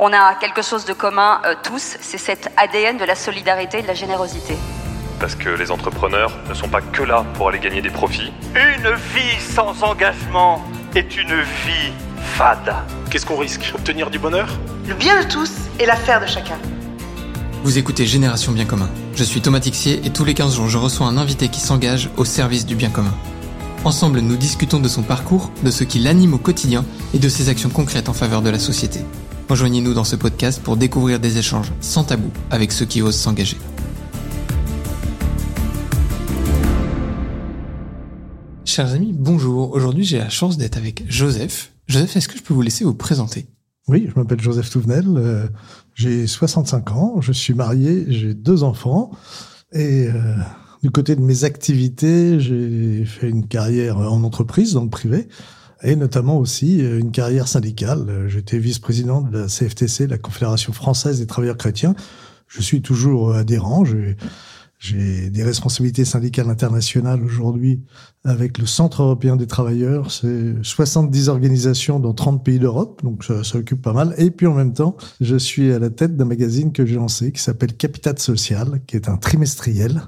On 0.00 0.12
a 0.12 0.36
quelque 0.36 0.62
chose 0.62 0.84
de 0.84 0.92
commun 0.92 1.40
euh, 1.44 1.56
tous, 1.60 1.96
c'est 2.00 2.18
cet 2.18 2.52
ADN 2.56 2.98
de 2.98 3.04
la 3.04 3.16
solidarité 3.16 3.80
et 3.80 3.82
de 3.82 3.88
la 3.88 3.94
générosité. 3.94 4.54
Parce 5.18 5.34
que 5.34 5.48
les 5.48 5.72
entrepreneurs 5.72 6.30
ne 6.48 6.54
sont 6.54 6.68
pas 6.68 6.80
que 6.80 7.02
là 7.02 7.26
pour 7.34 7.48
aller 7.48 7.58
gagner 7.58 7.82
des 7.82 7.90
profits. 7.90 8.32
Une 8.54 8.94
vie 8.94 9.40
sans 9.40 9.82
engagement 9.82 10.62
est 10.94 11.16
une 11.16 11.40
vie 11.40 11.92
fade. 12.36 12.76
Qu'est-ce 13.10 13.26
qu'on 13.26 13.38
risque? 13.38 13.72
Obtenir 13.74 14.08
du 14.08 14.20
bonheur? 14.20 14.46
Le 14.86 14.94
bien 14.94 15.20
de 15.20 15.28
tous 15.28 15.50
est 15.80 15.86
l'affaire 15.86 16.20
de 16.20 16.26
chacun. 16.26 16.58
Vous 17.64 17.76
écoutez 17.76 18.06
Génération 18.06 18.52
Bien 18.52 18.66
Commun. 18.66 18.88
Je 19.16 19.24
suis 19.24 19.40
Thomas 19.40 19.58
Tixier 19.58 20.00
et 20.06 20.10
tous 20.10 20.24
les 20.24 20.34
15 20.34 20.54
jours, 20.54 20.68
je 20.68 20.78
reçois 20.78 21.08
un 21.08 21.16
invité 21.16 21.48
qui 21.48 21.58
s'engage 21.58 22.08
au 22.16 22.24
service 22.24 22.66
du 22.66 22.76
bien 22.76 22.90
commun. 22.90 23.14
Ensemble, 23.84 24.20
nous 24.20 24.36
discutons 24.36 24.78
de 24.78 24.86
son 24.86 25.02
parcours, 25.02 25.50
de 25.64 25.72
ce 25.72 25.82
qui 25.82 25.98
l'anime 25.98 26.34
au 26.34 26.38
quotidien 26.38 26.84
et 27.14 27.18
de 27.18 27.28
ses 27.28 27.48
actions 27.48 27.70
concrètes 27.70 28.08
en 28.08 28.12
faveur 28.12 28.42
de 28.42 28.50
la 28.50 28.60
société. 28.60 29.00
Rejoignez-nous 29.48 29.94
dans 29.94 30.04
ce 30.04 30.14
podcast 30.14 30.60
pour 30.62 30.76
découvrir 30.76 31.20
des 31.20 31.38
échanges 31.38 31.72
sans 31.80 32.04
tabou 32.04 32.30
avec 32.50 32.70
ceux 32.70 32.84
qui 32.84 33.00
osent 33.00 33.16
s'engager. 33.16 33.56
Chers 38.64 38.92
amis, 38.92 39.14
bonjour. 39.14 39.72
Aujourd'hui, 39.72 40.04
j'ai 40.04 40.18
la 40.18 40.28
chance 40.28 40.58
d'être 40.58 40.76
avec 40.76 41.04
Joseph. 41.10 41.72
Joseph, 41.86 42.16
est-ce 42.16 42.28
que 42.28 42.36
je 42.36 42.42
peux 42.42 42.52
vous 42.52 42.60
laisser 42.62 42.84
vous 42.84 42.94
présenter? 42.94 43.46
Oui, 43.88 44.06
je 44.14 44.20
m'appelle 44.20 44.40
Joseph 44.40 44.68
Touvenel. 44.68 45.06
euh, 45.16 45.48
j'ai 45.94 46.26
65 46.26 46.92
ans. 46.92 47.20
Je 47.22 47.32
suis 47.32 47.54
marié. 47.54 48.04
J'ai 48.08 48.34
deux 48.34 48.62
enfants. 48.62 49.10
Et 49.72 50.08
euh, 50.08 50.34
du 50.82 50.90
côté 50.90 51.16
de 51.16 51.22
mes 51.22 51.44
activités, 51.44 52.38
j'ai 52.38 53.06
fait 53.06 53.30
une 53.30 53.46
carrière 53.48 53.96
en 53.96 54.22
entreprise, 54.22 54.74
dans 54.74 54.84
le 54.84 54.90
privé, 54.90 55.28
et 55.82 55.96
notamment 55.96 56.38
aussi 56.38 56.82
euh, 56.84 56.98
une 56.98 57.10
carrière 57.12 57.48
syndicale. 57.48 58.06
Euh, 58.08 58.28
J'étais 58.28 58.58
vice-président 58.58 59.20
de 59.22 59.38
la 59.38 59.46
CFTC, 59.46 60.06
la 60.06 60.18
Confédération 60.18 60.72
française 60.72 61.18
des 61.20 61.26
travailleurs 61.26 61.56
chrétiens. 61.56 61.94
Je 62.48 62.62
suis 62.62 62.80
toujours 62.82 63.34
adhérent. 63.34 63.84
J'ai- 63.84 64.16
J'ai 64.80 65.28
des 65.30 65.42
responsabilités 65.42 66.04
syndicales 66.04 66.48
internationales 66.48 67.20
aujourd'hui 67.24 67.80
avec 68.22 68.58
le 68.58 68.66
Centre 68.66 69.02
européen 69.02 69.34
des 69.34 69.48
travailleurs. 69.48 70.12
C'est 70.12 70.54
70 70.62 71.28
organisations 71.28 71.98
dans 71.98 72.14
30 72.14 72.44
pays 72.44 72.60
d'Europe, 72.60 73.00
donc 73.02 73.24
ça, 73.24 73.42
ça 73.42 73.58
occupe 73.58 73.82
pas 73.82 73.92
mal. 73.92 74.14
Et 74.18 74.30
puis 74.30 74.46
en 74.46 74.54
même 74.54 74.72
temps, 74.74 74.96
je 75.20 75.34
suis 75.34 75.72
à 75.72 75.80
la 75.80 75.90
tête 75.90 76.16
d'un 76.16 76.26
magazine 76.26 76.70
que 76.70 76.86
j'ai 76.86 76.94
lancé 76.94 77.32
qui 77.32 77.42
s'appelle 77.42 77.74
Capital 77.76 78.20
Social, 78.20 78.80
qui 78.86 78.94
est 78.94 79.08
un 79.08 79.16
trimestriel. 79.16 80.02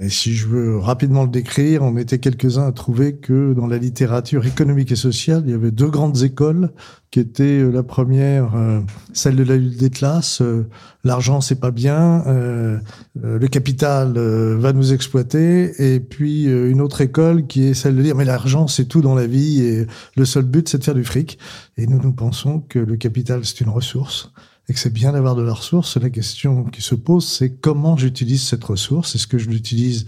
Et 0.00 0.08
si 0.08 0.34
je 0.34 0.48
veux 0.48 0.76
rapidement 0.78 1.22
le 1.22 1.28
décrire, 1.28 1.82
on 1.84 1.96
était 1.96 2.18
quelques-uns 2.18 2.66
à 2.66 2.72
trouver 2.72 3.14
que 3.14 3.52
dans 3.52 3.68
la 3.68 3.78
littérature 3.78 4.44
économique 4.44 4.90
et 4.90 4.96
sociale, 4.96 5.44
il 5.46 5.52
y 5.52 5.54
avait 5.54 5.70
deux 5.70 5.88
grandes 5.88 6.24
écoles 6.24 6.72
qui 7.12 7.20
étaient 7.20 7.60
euh, 7.60 7.70
la 7.70 7.84
première, 7.84 8.56
euh, 8.56 8.80
celle 9.12 9.36
de 9.36 9.44
la 9.44 9.56
lutte 9.56 9.78
des 9.78 9.90
classes, 9.90 10.42
euh, 10.42 10.68
l'argent 11.04 11.40
c'est 11.40 11.60
pas 11.60 11.70
bien, 11.70 12.24
le 12.24 13.46
capital 13.46 14.18
va 14.18 14.72
nous 14.72 14.92
exploiter, 14.92 15.94
et 15.94 16.00
puis 16.00 16.44
une 16.44 16.80
autre 16.80 17.00
école 17.00 17.46
qui 17.46 17.64
est 17.68 17.74
celle 17.74 17.94
de 17.94 18.02
dire 18.02 18.16
mais 18.16 18.24
l'argent 18.24 18.66
c'est 18.66 18.86
tout 18.86 19.00
dans 19.00 19.14
la 19.14 19.26
vie 19.26 19.60
et 19.60 19.86
le 20.16 20.24
seul 20.24 20.44
but 20.44 20.68
c'est 20.68 20.78
de 20.78 20.84
faire 20.84 20.94
du 20.94 21.04
fric. 21.04 21.38
Et 21.76 21.86
nous 21.86 22.00
nous 22.02 22.12
pensons 22.12 22.60
que 22.60 22.78
le 22.78 22.96
capital 22.96 23.44
c'est 23.44 23.60
une 23.60 23.68
ressource 23.68 24.32
et 24.68 24.72
que 24.72 24.78
c'est 24.78 24.92
bien 24.92 25.12
d'avoir 25.12 25.34
de 25.34 25.42
la 25.42 25.52
ressource. 25.52 25.96
La 25.96 26.10
question 26.10 26.64
qui 26.64 26.80
se 26.82 26.94
pose 26.94 27.26
c'est 27.26 27.50
comment 27.56 27.96
j'utilise 27.96 28.42
cette 28.42 28.64
ressource? 28.64 29.14
Est-ce 29.14 29.26
que 29.26 29.38
je 29.38 29.48
l'utilise 29.50 30.06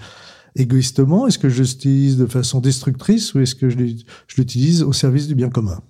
égoïstement? 0.54 1.26
Est-ce 1.26 1.38
que 1.38 1.48
je 1.48 1.62
l'utilise 1.62 2.16
de 2.16 2.26
façon 2.26 2.60
destructrice? 2.60 3.34
Ou 3.34 3.40
est-ce 3.40 3.54
que 3.54 3.68
je 3.68 3.76
l'ut- 3.76 4.06
je 4.26 4.36
l'utilise 4.36 4.82
au 4.82 4.92
service 4.92 5.28
du 5.28 5.34
bien 5.34 5.50
commun? 5.50 5.80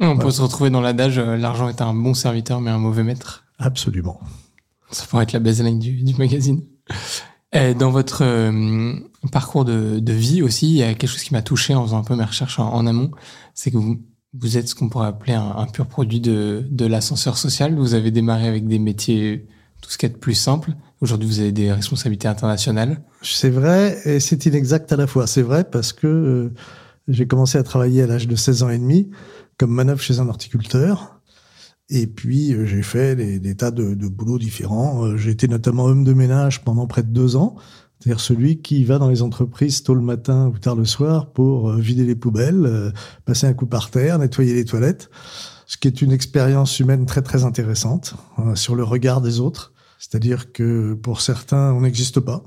On 0.00 0.18
peut 0.18 0.30
se 0.30 0.42
retrouver 0.42 0.70
dans 0.70 0.80
l'adage 0.80 1.18
euh, 1.18 1.36
l'argent 1.36 1.68
est 1.68 1.80
un 1.80 1.94
bon 1.94 2.14
serviteur 2.14 2.60
mais 2.60 2.70
un 2.70 2.78
mauvais 2.78 3.04
maître. 3.04 3.44
Absolument. 3.58 4.20
Ça 4.90 5.06
pourrait 5.06 5.22
être 5.24 5.32
la 5.32 5.40
baseline 5.40 5.78
du, 5.78 6.02
du 6.02 6.14
magazine. 6.16 6.62
Et 7.52 7.74
dans 7.74 7.90
votre 7.90 8.22
euh, 8.22 8.94
parcours 9.30 9.64
de, 9.64 10.00
de 10.00 10.12
vie 10.12 10.42
aussi, 10.42 10.68
il 10.70 10.76
y 10.76 10.82
a 10.82 10.92
quelque 10.94 11.10
chose 11.10 11.22
qui 11.22 11.32
m'a 11.32 11.42
touché 11.42 11.74
en 11.74 11.84
faisant 11.84 11.98
un 11.98 12.04
peu 12.04 12.16
mes 12.16 12.24
recherches 12.24 12.58
en, 12.58 12.72
en 12.72 12.86
amont, 12.86 13.12
c'est 13.54 13.70
que 13.70 13.76
vous, 13.78 14.00
vous 14.38 14.58
êtes 14.58 14.68
ce 14.68 14.74
qu'on 14.74 14.88
pourrait 14.88 15.08
appeler 15.08 15.34
un, 15.34 15.66
pur 15.66 15.86
produit 15.86 16.20
de, 16.20 16.64
de 16.68 16.86
l'ascenseur 16.86 17.38
social. 17.38 17.74
Vous 17.76 17.94
avez 17.94 18.10
démarré 18.10 18.48
avec 18.48 18.66
des 18.66 18.78
métiers, 18.78 19.46
tout 19.80 19.90
ce 19.90 19.98
qui 19.98 20.06
est 20.06 20.10
de 20.10 20.16
plus 20.16 20.34
simple. 20.34 20.72
Aujourd'hui, 21.00 21.28
vous 21.28 21.40
avez 21.40 21.52
des 21.52 21.72
responsabilités 21.72 22.28
internationales. 22.28 23.02
C'est 23.22 23.50
vrai 23.50 23.98
et 24.04 24.20
c'est 24.20 24.44
inexact 24.46 24.92
à 24.92 24.96
la 24.96 25.06
fois. 25.06 25.26
C'est 25.26 25.42
vrai 25.42 25.64
parce 25.64 25.92
que 25.92 26.06
euh, 26.06 26.54
j'ai 27.06 27.26
commencé 27.26 27.58
à 27.58 27.62
travailler 27.62 28.02
à 28.02 28.06
l'âge 28.06 28.26
de 28.26 28.34
16 28.34 28.64
ans 28.64 28.70
et 28.70 28.78
demi 28.78 29.10
comme 29.56 29.70
manœuvre 29.70 30.00
chez 30.00 30.18
un 30.18 30.28
horticulteur. 30.28 31.20
Et 31.90 32.06
puis 32.06 32.54
euh, 32.54 32.64
j'ai 32.64 32.82
fait 32.82 33.14
des, 33.14 33.38
des 33.38 33.54
tas 33.54 33.70
de, 33.70 33.94
de 33.94 34.08
boulots 34.08 34.38
différents. 34.38 35.04
Euh, 35.04 35.16
J'ai 35.16 35.30
été 35.30 35.46
notamment 35.46 35.84
homme 35.84 36.02
de 36.04 36.12
ménage 36.14 36.64
pendant 36.64 36.86
près 36.86 37.02
de 37.02 37.08
deux 37.08 37.36
ans, 37.36 37.56
c'est-à-dire 38.04 38.20
celui 38.20 38.60
qui 38.60 38.84
va 38.84 38.98
dans 38.98 39.08
les 39.08 39.22
entreprises 39.22 39.82
tôt 39.82 39.94
le 39.94 40.02
matin 40.02 40.48
ou 40.48 40.58
tard 40.58 40.76
le 40.76 40.84
soir 40.84 41.32
pour 41.32 41.70
euh, 41.70 41.78
vider 41.78 42.04
les 42.04 42.14
poubelles, 42.14 42.66
euh, 42.66 42.90
passer 43.24 43.46
un 43.46 43.54
coup 43.54 43.64
par 43.64 43.90
terre, 43.90 44.18
nettoyer 44.18 44.52
les 44.52 44.66
toilettes, 44.66 45.08
ce 45.66 45.78
qui 45.78 45.88
est 45.88 46.02
une 46.02 46.12
expérience 46.12 46.78
humaine 46.80 47.06
très 47.06 47.22
très 47.22 47.44
intéressante 47.44 48.14
euh, 48.40 48.54
sur 48.56 48.74
le 48.74 48.84
regard 48.84 49.22
des 49.22 49.40
autres. 49.40 49.72
C'est-à-dire 49.98 50.52
que 50.52 50.92
pour 50.92 51.22
certains, 51.22 51.72
on 51.72 51.80
n'existe 51.80 52.20
pas, 52.20 52.42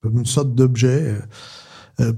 comme 0.00 0.16
une 0.16 0.24
sorte 0.24 0.54
d'objet. 0.54 1.18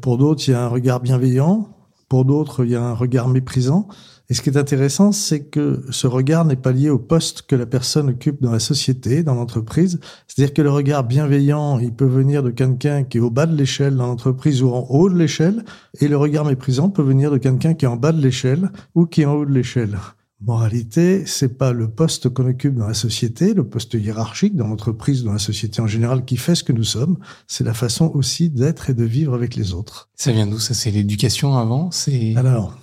Pour 0.01 0.17
d'autres, 0.17 0.49
il 0.49 0.53
y 0.53 0.55
a 0.55 0.63
un 0.63 0.69
regard 0.69 1.01
bienveillant. 1.01 1.69
Pour 2.09 2.25
d'autres, 2.25 2.65
il 2.65 2.71
y 2.71 2.77
a 2.77 2.83
un 2.85 2.95
regard 2.95 3.29
méprisant. 3.29 3.89
Et 4.29 4.35
ce 4.35 4.43
qui 4.43 4.51
est 4.51 4.57
intéressant, 4.57 5.13
c'est 5.13 5.45
que 5.45 5.85
ce 5.91 6.07
regard 6.07 6.45
n'est 6.45 6.57
pas 6.57 6.73
lié 6.73 6.91
au 6.91 6.99
poste 6.99 7.43
que 7.43 7.55
la 7.55 7.67
personne 7.67 8.11
occupe 8.11 8.43
dans 8.43 8.51
la 8.51 8.59
société, 8.59 9.23
dans 9.23 9.35
l'entreprise. 9.35 10.01
C'est-à-dire 10.27 10.53
que 10.53 10.63
le 10.63 10.71
regard 10.71 11.05
bienveillant, 11.05 11.79
il 11.79 11.93
peut 11.93 12.07
venir 12.07 12.43
de 12.43 12.51
quelqu'un 12.51 13.05
qui 13.05 13.19
est 13.19 13.21
au 13.21 13.31
bas 13.31 13.47
de 13.47 13.55
l'échelle 13.55 13.97
dans 13.97 14.07
l'entreprise 14.07 14.63
ou 14.63 14.71
en 14.71 14.87
haut 14.91 15.09
de 15.09 15.17
l'échelle, 15.17 15.65
et 16.01 16.09
le 16.09 16.17
regard 16.17 16.45
méprisant 16.45 16.91
peut 16.91 17.03
venir 17.03 17.31
de 17.31 17.39
quelqu'un 17.39 17.75
qui 17.75 17.85
est 17.85 17.89
en 17.89 17.97
bas 17.97 18.13
de 18.13 18.21
l'échelle 18.21 18.71
ou 18.95 19.07
qui 19.07 19.23
est 19.23 19.27
en 19.27 19.35
haut 19.35 19.47
de 19.47 19.53
l'échelle. 19.53 19.97
Moralité, 20.43 21.25
c'est 21.25 21.57
pas 21.57 21.73
le 21.73 21.89
poste 21.89 22.29
qu'on 22.29 22.47
occupe 22.47 22.75
dans 22.75 22.87
la 22.87 22.95
société, 22.95 23.55
le 23.55 23.65
poste 23.65 23.95
hiérarchique 23.95 24.55
dans 24.55 24.67
l'entreprise, 24.67 25.25
dans 25.25 25.33
la 25.33 25.39
société 25.39 25.81
en 25.81 25.87
général, 25.87 26.27
qui 26.27 26.37
fait 26.37 26.55
ce 26.55 26.63
que 26.63 26.73
nous 26.73 26.85
sommes. 26.85 27.17
C'est 27.47 27.65
la 27.65 27.73
façon 27.73 28.11
aussi 28.13 28.51
d'être 28.51 28.91
et 28.91 28.95
de 28.95 29.05
vivre 29.05 29.35
avec 29.35 29.57
les 29.57 29.73
autres. 29.73 30.11
Ça 30.15 30.33
vient 30.33 30.47
d'où 30.47 30.59
Ça, 30.59 30.75
c'est 30.75 30.91
l'éducation 30.91 31.57
avant? 31.57 31.91
C'est 31.91 32.37
Alors, 32.37 32.77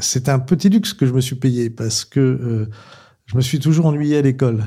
c'est 0.00 0.28
un 0.28 0.38
petit 0.38 0.68
luxe 0.68 0.92
que 0.92 1.06
je 1.06 1.12
me 1.12 1.20
suis 1.20 1.36
payé 1.36 1.70
parce 1.70 2.04
que 2.04 2.20
euh, 2.20 2.66
je 3.26 3.36
me 3.36 3.42
suis 3.42 3.58
toujours 3.58 3.86
ennuyé 3.86 4.18
à 4.18 4.22
l'école. 4.22 4.64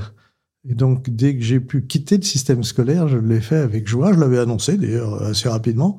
Et 0.67 0.75
donc, 0.75 1.09
dès 1.09 1.35
que 1.35 1.41
j'ai 1.41 1.59
pu 1.59 1.85
quitter 1.85 2.17
le 2.17 2.23
système 2.23 2.63
scolaire, 2.63 3.07
je 3.07 3.17
l'ai 3.17 3.39
fait 3.39 3.57
avec 3.57 3.87
joie. 3.87 4.13
Je 4.13 4.19
l'avais 4.19 4.39
annoncé 4.39 4.77
d'ailleurs 4.77 5.23
assez 5.23 5.47
rapidement. 5.47 5.97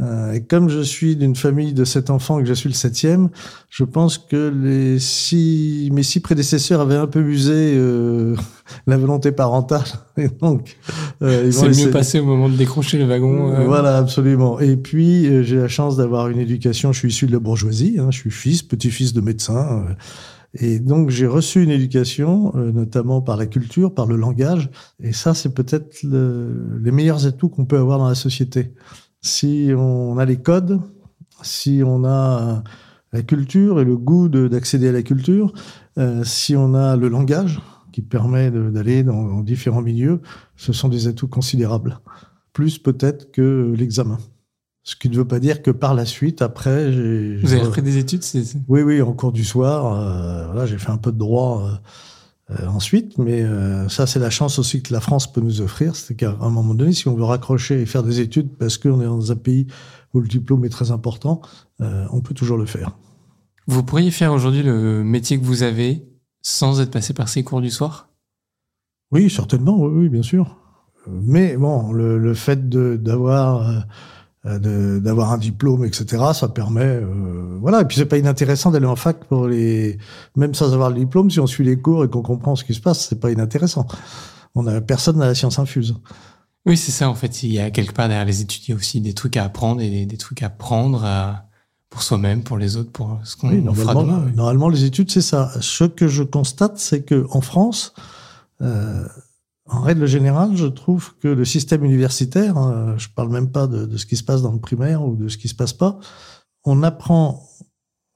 Euh, 0.00 0.32
et 0.32 0.42
comme 0.42 0.70
je 0.70 0.80
suis 0.80 1.16
d'une 1.16 1.36
famille 1.36 1.74
de 1.74 1.84
sept 1.84 2.08
enfants 2.08 2.38
et 2.38 2.42
que 2.42 2.48
je 2.48 2.54
suis 2.54 2.68
le 2.70 2.74
septième, 2.74 3.28
je 3.68 3.84
pense 3.84 4.16
que 4.16 4.48
les 4.48 4.98
six, 4.98 5.90
mes 5.92 6.02
six 6.02 6.20
prédécesseurs 6.20 6.80
avaient 6.80 6.96
un 6.96 7.06
peu 7.06 7.20
usé 7.20 7.74
euh, 7.76 8.34
la 8.86 8.96
volonté 8.96 9.32
parentale. 9.32 9.84
Et 10.16 10.28
donc, 10.28 10.78
euh, 11.22 11.42
ils 11.46 11.52
c'est 11.52 11.68
mieux 11.84 11.90
passé 11.90 12.20
au 12.20 12.24
moment 12.24 12.48
de 12.48 12.56
décrocher 12.56 12.98
le 12.98 13.04
wagon. 13.04 13.52
euh, 13.52 13.66
voilà, 13.66 13.98
absolument. 13.98 14.58
Et 14.60 14.76
puis, 14.76 15.26
euh, 15.26 15.42
j'ai 15.42 15.56
la 15.56 15.68
chance 15.68 15.98
d'avoir 15.98 16.28
une 16.28 16.38
éducation. 16.38 16.92
Je 16.92 16.98
suis 16.98 17.08
issu 17.08 17.26
de 17.26 17.32
la 17.32 17.38
bourgeoisie. 17.38 17.96
hein, 18.00 18.08
je 18.10 18.16
suis 18.18 18.30
fils, 18.30 18.62
petit-fils 18.62 19.12
de 19.12 19.20
médecin. 19.20 19.84
et 20.54 20.78
donc, 20.80 21.10
j'ai 21.10 21.26
reçu 21.26 21.62
une 21.62 21.70
éducation, 21.70 22.52
euh, 22.56 22.72
notamment 22.72 23.20
par 23.20 23.36
la 23.36 23.46
culture, 23.46 23.92
par 23.94 24.06
le 24.06 24.16
langage. 24.16 24.70
Et 25.02 25.12
ça, 25.12 25.34
c'est 25.34 25.52
peut-être 25.54 26.02
le- 26.02 26.78
les 26.82 26.92
meilleurs 26.92 27.26
atouts 27.26 27.48
qu'on 27.50 27.66
peut 27.66 27.78
avoir 27.78 27.98
dans 27.98 28.08
la 28.08 28.14
société. 28.14 28.72
Si 29.22 29.70
on 29.76 30.18
a 30.18 30.24
les 30.24 30.36
codes, 30.36 30.80
si 31.42 31.82
on 31.84 32.04
a 32.04 32.42
euh, 32.42 32.60
la 33.12 33.22
culture 33.22 33.80
et 33.80 33.84
le 33.84 33.96
goût 33.96 34.28
de- 34.28 34.48
d'accéder 34.48 34.88
à 34.88 34.92
la 34.92 35.02
culture, 35.02 35.52
euh, 35.98 36.24
si 36.24 36.56
on 36.56 36.74
a 36.74 36.96
le 36.96 37.08
langage 37.08 37.60
qui 37.92 38.02
permet 38.02 38.50
d'aller 38.50 39.02
dans, 39.04 39.22
dans 39.28 39.40
différents 39.42 39.82
milieux, 39.82 40.20
ce 40.56 40.72
sont 40.72 40.88
des 40.88 41.06
atouts 41.08 41.28
considérables 41.28 41.98
plus 42.52 42.78
peut-être 42.78 43.30
que 43.32 43.72
l'examen. 43.76 44.18
Ce 44.82 44.96
qui 44.96 45.08
ne 45.08 45.14
veut 45.16 45.26
pas 45.26 45.38
dire 45.38 45.62
que 45.62 45.70
par 45.70 45.94
la 45.94 46.04
suite, 46.04 46.42
après, 46.42 46.92
j'ai... 46.92 47.36
Vous 47.36 47.52
avez 47.52 47.62
repris 47.62 47.82
des 47.82 47.98
études 47.98 48.24
Oui, 48.68 48.82
oui, 48.82 49.00
en 49.00 49.12
cours 49.12 49.32
du 49.32 49.44
soir, 49.44 49.94
euh, 49.94 50.46
voilà, 50.46 50.66
j'ai 50.66 50.76
fait 50.76 50.90
un 50.90 50.98
peu 50.98 51.12
de 51.12 51.18
droit 51.18 51.62
euh, 51.62 51.74
euh, 52.50 52.66
ensuite, 52.66 53.18
mais 53.18 53.42
euh, 53.42 53.88
ça, 53.88 54.06
c'est 54.06 54.18
la 54.18 54.30
chance 54.30 54.58
aussi 54.58 54.82
que 54.82 54.92
la 54.92 55.00
France 55.00 55.32
peut 55.32 55.40
nous 55.40 55.60
offrir, 55.60 55.94
c'est 55.94 56.16
qu'à 56.16 56.36
un 56.40 56.50
moment 56.50 56.74
donné, 56.74 56.92
si 56.92 57.06
on 57.06 57.14
veut 57.14 57.24
raccrocher 57.24 57.80
et 57.80 57.86
faire 57.86 58.02
des 58.02 58.20
études 58.20 58.56
parce 58.58 58.78
qu'on 58.78 59.00
est 59.00 59.06
dans 59.06 59.30
un 59.30 59.36
pays 59.36 59.68
où 60.12 60.20
le 60.20 60.26
diplôme 60.28 60.64
est 60.64 60.68
très 60.68 60.90
important, 60.90 61.40
euh, 61.80 62.04
on 62.10 62.20
peut 62.20 62.34
toujours 62.34 62.58
le 62.58 62.66
faire. 62.66 62.98
Vous 63.68 63.84
pourriez 63.84 64.10
faire 64.10 64.32
aujourd'hui 64.32 64.62
le 64.62 65.04
métier 65.04 65.38
que 65.38 65.44
vous 65.44 65.62
avez 65.62 66.04
sans 66.42 66.80
être 66.80 66.90
passé 66.90 67.14
par 67.14 67.28
ces 67.28 67.44
cours 67.44 67.60
du 67.60 67.70
soir? 67.70 68.08
Oui, 69.12 69.30
certainement, 69.30 69.78
oui, 69.78 70.02
oui, 70.02 70.08
bien 70.08 70.22
sûr. 70.22 70.56
Mais 71.06 71.56
bon, 71.56 71.92
le, 71.92 72.18
le 72.18 72.34
fait 72.34 72.68
d'avoir 72.68 73.86
d'avoir 74.44 75.32
un 75.32 75.38
diplôme, 75.38 75.84
etc. 75.84 76.22
Ça 76.34 76.48
permet, 76.48 76.84
euh, 76.84 77.58
voilà. 77.60 77.82
Et 77.82 77.84
puis 77.84 77.96
c'est 77.96 78.06
pas 78.06 78.18
inintéressant 78.18 78.70
d'aller 78.70 78.86
en 78.86 78.96
fac 78.96 79.24
pour 79.24 79.46
les, 79.46 79.98
même 80.36 80.54
sans 80.54 80.74
avoir 80.74 80.90
le 80.90 80.96
diplôme, 80.96 81.30
si 81.30 81.38
on 81.38 81.46
suit 81.46 81.64
les 81.64 81.78
cours 81.78 82.04
et 82.04 82.08
qu'on 82.08 82.22
comprend 82.22 82.56
ce 82.56 82.64
qui 82.64 82.74
se 82.74 82.80
passe, 82.80 83.06
c'est 83.08 83.20
pas 83.20 83.30
inintéressant. 83.30 83.86
On 84.54 84.66
a 84.66 84.80
personne 84.80 85.18
n'a 85.18 85.26
la 85.26 85.34
science 85.34 85.58
infuse. 85.58 85.94
Oui, 86.66 86.76
c'est 86.76 86.92
ça. 86.92 87.08
En 87.08 87.14
fait, 87.14 87.42
il 87.42 87.52
y 87.52 87.60
a 87.60 87.70
quelque 87.70 87.92
part 87.92 88.08
derrière 88.08 88.26
les 88.26 88.40
études, 88.40 88.62
il 88.66 88.70
y 88.70 88.74
a 88.74 88.76
aussi 88.76 89.00
des 89.00 89.14
trucs 89.14 89.36
à 89.36 89.44
apprendre 89.44 89.80
et 89.80 90.06
des, 90.06 90.16
trucs 90.16 90.42
à 90.42 90.50
prendre 90.50 91.04
pour 91.90 92.02
soi-même, 92.02 92.42
pour 92.42 92.56
les 92.56 92.76
autres, 92.76 92.90
pour 92.90 93.20
ce 93.24 93.36
qu'on 93.36 93.50
oui, 93.50 93.64
fera 93.74 93.94
demain. 93.94 94.24
Normalement, 94.34 94.68
les 94.68 94.84
études, 94.84 95.10
c'est 95.10 95.22
ça. 95.22 95.52
Ce 95.60 95.84
que 95.84 96.08
je 96.08 96.22
constate, 96.22 96.78
c'est 96.78 97.02
que 97.02 97.26
en 97.30 97.40
France, 97.40 97.94
euh, 98.60 99.06
en 99.66 99.80
règle 99.80 100.06
générale, 100.06 100.56
je 100.56 100.66
trouve 100.66 101.14
que 101.18 101.28
le 101.28 101.44
système 101.44 101.84
universitaire, 101.84 102.56
hein, 102.58 102.94
je 102.98 103.08
parle 103.08 103.30
même 103.30 103.50
pas 103.50 103.66
de, 103.66 103.96
ce 103.96 104.06
qui 104.06 104.16
se 104.16 104.24
passe 104.24 104.42
dans 104.42 104.52
le 104.52 104.58
primaire 104.58 105.04
ou 105.04 105.14
de 105.16 105.28
ce 105.28 105.38
qui 105.38 105.48
se 105.48 105.54
passe 105.54 105.72
pas, 105.72 105.98
on 106.64 106.82
apprend 106.82 107.46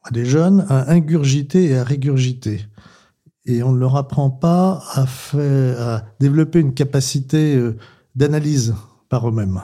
à 0.02 0.10
des 0.10 0.24
jeunes 0.24 0.66
à 0.68 0.90
ingurgiter 0.90 1.66
et 1.66 1.78
à 1.78 1.84
régurgiter. 1.84 2.66
Et 3.44 3.62
on 3.62 3.72
ne 3.72 3.78
leur 3.78 3.96
apprend 3.96 4.30
pas 4.30 4.82
à, 4.92 5.06
faire, 5.06 5.80
à 5.80 6.02
développer 6.18 6.58
une 6.58 6.74
capacité 6.74 7.56
euh, 7.56 7.76
d'analyse 8.16 8.74
par 9.08 9.28
eux-mêmes. 9.28 9.62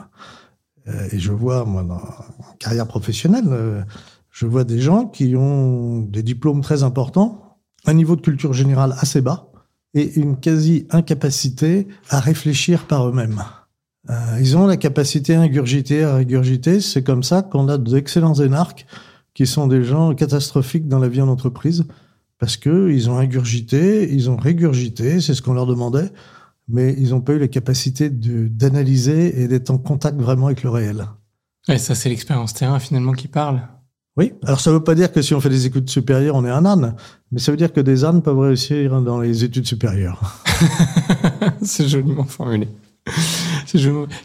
Euh, 0.87 1.09
et 1.11 1.19
je 1.19 1.33
vois, 1.33 1.65
moi, 1.65 1.83
dans 1.83 1.95
ma 1.95 2.55
carrière 2.59 2.87
professionnelle, 2.87 3.85
je 4.29 4.45
vois 4.45 4.63
des 4.63 4.79
gens 4.79 5.05
qui 5.05 5.35
ont 5.35 5.99
des 5.99 6.23
diplômes 6.23 6.61
très 6.61 6.83
importants, 6.83 7.59
un 7.85 7.93
niveau 7.93 8.15
de 8.15 8.21
culture 8.21 8.53
générale 8.53 8.95
assez 8.97 9.21
bas, 9.21 9.52
et 9.93 10.19
une 10.19 10.37
quasi-incapacité 10.37 11.87
à 12.09 12.19
réfléchir 12.19 12.85
par 12.87 13.07
eux-mêmes. 13.07 13.43
Euh, 14.09 14.37
ils 14.39 14.57
ont 14.57 14.67
la 14.67 14.77
capacité 14.77 15.35
à 15.35 15.41
ingurgiter, 15.41 16.03
à 16.03 16.15
régurgiter. 16.15 16.81
C'est 16.81 17.03
comme 17.03 17.23
ça 17.23 17.41
qu'on 17.41 17.69
a 17.69 17.77
d'excellents 17.77 18.33
énarques 18.33 18.85
qui 19.33 19.47
sont 19.47 19.67
des 19.67 19.83
gens 19.83 20.13
catastrophiques 20.13 20.87
dans 20.87 20.99
la 20.99 21.07
vie 21.07 21.21
en 21.21 21.27
entreprise 21.27 21.85
parce 22.39 22.57
que 22.57 22.91
ils 22.91 23.09
ont 23.09 23.17
ingurgité, 23.17 24.11
ils 24.11 24.29
ont 24.29 24.35
régurgité, 24.35 25.21
c'est 25.21 25.33
ce 25.33 25.41
qu'on 25.41 25.53
leur 25.53 25.65
demandait, 25.65 26.11
mais 26.67 26.93
ils 26.97 27.11
n'ont 27.11 27.21
pas 27.21 27.33
eu 27.33 27.39
la 27.39 27.47
capacité 27.47 28.09
d'analyser 28.09 29.41
et 29.41 29.47
d'être 29.47 29.69
en 29.69 29.77
contact 29.77 30.19
vraiment 30.19 30.47
avec 30.47 30.63
le 30.63 30.69
réel. 30.69 31.05
Et 31.69 31.77
ça, 31.77 31.95
c'est 31.95 32.09
l'expérience 32.09 32.53
terrain 32.53 32.79
finalement 32.79 33.13
qui 33.13 33.29
parle. 33.29 33.61
Oui, 34.15 34.33
alors 34.43 34.59
ça 34.59 34.69
ne 34.69 34.75
veut 34.75 34.83
pas 34.83 34.93
dire 34.93 35.11
que 35.11 35.21
si 35.21 35.33
on 35.33 35.41
fait 35.41 35.49
des 35.49 35.65
études 35.65 35.89
supérieures, 35.89 36.35
on 36.35 36.45
est 36.45 36.49
un 36.49 36.65
âne, 36.65 36.95
mais 37.31 37.39
ça 37.39 37.51
veut 37.51 37.57
dire 37.57 37.73
que 37.73 37.81
des 37.81 38.05
ânes 38.05 38.21
peuvent 38.21 38.37
réussir 38.37 39.01
dans 39.01 39.19
les 39.19 39.43
études 39.43 39.65
supérieures. 39.65 40.21
c'est 41.63 41.87
joliment 41.87 42.25
formulé. 42.25 42.67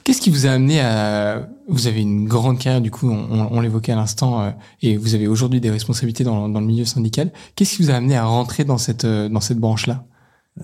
Qu'est-ce 0.05 0.21
qui 0.21 0.31
vous 0.31 0.47
a 0.47 0.51
amené 0.51 0.81
à... 0.81 1.49
Vous 1.69 1.87
avez 1.87 2.03
une 2.03 2.29
grande 2.29 2.59
carrière, 2.59 2.83
du 2.83 2.91
coup, 2.91 3.11
on, 3.11 3.49
on 3.51 3.61
l'évoquait 3.61 3.93
à 3.93 3.97
l'instant, 3.97 4.43
euh, 4.43 4.51
et 4.83 4.99
vous 4.99 5.15
avez 5.15 5.27
aujourd'hui 5.27 5.61
des 5.61 5.71
responsabilités 5.71 6.23
dans, 6.23 6.51
dans, 6.51 6.61
le 6.61 6.67
milieu 6.67 6.85
syndical. 6.85 7.33
Qu'est-ce 7.57 7.77
qui 7.77 7.83
vous 7.83 7.91
a 7.91 7.95
amené 7.95 8.17
à 8.17 8.25
rentrer 8.25 8.65
dans 8.65 8.79
cette, 8.79 9.05
euh, 9.05 9.29
dans 9.31 9.41
cette 9.41 9.59
branche-là? 9.59 10.05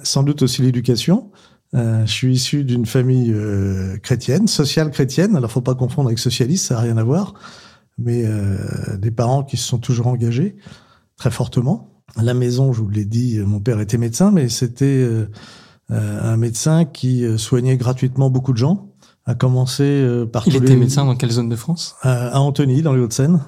Sans 0.03 0.23
doute 0.23 0.43
aussi 0.43 0.61
l'éducation. 0.61 1.31
Euh, 1.75 2.05
je 2.06 2.12
suis 2.12 2.35
issu 2.35 2.65
d'une 2.65 2.87
famille 2.87 3.32
euh, 3.32 3.97
chrétienne, 3.99 4.49
sociale 4.49 4.91
chrétienne. 4.91 5.35
Alors, 5.35 5.50
faut 5.50 5.61
pas 5.61 5.75
confondre 5.75 6.09
avec 6.09 6.19
socialiste, 6.19 6.67
ça 6.67 6.75
n'a 6.75 6.81
rien 6.81 6.97
à 6.99 7.05
voir 7.05 7.35
mais 7.99 8.25
euh, 8.25 8.96
des 8.96 9.11
parents 9.11 9.43
qui 9.43 9.56
se 9.56 9.67
sont 9.67 9.79
toujours 9.79 10.06
engagés 10.06 10.56
très 11.17 11.31
fortement. 11.31 11.91
À 12.17 12.23
la 12.23 12.35
maison, 12.35 12.73
je 12.73 12.82
vous 12.82 12.88
l'ai 12.88 13.05
dit, 13.05 13.38
mon 13.38 13.61
père 13.61 13.81
était 13.81 13.99
médecin, 13.99 14.31
mais 14.31 14.49
c'était 14.49 14.85
euh, 14.85 15.29
euh, 15.91 16.32
un 16.32 16.37
médecin 16.37 16.85
qui 16.85 17.25
soignait 17.38 17.76
gratuitement 17.76 18.31
beaucoup 18.31 18.52
de 18.52 18.58
gens. 18.58 18.91
A 19.26 19.35
commencé 19.35 20.06
par. 20.32 20.46
Il 20.46 20.56
était 20.56 20.76
médecin 20.76 21.06
dans 21.06 21.17
quelle 21.17 21.31
zone 21.31 21.49
de 21.49 21.56
France? 21.56 21.96
À 22.02 22.38
Antony, 22.41 22.82
dans 22.82 22.93
les 22.93 23.00
Hauts-de-Seine. 23.00 23.41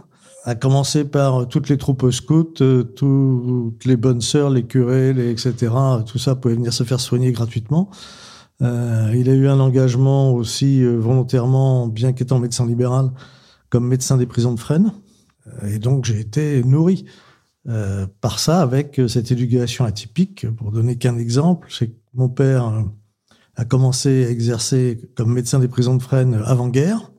A 0.44 0.54
commencé 0.54 1.04
par 1.04 1.48
toutes 1.48 1.68
les 1.68 1.76
troupes 1.76 2.10
scouts, 2.10 2.54
toutes 2.94 3.84
les 3.84 3.96
bonnes 3.96 4.22
sœurs, 4.22 4.48
les 4.48 4.62
curés, 4.62 5.12
les 5.12 5.30
etc. 5.30 5.72
Tout 6.06 6.18
ça 6.18 6.34
pouvait 6.34 6.54
venir 6.54 6.72
se 6.72 6.84
faire 6.84 7.00
soigner 7.00 7.30
gratuitement. 7.32 7.90
Euh, 8.62 9.12
il 9.14 9.28
a 9.28 9.34
eu 9.34 9.48
un 9.48 9.60
engagement 9.60 10.32
aussi 10.32 10.82
volontairement, 10.82 11.88
bien 11.88 12.12
qu'étant 12.12 12.38
médecin 12.38 12.64
libéral, 12.66 13.10
comme 13.70 13.86
médecin 13.86 14.16
des 14.16 14.26
prisons 14.26 14.52
de 14.52 14.60
Fresnes. 14.60 14.92
Euh, 15.46 15.68
et 15.68 15.78
donc, 15.78 16.04
j'ai 16.04 16.20
été 16.20 16.62
nourri 16.64 17.04
euh, 17.68 18.06
par 18.20 18.38
ça 18.38 18.60
avec 18.62 18.98
euh, 18.98 19.08
cette 19.08 19.30
éducation 19.30 19.84
atypique. 19.84 20.46
Pour 20.56 20.72
donner 20.72 20.96
qu'un 20.96 21.18
exemple, 21.18 21.68
c'est 21.70 21.88
que 21.88 21.96
mon 22.14 22.28
père 22.28 22.84
a 23.56 23.64
commencé 23.64 24.26
à 24.26 24.30
exercer 24.30 25.00
comme 25.14 25.32
médecin 25.32 25.58
des 25.58 25.68
prisons 25.68 25.96
de 25.96 26.02
Fresnes 26.02 26.42
avant-guerre. 26.44 27.12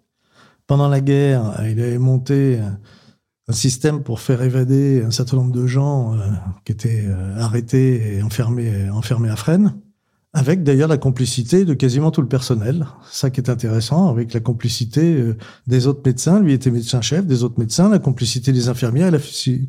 Pendant 0.65 0.89
la 0.89 1.01
guerre, 1.01 1.61
il 1.63 1.79
avait 1.79 1.97
monté 1.97 2.59
un 3.47 3.53
système 3.53 4.03
pour 4.03 4.19
faire 4.19 4.41
évader 4.41 5.01
un 5.05 5.11
certain 5.11 5.37
nombre 5.37 5.53
de 5.53 5.65
gens 5.65 6.17
qui 6.65 6.73
étaient 6.73 7.07
arrêtés 7.37 8.17
et 8.17 8.21
enfermés, 8.21 8.89
enfermés 8.89 9.29
à 9.29 9.37
Fresnes 9.37 9.79
avec 10.37 10.61
d'ailleurs 10.61 10.87
la 10.87 10.99
complicité 10.99 11.65
de 11.65 11.73
quasiment 11.73 12.11
tout 12.11 12.21
le 12.21 12.27
personnel. 12.27 12.85
Ça 13.09 13.31
qui 13.31 13.41
est 13.41 13.49
intéressant, 13.49 14.07
avec 14.07 14.35
la 14.35 14.39
complicité 14.39 15.15
euh, 15.15 15.35
des 15.65 15.87
autres 15.87 16.01
médecins. 16.05 16.39
Lui 16.39 16.53
était 16.53 16.69
médecin-chef, 16.69 17.25
des 17.25 17.43
autres 17.43 17.57
médecins, 17.57 17.89
la 17.89 17.97
complicité 17.97 18.51
des 18.51 18.69
infirmières 18.69 19.07
et 19.07 19.11
la 19.11 19.17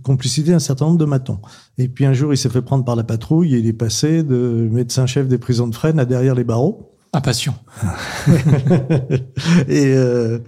complicité 0.03 0.51
d'un 0.51 0.59
certain 0.59 0.85
nombre 0.85 0.99
de 0.99 1.07
matons. 1.07 1.39
Et 1.79 1.89
puis 1.89 2.05
un 2.05 2.13
jour, 2.13 2.35
il 2.35 2.37
s'est 2.37 2.51
fait 2.51 2.61
prendre 2.61 2.85
par 2.85 2.97
la 2.97 3.03
patrouille 3.03 3.55
et 3.55 3.59
il 3.61 3.67
est 3.67 3.73
passé 3.73 4.23
de 4.23 4.69
médecin-chef 4.71 5.27
des 5.27 5.39
prisons 5.39 5.69
de 5.69 5.75
Fresnes 5.75 6.01
à 6.01 6.05
derrière 6.05 6.35
les 6.35 6.45
barreaux. 6.45 6.93
À 7.15 7.23
passion. 7.23 7.55
et 9.69 9.87
euh, 9.87 10.41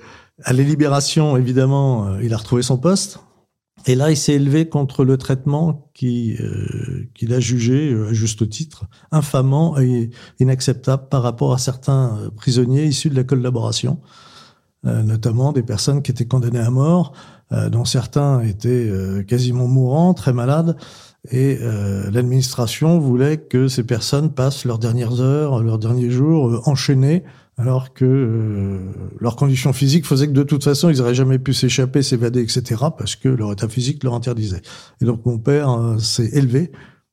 à 0.45 0.53
la 0.53 0.63
libération, 0.63 1.39
évidemment, 1.39 2.09
euh, 2.09 2.23
il 2.23 2.35
a 2.35 2.37
retrouvé 2.37 2.61
son 2.61 2.77
poste. 2.77 3.21
Et 3.87 3.95
là, 3.95 4.11
il 4.11 4.17
s'est 4.17 4.35
élevé 4.35 4.69
contre 4.69 5.05
le 5.05 5.17
traitement 5.17 5.91
euh, 6.03 7.09
qu'il 7.15 7.35
a 7.35 7.41
jugé, 7.41 7.93
euh, 7.93 8.09
à 8.09 8.13
juste 8.13 8.49
titre, 8.49 8.85
infamant 9.11 9.79
et 9.79 10.11
inacceptable 10.39 11.09
par 11.09 11.23
rapport 11.23 11.53
à 11.53 11.59
certains 11.59 12.19
euh, 12.19 12.31
prisonniers 12.31 12.85
issus 12.85 13.11
de 13.11 13.17
la 13.17 13.25
collaboration, 13.25 14.01
notamment 14.83 15.53
des 15.53 15.63
personnes 15.63 16.01
qui 16.01 16.11
étaient 16.11 16.25
condamnées 16.25 16.59
à 16.59 16.71
mort, 16.71 17.13
dont 17.51 17.85
certains 17.85 18.41
étaient 18.41 18.91
quasiment 19.29 19.67
mourants, 19.67 20.15
très 20.15 20.33
malades, 20.33 20.75
et 21.31 21.59
l'administration 22.11 22.99
voulait 22.99 23.37
que 23.37 23.69
ces 23.69 23.85
personnes 23.85 24.33
passent 24.33 24.65
leurs 24.65 24.79
dernières 24.79 25.21
heures, 25.21 25.63
leurs 25.63 25.79
derniers 25.79 26.09
jours 26.09 26.67
enchaînés 26.67 27.25
alors 27.61 27.93
que 27.93 28.05
euh, 28.05 28.79
leurs 29.21 29.37
conditions 29.37 29.73
physiques 29.73 30.07
faisaient 30.07 30.27
que 30.27 30.33
de 30.33 30.43
toute 30.43 30.65
façon, 30.65 30.89
ils 30.89 30.99
n'auraient 30.99 31.15
jamais 31.15 31.39
pu 31.39 31.53
s'échapper, 31.53 32.03
s'évader, 32.03 32.41
etc., 32.41 32.85
parce 32.97 33.17
que 33.17 33.29
leur 33.29 33.53
état 33.53 33.69
physique 33.69 34.03
leur 34.03 34.15
interdisait. 34.15 34.63
Et 35.01 35.05
donc 35.05 35.27
mon 35.27 35.39
père 35.39 35.71
euh, 35.71 35.99
s'est 35.99 36.31
élevé 36.33 36.73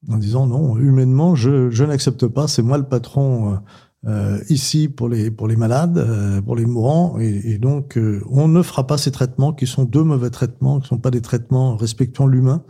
en 0.09 0.17
disant 0.17 0.47
non, 0.47 0.77
humainement, 0.77 1.35
je, 1.35 1.69
je 1.69 1.83
n'accepte 1.83 2.27
pas, 2.27 2.47
c'est 2.47 2.61
moi 2.61 2.77
le 2.77 2.85
patron 2.85 3.53
euh, 3.53 3.57
euh 4.05 4.39
ici 4.49 4.87
pour 4.87 5.09
les 5.09 5.31
pour 5.31 5.47
les 5.47 5.55
malades, 5.55 6.41
pour 6.45 6.55
les 6.55 6.65
mourants, 6.65 7.17
et, 7.19 7.41
et 7.53 7.57
donc 7.57 7.99
on 8.29 8.47
ne 8.47 8.61
fera 8.61 8.85
pas 8.87 8.97
ces 8.97 9.11
traitements 9.11 9.53
qui 9.53 9.67
sont 9.67 9.83
deux 9.83 10.03
mauvais 10.03 10.29
traitements, 10.29 10.77
qui 10.77 10.83
ne 10.83 10.87
sont 10.87 10.99
pas 10.99 11.11
des 11.11 11.21
traitements 11.21 11.75
respectant 11.75 12.27
l'humain. 12.27 12.63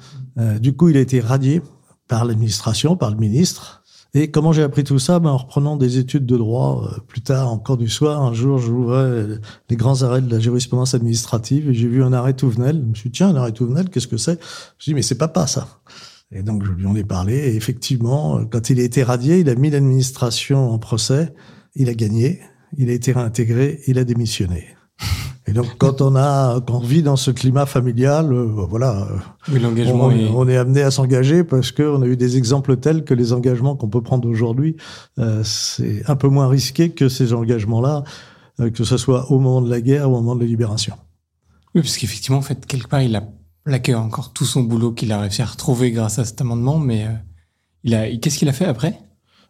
du 0.62 0.74
coup, 0.74 0.88
il 0.90 0.98
a 0.98 1.02
été 1.02 1.20
radié 1.20 1.62
par 2.08 2.26
l'administration, 2.26 2.96
par 2.96 3.12
le 3.12 3.18
ministre. 3.18 3.84
Et 4.14 4.32
comment 4.32 4.52
j'ai 4.52 4.64
appris 4.64 4.84
tout 4.84 5.00
ça? 5.00 5.20
Ben, 5.20 5.32
En 5.32 5.38
reprenant 5.38 5.78
des 5.78 5.98
études 5.98 6.26
de 6.26 6.38
droit 6.38 6.84
euh, 6.86 7.00
plus 7.08 7.22
tard, 7.22 7.52
encore 7.52 7.78
du 7.78 7.90
soir. 7.90 8.22
Un 8.24 8.34
jour, 8.34 8.58
j'ouvrais 8.58 9.26
les 9.70 9.76
grands 9.76 10.04
arrêts 10.04 10.22
de 10.22 10.32
la 10.32 10.40
jurisprudence 10.40 10.94
administrative 10.94 11.70
et 11.70 11.74
j'ai 11.74 11.88
vu 11.88 12.04
un 12.04 12.14
arrêt 12.14 12.34
Touvenel. 12.34 12.82
Je 12.82 12.90
me 12.90 12.96
suis 12.96 13.10
dit, 13.10 13.18
tiens, 13.18 13.30
un 13.30 13.36
arrêt 13.36 13.52
Touvenel, 13.52 13.90
qu'est-ce 13.90 14.08
que 14.08 14.18
c'est? 14.18 14.40
Je 14.80 14.84
me 14.84 14.86
dit, 14.86 14.94
mais 14.96 15.02
c'est 15.02 15.18
papa 15.18 15.48
ça. 15.48 15.68
Et 16.32 16.44
donc, 16.44 16.66
je 16.66 16.72
lui 16.72 16.86
en 16.86 16.96
ai 16.96 17.04
parlé. 17.04 17.36
Et 17.36 17.56
effectivement, 17.56 18.44
quand 18.46 18.70
il 18.70 18.80
a 18.80 18.84
été 18.84 19.04
radié, 19.04 19.40
il 19.40 19.50
a 19.50 19.56
mis 19.56 19.70
l'administration 19.70 20.72
en 20.72 20.80
procès. 20.80 21.34
Il 21.76 21.90
a 21.90 21.94
gagné. 21.94 22.42
Il 22.78 22.90
a 22.90 22.94
été 22.94 23.12
réintégré. 23.12 23.82
Il 23.88 23.98
a 23.98 24.04
démissionné. 24.04 24.66
Et 25.48 25.54
donc, 25.54 25.78
quand 25.78 26.02
on 26.02 26.16
a, 26.18 26.60
quand 26.60 26.76
on 26.76 26.80
vit 26.80 27.02
dans 27.02 27.16
ce 27.16 27.32
climat 27.32 27.66
familial, 27.66 28.34
euh, 28.34 28.44
voilà, 28.70 29.08
oui, 29.50 29.60
l'engagement 29.60 30.06
on, 30.06 30.12
est... 30.12 30.28
on, 30.28 30.48
est... 30.48 30.58
amené 30.58 30.82
à 30.82 30.92
s'engager 30.92 31.46
parce 31.46 31.72
qu'on 31.72 32.02
a 32.02 32.06
eu 32.06 32.18
des 32.18 32.36
exemples 32.36 32.76
tels 32.76 33.06
que 33.06 33.14
les 33.14 33.32
engagements 33.32 33.76
qu'on 33.78 33.88
peut 33.88 34.02
prendre 34.02 34.28
aujourd'hui, 34.28 34.76
euh, 35.20 35.42
c'est 35.46 36.04
un 36.10 36.18
peu 36.18 36.28
moins 36.28 36.50
risqué 36.50 36.90
que 36.90 37.08
ces 37.08 37.34
engagements-là, 37.34 38.04
euh, 38.60 38.70
que 38.70 38.84
ce 38.84 38.98
soit 38.98 39.32
au 39.32 39.40
moment 39.40 39.62
de 39.62 39.70
la 39.70 39.80
guerre 39.80 40.12
ou 40.12 40.16
au 40.16 40.22
moment 40.22 40.36
de 40.36 40.42
la 40.42 40.48
libération. 40.48 40.96
Oui, 41.74 41.82
parce 41.82 41.98
qu'effectivement, 41.98 42.40
en 42.40 42.44
fait, 42.44 42.66
quelque 42.66 42.90
part, 42.90 43.02
il 43.02 43.16
a 43.16 43.24
plaqué 43.64 43.96
encore 43.96 44.34
tout 44.34 44.46
son 44.46 44.64
boulot 44.64 44.92
qu'il 44.92 45.12
a 45.14 45.20
réussi 45.22 45.42
à 45.42 45.46
retrouver 45.46 45.92
grâce 45.92 46.20
à 46.20 46.26
cet 46.26 46.42
amendement, 46.42 46.78
mais 46.78 47.06
euh, 47.06 47.12
il 47.84 47.96
a, 47.96 48.10
qu'est-ce 48.18 48.38
qu'il 48.38 48.50
a 48.50 48.54
fait 48.54 48.66
après? 48.66 49.00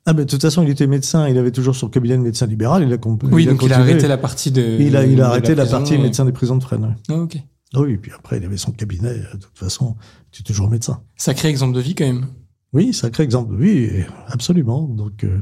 Ah 0.08 0.14
ben 0.14 0.26
de 0.26 0.30
toute 0.30 0.42
façon, 0.42 0.64
il 0.64 0.70
était 0.70 0.88
médecin, 0.88 1.28
il 1.28 1.38
avait 1.38 1.52
toujours 1.52 1.76
son 1.76 1.90
cabinet 1.90 2.18
de 2.18 2.24
médecin 2.24 2.48
libéral, 2.48 2.84
il 2.84 2.94
a 2.94 2.98
Oui, 3.32 3.46
donc 3.46 3.62
il 3.62 3.74
a 3.74 3.80
arrêté 3.80 4.08
la 4.08 4.18
partie 4.18 4.52
de 4.52 4.62
Il 4.80 4.96
a 4.96 5.06
il 5.06 5.22
a 5.22 5.28
arrêté 5.28 5.54
la, 5.54 5.66
partie 5.66 5.98
médecin 5.98 6.26
des 6.26 6.32
prisons 6.32 6.58
de 6.58 6.64
Fresnes. 6.64 6.96
Ah, 7.10 7.16
OK. 7.16 7.38
Ah 7.76 7.82
oui, 7.82 7.94
et 7.94 7.98
puis 7.98 8.12
après 8.18 8.38
il 8.38 8.46
avait 8.46 8.58
son 8.58 8.72
cabinet, 8.72 9.14
de 9.14 9.38
toute 9.38 9.58
façon, 9.58 9.96
tu 10.32 10.42
es 10.42 10.44
toujours 10.44 10.70
médecin. 10.70 11.02
Sacré 11.18 11.50
exemple 11.50 11.76
de 11.76 11.82
vie 11.82 11.94
quand 11.94 12.06
même. 12.06 12.28
Oui, 12.74 12.94
sacré 12.94 13.24
exemple 13.24 13.56
de 13.56 13.62
vie, 13.62 13.90
absolument. 14.28 14.84
Donc 14.84 15.24
euh, 15.24 15.42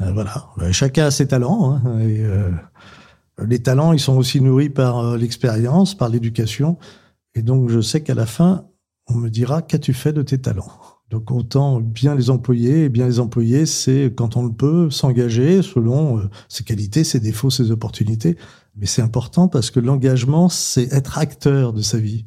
euh, 0.00 0.12
voilà, 0.12 0.48
chacun 0.70 1.06
a 1.06 1.10
ses 1.10 1.26
talents 1.26 1.72
hein, 1.72 1.98
et 2.00 2.24
euh, 2.24 2.50
Les 3.46 3.60
talents, 3.60 3.92
ils 3.92 4.00
sont 4.00 4.16
aussi 4.16 4.40
nourris 4.40 4.70
par 4.70 4.98
euh, 4.98 5.16
l'expérience, 5.16 5.96
par 5.96 6.08
l'éducation. 6.08 6.78
Et 7.34 7.42
donc, 7.42 7.68
je 7.68 7.80
sais 7.80 8.02
qu'à 8.02 8.14
la 8.14 8.26
fin, 8.26 8.66
on 9.06 9.14
me 9.14 9.28
dira, 9.28 9.62
qu'as-tu 9.62 9.92
fait 9.94 10.12
de 10.12 10.22
tes 10.22 10.38
talents? 10.38 10.70
Donc, 11.10 11.30
autant 11.30 11.80
bien 11.80 12.14
les 12.14 12.30
employer. 12.30 12.84
Et 12.84 12.88
bien 12.88 13.06
les 13.06 13.20
employer, 13.20 13.66
c'est, 13.66 14.12
quand 14.14 14.36
on 14.36 14.44
le 14.44 14.52
peut, 14.52 14.90
s'engager 14.90 15.62
selon 15.62 16.18
euh, 16.18 16.30
ses 16.48 16.64
qualités, 16.64 17.04
ses 17.04 17.20
défauts, 17.20 17.50
ses 17.50 17.70
opportunités. 17.70 18.36
Mais 18.76 18.86
c'est 18.86 19.02
important 19.02 19.48
parce 19.48 19.70
que 19.70 19.80
l'engagement, 19.80 20.48
c'est 20.48 20.92
être 20.92 21.18
acteur 21.18 21.72
de 21.72 21.82
sa 21.82 21.98
vie. 21.98 22.26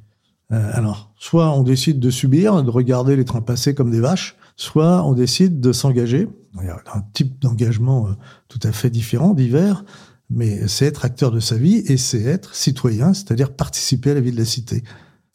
Euh, 0.52 0.72
alors, 0.74 1.14
soit 1.16 1.56
on 1.56 1.64
décide 1.64 2.00
de 2.00 2.10
subir, 2.10 2.62
de 2.64 2.70
regarder 2.70 3.16
les 3.16 3.26
trains 3.26 3.42
passer 3.42 3.74
comme 3.74 3.92
des 3.92 4.02
vaches, 4.02 4.36
soit 4.58 5.06
on 5.06 5.14
décide 5.14 5.60
de 5.60 5.72
s'engager. 5.72 6.28
Il 6.60 6.68
y 6.68 6.70
a 6.70 6.82
un 6.94 7.02
type 7.14 7.40
d'engagement 7.40 8.08
euh, 8.08 8.12
tout 8.50 8.60
à 8.64 8.72
fait 8.72 8.90
différent, 8.90 9.34
divers, 9.34 9.86
mais 10.30 10.68
c'est 10.68 10.86
être 10.86 11.06
acteur 11.06 11.32
de 11.32 11.40
sa 11.40 11.56
vie 11.56 11.78
et 11.88 11.98
c'est 11.98 12.24
être 12.24 12.54
citoyen, 12.56 13.14
c'est-à-dire 13.14 13.54
participer 13.54 14.12
à 14.12 14.14
la 14.16 14.22
vie 14.22 14.32
de 14.32 14.38
la 14.38 14.46
cité. 14.46 14.84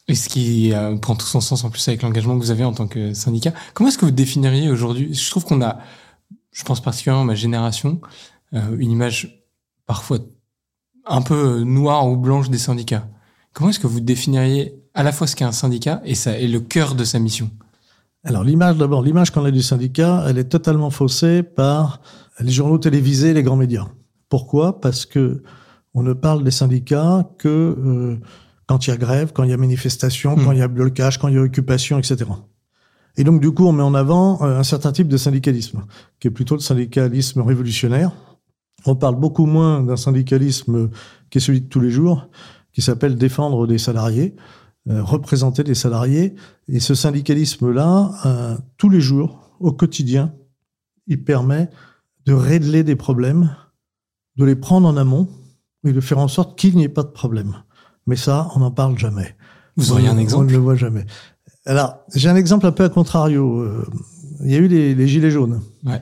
Et 0.09 0.15
ce 0.15 0.29
qui 0.29 0.73
euh, 0.73 0.97
prend 0.97 1.17
tout 1.17 1.27
son 1.27 1.41
sens 1.41 1.65
en 1.65 1.71
plus 1.71 1.87
avec 1.89 2.03
l'engagement 2.03 2.35
que 2.39 2.45
vous 2.45 2.53
avez 2.53 2.65
en 2.65 2.73
tant 2.73 2.87
que 2.87 3.13
syndicat. 3.13 3.53
Comment 3.75 3.89
est-ce 3.89 3.99
que 3.99 4.05
vous 4.05 4.13
définiriez 4.13 4.71
aujourd'hui 4.71 5.13
Je 5.13 5.31
trouve 5.31 5.45
qu'on 5.45 5.61
a, 5.63 5.79
je 6.53 6.63
pense 6.65 6.81
particulièrement 6.81 7.23
à 7.23 7.27
ma 7.27 7.35
génération, 7.35 8.01
euh, 8.55 8.77
une 8.79 8.91
image 8.91 9.45
parfois 9.85 10.19
un 11.07 11.23
peu 11.23 11.63
noire 11.63 12.09
ou 12.09 12.17
blanche 12.17 12.51
des 12.51 12.59
syndicats. 12.59 13.09
Comment 13.53 13.71
est-ce 13.71 13.81
que 13.81 13.87
vous 13.87 14.01
définiriez 14.01 14.81
à 14.95 15.03
la 15.03 15.13
fois 15.13 15.27
ce 15.27 15.35
qu'est 15.35 15.45
un 15.45 15.53
syndicat 15.53 16.01
et, 16.05 16.15
ça, 16.15 16.39
et 16.39 16.47
le 16.47 16.61
cœur 16.61 16.95
de 16.95 17.05
sa 17.05 17.19
mission? 17.19 17.51
Alors 18.23 18.43
l'image 18.43 18.77
d'abord, 18.77 19.03
l'image 19.03 19.31
qu'on 19.31 19.45
a 19.45 19.51
du 19.51 19.63
syndicat, 19.63 20.25
elle 20.29 20.39
est 20.39 20.49
totalement 20.49 20.91
faussée 20.91 21.43
par 21.43 22.01
les 22.41 22.51
journaux 22.51 22.79
télévisés 22.79 23.31
et 23.31 23.35
les 23.35 23.43
grands 23.43 23.57
médias. 23.57 23.87
Pourquoi? 24.29 24.81
Parce 24.81 25.07
que 25.07 25.43
on 25.95 26.03
ne 26.03 26.13
parle 26.13 26.45
des 26.45 26.51
syndicats 26.51 27.29
que 27.39 27.49
euh, 27.49 28.21
quand 28.67 28.87
il 28.87 28.91
y 28.91 28.93
a 28.93 28.97
grève, 28.97 29.33
quand 29.33 29.45
il 29.45 29.51
y 29.51 29.53
a 29.53 29.57
manifestation, 29.57 30.37
Mm. 30.37 30.45
quand 30.45 30.53
il 30.53 30.59
y 30.59 30.63
a 30.63 30.69
blocage, 30.69 31.19
quand 31.19 31.29
il 31.29 31.35
y 31.35 31.39
a 31.39 31.43
occupation, 31.43 31.99
etc. 31.99 32.25
Et 33.17 33.25
donc 33.25 33.41
du 33.41 33.51
coup, 33.53 33.67
on 33.67 33.73
met 33.73 33.83
en 33.83 33.95
avant 33.95 34.43
euh, 34.43 34.59
un 34.59 34.65
certain 34.65 34.93
type 34.93 35.09
de 35.09 35.17
syndicalisme, 35.17 35.85
qui 36.21 36.29
est 36.29 36.31
plutôt 36.31 36.55
le 36.55 36.61
syndicalisme 36.61 37.41
révolutionnaire. 37.41 38.13
On 38.85 38.95
parle 38.95 39.17
beaucoup 39.17 39.47
moins 39.47 39.83
d'un 39.83 39.97
syndicalisme 39.97 40.91
qui 41.31 41.39
est 41.39 41.41
celui 41.41 41.63
de 41.63 41.69
tous 41.69 41.81
les 41.81 41.91
jours, 41.91 42.29
qui 42.73 42.83
s'appelle 42.83 43.17
défendre 43.17 43.67
des 43.67 43.79
salariés, 43.79 44.37
euh, 44.89 45.03
représenter 45.03 45.65
des 45.65 45.75
salariés. 45.75 46.35
Et 46.69 46.79
ce 46.79 46.95
syndicalisme-là, 46.95 48.13
euh, 48.27 48.57
tous 48.77 48.91
les 48.91 49.01
jours, 49.01 49.41
au 49.59 49.73
quotidien, 49.73 50.35
il 51.07 51.25
permet 51.25 51.71
de 52.27 52.35
régler 52.35 52.85
des 52.85 52.97
problèmes, 52.97 53.57
de 54.37 54.45
les 54.45 54.57
prendre 54.57 54.87
en 54.87 54.97
amont 54.97 55.29
et 55.85 55.93
de 55.93 56.01
faire 56.01 56.19
en 56.19 56.29
sorte 56.29 56.59
qu'il 56.59 56.77
n'y 56.77 56.85
ait 56.85 56.89
pas 56.89 57.03
de 57.03 57.09
problème. 57.09 57.63
Mais 58.07 58.17
ça, 58.17 58.49
on 58.55 58.61
n'en 58.61 58.71
parle 58.71 58.99
jamais. 58.99 59.37
Vous 59.77 59.93
auriez 59.93 60.09
On- 60.09 60.13
un 60.13 60.17
On 60.17 60.21
exemple 60.21 60.47
ne 60.47 60.53
le 60.53 60.59
voit 60.59 60.77
jamais. 60.77 61.05
Alors, 61.65 61.99
j'ai 62.15 62.29
un 62.29 62.37
exemple 62.37 62.67
un 62.67 62.73
peu 62.73 62.85
à 62.85 62.89
contrario. 62.89 63.61
Euh, 63.61 63.85
Il 64.45 64.51
y 64.51 64.55
a 64.55 64.59
eu 64.59 64.69
les, 64.69 64.95
les 64.95 65.09
gilets 65.09 65.31
jaunes. 65.31 65.61
Ouais. 65.85 66.01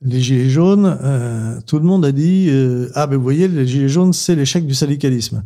Les 0.00 0.20
gilets 0.20 0.48
jaunes, 0.50 0.86
euh, 1.02 1.60
tout 1.66 1.78
le 1.78 1.84
monde 1.84 2.04
a 2.04 2.12
dit 2.12 2.48
euh, 2.50 2.90
ah 2.94 3.06
ben 3.06 3.16
vous 3.16 3.22
voyez 3.22 3.46
les 3.48 3.66
gilets 3.66 3.88
jaunes 3.88 4.12
c'est 4.12 4.34
l'échec 4.34 4.66
du 4.66 4.74
syndicalisme. 4.74 5.44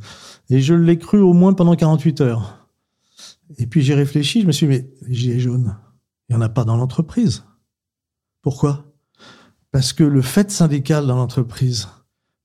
Et 0.51 0.61
je 0.61 0.75
l'ai 0.75 0.99
cru 0.99 1.19
au 1.21 1.33
moins 1.33 1.53
pendant 1.53 1.75
48 1.77 2.21
heures. 2.23 2.67
Et 3.59 3.67
puis 3.67 3.83
j'ai 3.83 3.95
réfléchi, 3.95 4.41
je 4.43 4.47
me 4.47 4.53
suis 4.53 4.67
dit 4.67 4.73
mais 4.73 4.91
les 5.09 5.15
gilets 5.15 5.39
jaunes, 5.41 5.77
il 6.29 6.33
y 6.35 6.37
en 6.37 6.41
a 6.41 6.49
pas 6.49 6.65
dans 6.65 6.77
l'entreprise. 6.77 7.45
Pourquoi? 8.43 8.85
Parce 9.73 9.93
que 9.93 10.05
le 10.05 10.23
fait 10.23 10.51
syndical 10.51 11.07
dans 11.07 11.17
l'entreprise 11.17 11.89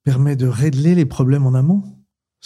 permet 0.04 0.36
de 0.36 0.48
régler 0.48 0.96
les 0.96 1.06
problèmes 1.06 1.46
en 1.46 1.54
amont. 1.54 1.84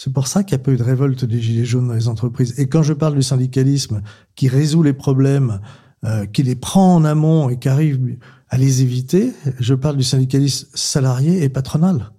C'est 0.00 0.12
pour 0.12 0.28
ça 0.28 0.44
qu'il 0.44 0.56
n'y 0.56 0.62
a 0.62 0.64
pas 0.64 0.70
eu 0.70 0.76
de 0.76 0.84
révolte 0.84 1.24
des 1.24 1.40
gilets 1.40 1.64
jaunes 1.64 1.88
dans 1.88 1.94
les 1.94 2.06
entreprises. 2.06 2.54
Et 2.56 2.68
quand 2.68 2.84
je 2.84 2.92
parle 2.92 3.16
du 3.16 3.22
syndicalisme 3.24 4.00
qui 4.36 4.46
résout 4.46 4.84
les 4.84 4.92
problèmes, 4.92 5.60
euh, 6.04 6.24
qui 6.24 6.44
les 6.44 6.54
prend 6.54 6.94
en 6.94 7.04
amont 7.04 7.48
et 7.48 7.58
qui 7.58 7.68
arrive 7.68 8.16
à 8.48 8.58
les 8.58 8.82
éviter, 8.82 9.32
je 9.58 9.74
parle 9.74 9.96
du 9.96 10.04
syndicalisme 10.04 10.68
salarié 10.72 11.42
et 11.42 11.48
patronal. 11.48 12.12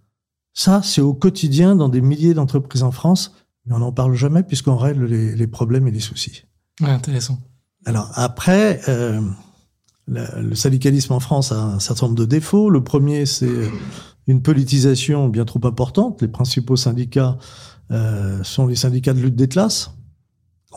Ça, 0.54 0.82
c'est 0.84 1.00
au 1.00 1.14
quotidien 1.14 1.78
dans 1.78 1.88
des 1.88 2.02
milliers 2.02 2.34
d'entreprises 2.34 2.84
en 2.84 2.92
France, 2.92 3.34
mais 3.66 3.74
on 3.76 3.80
n'en 3.80 3.94
parle 3.94 4.14
jamais 4.14 4.44
puisqu'on 4.44 4.76
règle 4.76 5.06
les, 5.06 5.34
les 5.34 5.48
problèmes 5.48 5.88
et 5.88 5.92
les 5.92 6.02
soucis. 6.02 6.44
Ouais, 6.82 6.90
intéressant. 6.90 7.40
Alors 7.86 8.12
après, 8.16 8.82
euh, 8.90 9.22
le, 10.06 10.50
le 10.50 10.56
syndicalisme 10.56 11.14
en 11.14 11.22
France 11.22 11.54
a 11.54 11.64
un 11.64 11.80
certain 11.80 12.08
nombre 12.08 12.20
de 12.20 12.26
défauts. 12.26 12.70
Le 12.70 12.84
premier, 12.84 13.26
c'est 13.26 13.48
euh, 13.48 13.70
une 14.30 14.44
politisation 14.44 15.28
bien 15.28 15.44
trop 15.44 15.66
importante. 15.66 16.22
Les 16.22 16.28
principaux 16.28 16.76
syndicats 16.76 17.38
euh, 17.92 18.44
sont 18.44 18.68
les 18.68 18.76
syndicats 18.76 19.14
de 19.14 19.20
lutte 19.20 19.36
des 19.36 19.48
classes. 19.48 19.92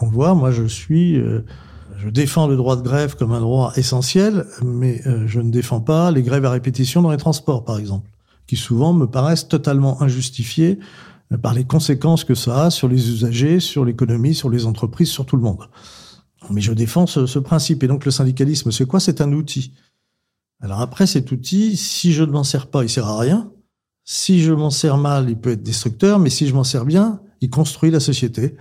On 0.01 0.07
le 0.07 0.13
voit, 0.13 0.35
moi 0.35 0.51
je 0.51 0.65
suis, 0.65 1.17
euh, 1.17 1.45
je 1.99 2.09
défends 2.09 2.47
le 2.47 2.57
droit 2.57 2.77
de 2.77 2.83
grève 2.83 3.15
comme 3.15 3.33
un 3.33 3.41
droit 3.41 3.75
essentiel, 3.77 4.47
mais 4.65 5.03
euh, 5.07 5.27
je 5.27 5.41
ne 5.41 5.51
défends 5.51 5.83
pas 5.83 6.11
les 6.11 6.23
grèves 6.23 6.47
à 6.47 6.51
répétition 6.51 7.03
dans 7.03 7.11
les 7.11 7.19
transports, 7.19 7.63
par 7.65 7.79
exemple, 7.79 8.09
qui 8.47 8.57
souvent 8.57 8.95
me 8.95 9.07
paraissent 9.07 9.49
totalement 9.49 10.01
injustifiées 10.01 10.79
par 11.43 11.53
les 11.53 11.65
conséquences 11.65 12.25
que 12.25 12.35
ça 12.35 12.65
a 12.65 12.71
sur 12.71 12.89
les 12.89 13.11
usagers, 13.11 13.61
sur 13.61 13.85
l'économie, 13.85 14.35
sur 14.35 14.49
les 14.49 14.65
entreprises, 14.65 15.11
sur 15.11 15.27
tout 15.27 15.37
le 15.37 15.43
monde. 15.43 15.69
Mais 16.51 16.63
je 16.63 16.73
défends 16.73 17.07
ce 17.07 17.39
principe. 17.39 17.83
Et 17.85 17.87
donc 17.87 18.05
le 18.05 18.11
syndicalisme, 18.11 18.71
c'est 18.71 18.85
quoi? 18.85 18.99
C'est 18.99 19.21
un 19.21 19.33
outil. 19.33 19.73
Alors 20.63 20.81
après, 20.81 21.09
cet 21.09 21.33
outil, 21.33 21.77
si 21.77 22.13
je 22.13 22.23
ne 22.23 22.31
m'en 22.31 22.45
sers 22.45 22.69
pas, 22.69 22.85
il 22.85 22.89
sert 22.89 23.09
à 23.09 23.19
rien. 23.19 23.51
Si 24.05 24.41
je 24.41 24.53
m'en 24.53 24.71
sers 24.71 24.97
mal, 24.97 25.29
il 25.29 25.37
peut 25.37 25.51
être 25.51 25.63
destructeur, 25.63 26.21
mais 26.21 26.31
si 26.31 26.47
je 26.47 26.55
m'en 26.55 26.65
sers 26.65 26.85
bien, 26.85 27.21
il 27.41 27.51
construit 27.51 27.91
la 27.91 28.01
société. 28.01 28.57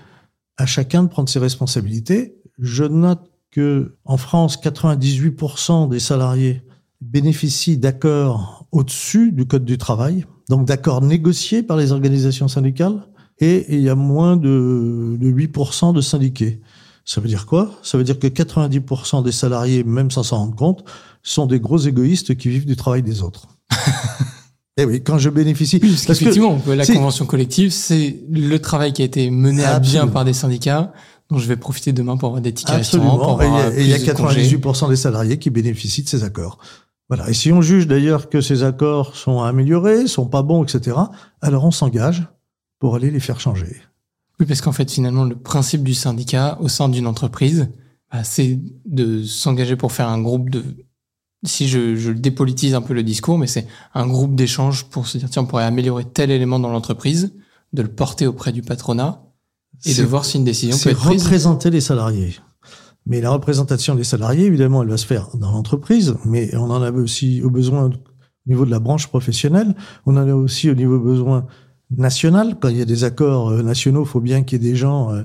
À 0.58 0.66
chacun 0.66 1.04
de 1.04 1.08
prendre 1.10 1.30
ses 1.30 1.40
responsabilités. 1.40 2.36
Je 2.58 2.84
note 2.84 3.30
que 3.52 3.96
en 4.04 4.18
France, 4.18 4.58
98% 4.62 5.90
des 5.90 6.00
salariés 6.00 6.64
bénéficient 7.02 7.78
d'accords 7.78 8.66
au-dessus 8.72 9.32
du 9.32 9.46
code 9.46 9.66
du 9.66 9.78
travail, 9.78 10.26
donc 10.50 10.66
d'accords 10.66 11.02
négociés 11.02 11.62
par 11.62 11.78
les 11.78 11.92
organisations 11.92 12.48
syndicales, 12.48 13.08
et 13.40 13.76
il 13.76 13.82
y 13.82 13.90
a 13.90 13.96
moins 13.96 14.38
de, 14.38 15.18
de 15.20 15.32
8% 15.32 15.94
de 15.94 16.02
syndiqués. 16.02 16.62
Ça 17.06 17.22
veut 17.22 17.28
dire 17.28 17.46
quoi? 17.46 17.72
Ça 17.82 17.98
veut 17.98 18.04
dire 18.04 18.20
que 18.20 18.28
90% 18.28 19.24
des 19.24 19.32
salariés, 19.32 19.84
même 19.84 20.12
sans 20.12 20.24
s'en 20.24 20.38
rendre 20.38 20.56
compte, 20.56 20.84
sont 21.24 21.46
des 21.46 21.60
gros 21.60 21.78
égoïstes 21.80 22.36
qui 22.38 22.50
vivent 22.50 22.66
du 22.66 22.76
travail 22.76 23.04
des 23.04 23.22
autres. 23.22 23.48
Eh 24.78 24.86
oui, 24.86 25.04
quand 25.04 25.18
je 25.18 25.30
bénéficie. 25.30 25.80
Oui, 25.84 25.90
parce 25.90 26.06
parce 26.06 26.18
que- 26.20 26.24
qu'effectivement, 26.24 26.58
peut- 26.58 26.74
la 26.76 26.86
convention 26.88 27.26
collective, 27.26 27.72
c'est 27.72 28.22
le 28.32 28.58
travail 28.58 28.94
qui 28.94 29.02
a 29.02 29.06
été 29.06 29.30
mené 29.30 29.66
à 29.66 29.80
bien 29.80 30.08
par 30.08 30.24
des 30.24 30.32
syndicats, 30.34 30.94
dont 31.30 31.38
je 31.38 31.46
vais 31.48 31.58
profiter 31.58 31.92
demain 31.92 32.16
pour 32.16 32.30
avoir 32.30 32.42
des 32.42 32.54
tickets 32.54 32.78
restaurants, 32.78 33.18
pour 33.18 33.42
Absolument. 33.42 33.60
Et 33.60 33.60
il 33.60 33.60
y 33.60 33.60
avoir 33.60 33.68
a- 33.68 33.80
et 33.80 33.82
il 33.84 33.90
y 33.90 33.94
a 33.94 33.98
plus 33.98 34.06
de 34.08 34.12
congés. 34.14 34.42
98% 34.44 34.90
des 34.90 34.96
salariés 34.96 35.38
qui 35.38 35.50
bénéficient 35.50 36.04
de 36.04 36.08
ces 36.10 36.24
accords. 36.24 36.58
Voilà. 37.10 37.30
Et 37.30 37.34
si 37.34 37.52
on 37.52 37.62
juge 37.62 37.86
d'ailleurs 37.86 38.30
que 38.30 38.40
ces 38.40 38.64
accords 38.64 39.18
sont 39.18 39.42
améliorés, 39.42 40.08
sont 40.08 40.26
pas 40.26 40.42
bons, 40.42 40.64
etc., 40.64 40.96
alors 41.42 41.66
on 41.66 41.72
s'engage 41.72 42.24
pour 42.80 42.96
aller 42.96 43.12
les 43.12 43.20
faire 43.20 43.42
changer. 43.42 43.76
Oui, 44.40 44.46
parce 44.46 44.62
qu'en 44.62 44.72
fait, 44.72 44.90
finalement, 44.90 45.26
le 45.26 45.36
principe 45.36 45.84
du 45.84 45.94
syndicat 45.94 46.58
au 46.62 46.70
sein 46.70 46.88
d'une 46.88 47.08
entreprise, 47.08 47.70
bah, 48.12 48.24
c'est 48.24 48.58
de 48.86 49.22
s'engager 49.26 49.76
pour 49.76 49.92
faire 49.92 50.08
un 50.08 50.22
groupe 50.22 50.50
de. 50.50 50.64
Si 51.44 51.68
je, 51.68 51.96
je 51.96 52.12
dépolitise 52.12 52.76
un 52.76 52.82
peu 52.82 52.94
le 52.94 53.02
discours, 53.04 53.38
mais 53.38 53.48
c'est 53.48 53.66
un 53.96 54.08
groupe 54.08 54.36
d'échange 54.36 54.86
pour 54.86 55.08
se 55.08 55.18
dire 55.18 55.30
tiens, 55.30 55.42
on 55.42 55.46
pourrait 55.48 55.64
améliorer 55.64 56.06
tel 56.06 56.30
élément 56.30 56.60
dans 56.60 56.70
l'entreprise, 56.70 57.34
de 57.74 57.82
le 57.82 57.88
porter 57.88 58.28
auprès 58.28 58.52
du 58.52 58.62
patronat 58.62 59.24
et 59.86 59.90
de 59.90 59.94
C'est- 59.96 60.04
voir 60.04 60.24
si 60.26 60.38
une 60.38 60.44
décision 60.44 60.76
peut 60.76 60.82
C'est 60.84 60.92
être 60.92 61.00
prise. 61.00 61.24
représenter 61.24 61.70
les 61.72 61.82
salariés. 61.82 62.36
Mais 63.08 63.20
la 63.22 63.32
représentation 63.32 63.96
des 63.96 64.04
salariés, 64.04 64.46
évidemment, 64.46 64.84
elle 64.84 64.90
va 64.90 64.98
se 64.98 65.08
faire 65.08 65.30
dans 65.36 65.52
l'entreprise, 65.52 66.16
mais 66.26 66.56
on 66.56 66.70
en 66.70 66.84
a 66.84 66.92
aussi 66.92 67.42
au 67.42 67.50
besoin 67.50 67.86
au 67.86 67.92
niveau 68.46 68.66
de 68.66 68.70
la 68.72 68.80
branche 68.80 69.08
professionnelle, 69.08 69.74
on 70.06 70.18
en 70.18 70.28
a 70.28 70.34
aussi 70.36 70.70
au 70.70 70.76
niveau 70.76 71.00
besoin 71.00 71.48
national. 71.90 72.58
Quand 72.60 72.70
il 72.70 72.78
y 72.78 72.82
a 72.82 72.86
des 72.86 73.04
accords 73.04 73.50
euh, 73.50 73.64
nationaux, 73.64 74.04
il 74.04 74.08
faut 74.08 74.20
bien 74.22 74.44
qu'il 74.44 74.62
y 74.62 74.68
ait 74.68 74.72
des 74.72 74.76
gens 74.78 75.12
euh, 75.12 75.24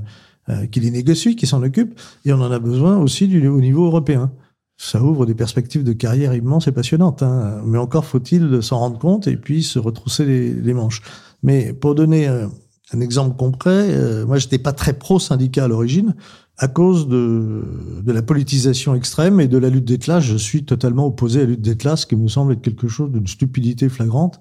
euh, 0.48 0.66
qui 0.66 0.80
les 0.80 0.90
négocient, 0.90 1.34
qui 1.34 1.46
s'en 1.46 1.62
occupent, 1.62 1.98
et 2.24 2.32
on 2.32 2.40
en 2.40 2.50
a 2.50 2.58
besoin 2.58 2.96
aussi 2.96 3.28
du, 3.28 3.46
au 3.48 3.60
niveau 3.60 3.84
européen. 3.86 4.32
Ça 4.78 5.02
ouvre 5.02 5.24
des 5.24 5.34
perspectives 5.34 5.84
de 5.84 5.92
carrière 5.92 6.34
immenses 6.34 6.68
et 6.68 6.72
passionnantes, 6.72 7.22
hein. 7.22 7.62
mais 7.64 7.78
encore 7.78 8.04
faut-il 8.04 8.62
s'en 8.62 8.78
rendre 8.78 8.98
compte 8.98 9.26
et 9.26 9.36
puis 9.36 9.62
se 9.62 9.78
retrousser 9.78 10.24
les, 10.26 10.74
manches. 10.74 11.00
Mais 11.42 11.72
pour 11.72 11.94
donner 11.94 12.28
euh, 12.28 12.46
un 12.92 13.00
exemple 13.00 13.36
concret, 13.36 13.88
euh, 13.90 14.26
moi 14.26 14.36
j'étais 14.36 14.58
pas 14.58 14.72
très 14.72 14.92
pro 14.92 15.18
syndicat 15.18 15.64
à 15.64 15.68
l'origine 15.68 16.14
à 16.58 16.68
cause 16.68 17.08
de, 17.08 17.64
de 18.02 18.12
la 18.12 18.22
politisation 18.22 18.94
extrême 18.94 19.40
et 19.40 19.48
de 19.48 19.58
la 19.58 19.68
lutte 19.68 19.84
des 19.84 19.98
classes. 19.98 20.24
Je 20.24 20.36
suis 20.36 20.64
totalement 20.64 21.06
opposé 21.06 21.40
à 21.40 21.42
la 21.42 21.50
lutte 21.50 21.60
des 21.60 21.76
classes, 21.76 22.06
qui 22.06 22.16
me 22.16 22.28
semble 22.28 22.54
être 22.54 22.62
quelque 22.62 22.88
chose 22.88 23.10
d'une 23.12 23.26
stupidité 23.26 23.88
flagrante. 23.88 24.40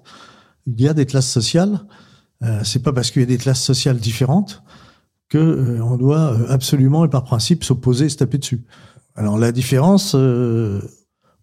Il 0.66 0.80
y 0.80 0.88
a 0.88 0.94
des 0.94 1.06
classes 1.06 1.30
sociales. 1.30 1.80
Euh, 2.42 2.60
c'est 2.64 2.82
pas 2.82 2.92
parce 2.92 3.10
qu'il 3.10 3.22
y 3.22 3.24
a 3.24 3.28
des 3.28 3.38
classes 3.38 3.62
sociales 3.62 3.98
différentes 3.98 4.62
que 5.28 5.38
euh, 5.38 5.82
on 5.82 5.96
doit 5.96 6.32
euh, 6.32 6.46
absolument 6.48 7.04
et 7.04 7.08
par 7.08 7.24
principe 7.24 7.64
s'opposer 7.64 8.06
et 8.06 8.08
se 8.08 8.16
taper 8.16 8.38
dessus. 8.38 8.64
Alors 9.16 9.38
la 9.38 9.52
différence, 9.52 10.14
euh, 10.14 10.80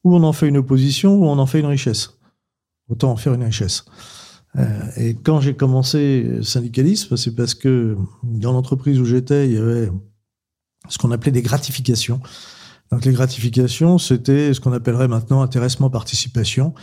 où 0.03 0.15
on 0.15 0.23
en 0.23 0.33
fait 0.33 0.47
une 0.47 0.57
opposition, 0.57 1.15
ou 1.15 1.25
on 1.25 1.37
en 1.39 1.45
fait 1.45 1.59
une 1.59 1.65
richesse. 1.65 2.17
Autant 2.89 3.11
en 3.11 3.15
faire 3.15 3.33
une 3.33 3.43
richesse. 3.43 3.85
et 4.97 5.15
quand 5.15 5.39
j'ai 5.39 5.55
commencé 5.55 6.23
le 6.23 6.43
syndicalisme, 6.43 7.17
c'est 7.17 7.33
parce 7.33 7.55
que 7.55 7.97
dans 8.23 8.51
l'entreprise 8.51 8.99
où 8.99 9.05
j'étais, 9.05 9.47
il 9.47 9.53
y 9.53 9.57
avait 9.57 9.89
ce 10.89 10.97
qu'on 10.97 11.11
appelait 11.11 11.31
des 11.31 11.41
gratifications. 11.41 12.21
Donc 12.91 13.05
les 13.05 13.13
gratifications, 13.13 13.97
c'était 13.97 14.53
ce 14.53 14.59
qu'on 14.59 14.71
appellerait 14.71 15.07
maintenant 15.07 15.41
intéressement 15.41 15.89
participation. 15.89 16.75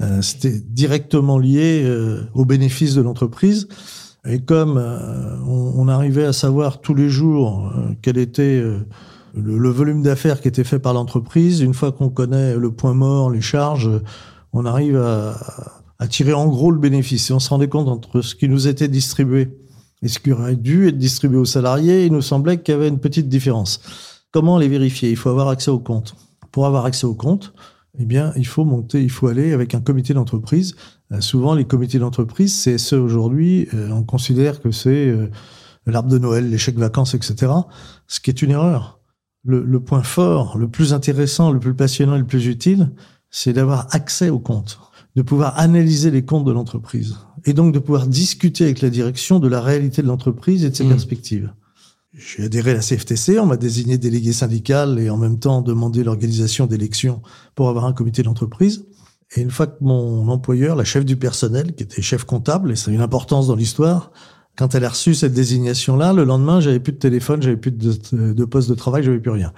Euh, 0.00 0.22
c'était 0.22 0.58
directement 0.60 1.38
lié 1.38 1.82
euh, 1.84 2.22
aux 2.32 2.46
bénéfices 2.46 2.94
de 2.94 3.02
l'entreprise. 3.02 3.68
Et 4.26 4.40
comme 4.40 4.78
euh, 4.78 5.36
on, 5.44 5.74
on, 5.76 5.88
arrivait 5.88 6.24
à 6.24 6.32
savoir 6.32 6.80
tous 6.80 6.94
les 6.94 7.10
jours 7.10 7.70
euh, 7.76 7.90
quel 8.00 8.16
était 8.16 8.62
le, 9.42 9.68
volume 9.70 10.02
d'affaires 10.02 10.40
qui 10.40 10.48
était 10.48 10.64
fait 10.64 10.78
par 10.78 10.94
l'entreprise, 10.94 11.60
une 11.60 11.74
fois 11.74 11.92
qu'on 11.92 12.10
connaît 12.10 12.56
le 12.56 12.70
point 12.70 12.94
mort, 12.94 13.30
les 13.30 13.40
charges, 13.40 13.90
on 14.52 14.64
arrive 14.66 14.96
à, 14.96 15.36
à 15.98 16.08
tirer 16.08 16.32
en 16.32 16.46
gros 16.46 16.70
le 16.70 16.78
bénéfice. 16.78 17.30
Et 17.30 17.32
on 17.32 17.38
se 17.38 17.48
rendait 17.48 17.68
compte 17.68 17.88
entre 17.88 18.20
ce 18.20 18.34
qui 18.34 18.48
nous 18.48 18.68
était 18.68 18.88
distribué 18.88 19.48
et 20.02 20.08
ce 20.08 20.18
qui 20.18 20.32
aurait 20.32 20.56
dû 20.56 20.88
être 20.88 20.98
distribué 20.98 21.38
aux 21.38 21.44
salariés, 21.44 22.06
il 22.06 22.12
nous 22.12 22.22
semblait 22.22 22.60
qu'il 22.60 22.72
y 22.72 22.76
avait 22.76 22.88
une 22.88 23.00
petite 23.00 23.28
différence. 23.28 23.80
Comment 24.30 24.58
les 24.58 24.68
vérifier? 24.68 25.10
Il 25.10 25.16
faut 25.16 25.30
avoir 25.30 25.48
accès 25.48 25.70
au 25.70 25.78
compte. 25.78 26.14
Pour 26.52 26.66
avoir 26.66 26.84
accès 26.84 27.06
au 27.06 27.14
compte, 27.14 27.52
eh 27.98 28.04
bien, 28.04 28.32
il 28.36 28.46
faut 28.46 28.64
monter, 28.64 29.02
il 29.02 29.10
faut 29.10 29.26
aller 29.26 29.52
avec 29.52 29.74
un 29.74 29.80
comité 29.80 30.14
d'entreprise. 30.14 30.76
Euh, 31.12 31.20
souvent, 31.20 31.54
les 31.54 31.64
comités 31.64 31.98
d'entreprise, 31.98 32.54
c'est 32.54 32.76
CSE 32.76 32.92
aujourd'hui, 32.94 33.68
euh, 33.74 33.90
on 33.90 34.04
considère 34.04 34.60
que 34.60 34.70
c'est 34.70 35.08
euh, 35.08 35.30
l'arbre 35.86 36.08
de 36.08 36.18
Noël, 36.18 36.48
les 36.48 36.58
chèques 36.58 36.78
vacances, 36.78 37.14
etc. 37.14 37.52
Ce 38.06 38.20
qui 38.20 38.30
est 38.30 38.42
une 38.42 38.52
erreur. 38.52 38.97
Le, 39.44 39.62
le, 39.62 39.80
point 39.80 40.02
fort, 40.02 40.58
le 40.58 40.68
plus 40.68 40.92
intéressant, 40.92 41.52
le 41.52 41.60
plus 41.60 41.74
passionnant 41.74 42.16
et 42.16 42.18
le 42.18 42.26
plus 42.26 42.46
utile, 42.46 42.90
c'est 43.30 43.52
d'avoir 43.52 43.86
accès 43.94 44.30
au 44.30 44.38
compte, 44.38 44.78
de 45.16 45.22
pouvoir 45.22 45.58
analyser 45.58 46.10
les 46.10 46.24
comptes 46.24 46.44
de 46.44 46.52
l'entreprise 46.52 47.16
et 47.44 47.52
donc 47.52 47.72
de 47.72 47.78
pouvoir 47.78 48.06
discuter 48.06 48.64
avec 48.64 48.80
la 48.80 48.90
direction 48.90 49.38
de 49.38 49.48
la 49.48 49.60
réalité 49.60 50.02
de 50.02 50.08
l'entreprise 50.08 50.64
et 50.64 50.70
de 50.70 50.76
ses 50.76 50.84
mmh. 50.84 50.88
perspectives. 50.88 51.52
J'ai 52.14 52.44
adhéré 52.44 52.72
à 52.72 52.74
la 52.74 52.80
CFTC, 52.80 53.38
on 53.38 53.46
m'a 53.46 53.56
désigné 53.56 53.98
délégué 53.98 54.32
syndical 54.32 54.98
et 54.98 55.10
en 55.10 55.16
même 55.16 55.38
temps 55.38 55.62
demandé 55.62 56.02
l'organisation 56.02 56.66
d'élections 56.66 57.22
pour 57.54 57.68
avoir 57.68 57.84
un 57.84 57.92
comité 57.92 58.22
d'entreprise. 58.22 58.86
Et 59.36 59.42
une 59.42 59.50
fois 59.50 59.66
que 59.66 59.76
mon 59.82 60.28
employeur, 60.28 60.74
la 60.74 60.84
chef 60.84 61.04
du 61.04 61.16
personnel, 61.16 61.74
qui 61.74 61.82
était 61.82 62.00
chef 62.00 62.24
comptable, 62.24 62.72
et 62.72 62.76
ça 62.76 62.90
a 62.90 62.94
une 62.94 63.02
importance 63.02 63.46
dans 63.46 63.56
l'histoire, 63.56 64.10
quand 64.58 64.74
elle 64.74 64.84
a 64.84 64.88
reçu 64.88 65.14
cette 65.14 65.34
désignation-là, 65.34 66.12
le 66.12 66.24
lendemain, 66.24 66.60
j'avais 66.60 66.80
plus 66.80 66.92
de 66.92 66.98
téléphone, 66.98 67.40
j'avais 67.40 67.56
plus 67.56 67.70
de, 67.70 68.44
poste 68.44 68.68
de 68.68 68.74
travail, 68.74 69.04
j'avais 69.04 69.20
plus 69.20 69.30
rien. 69.30 69.52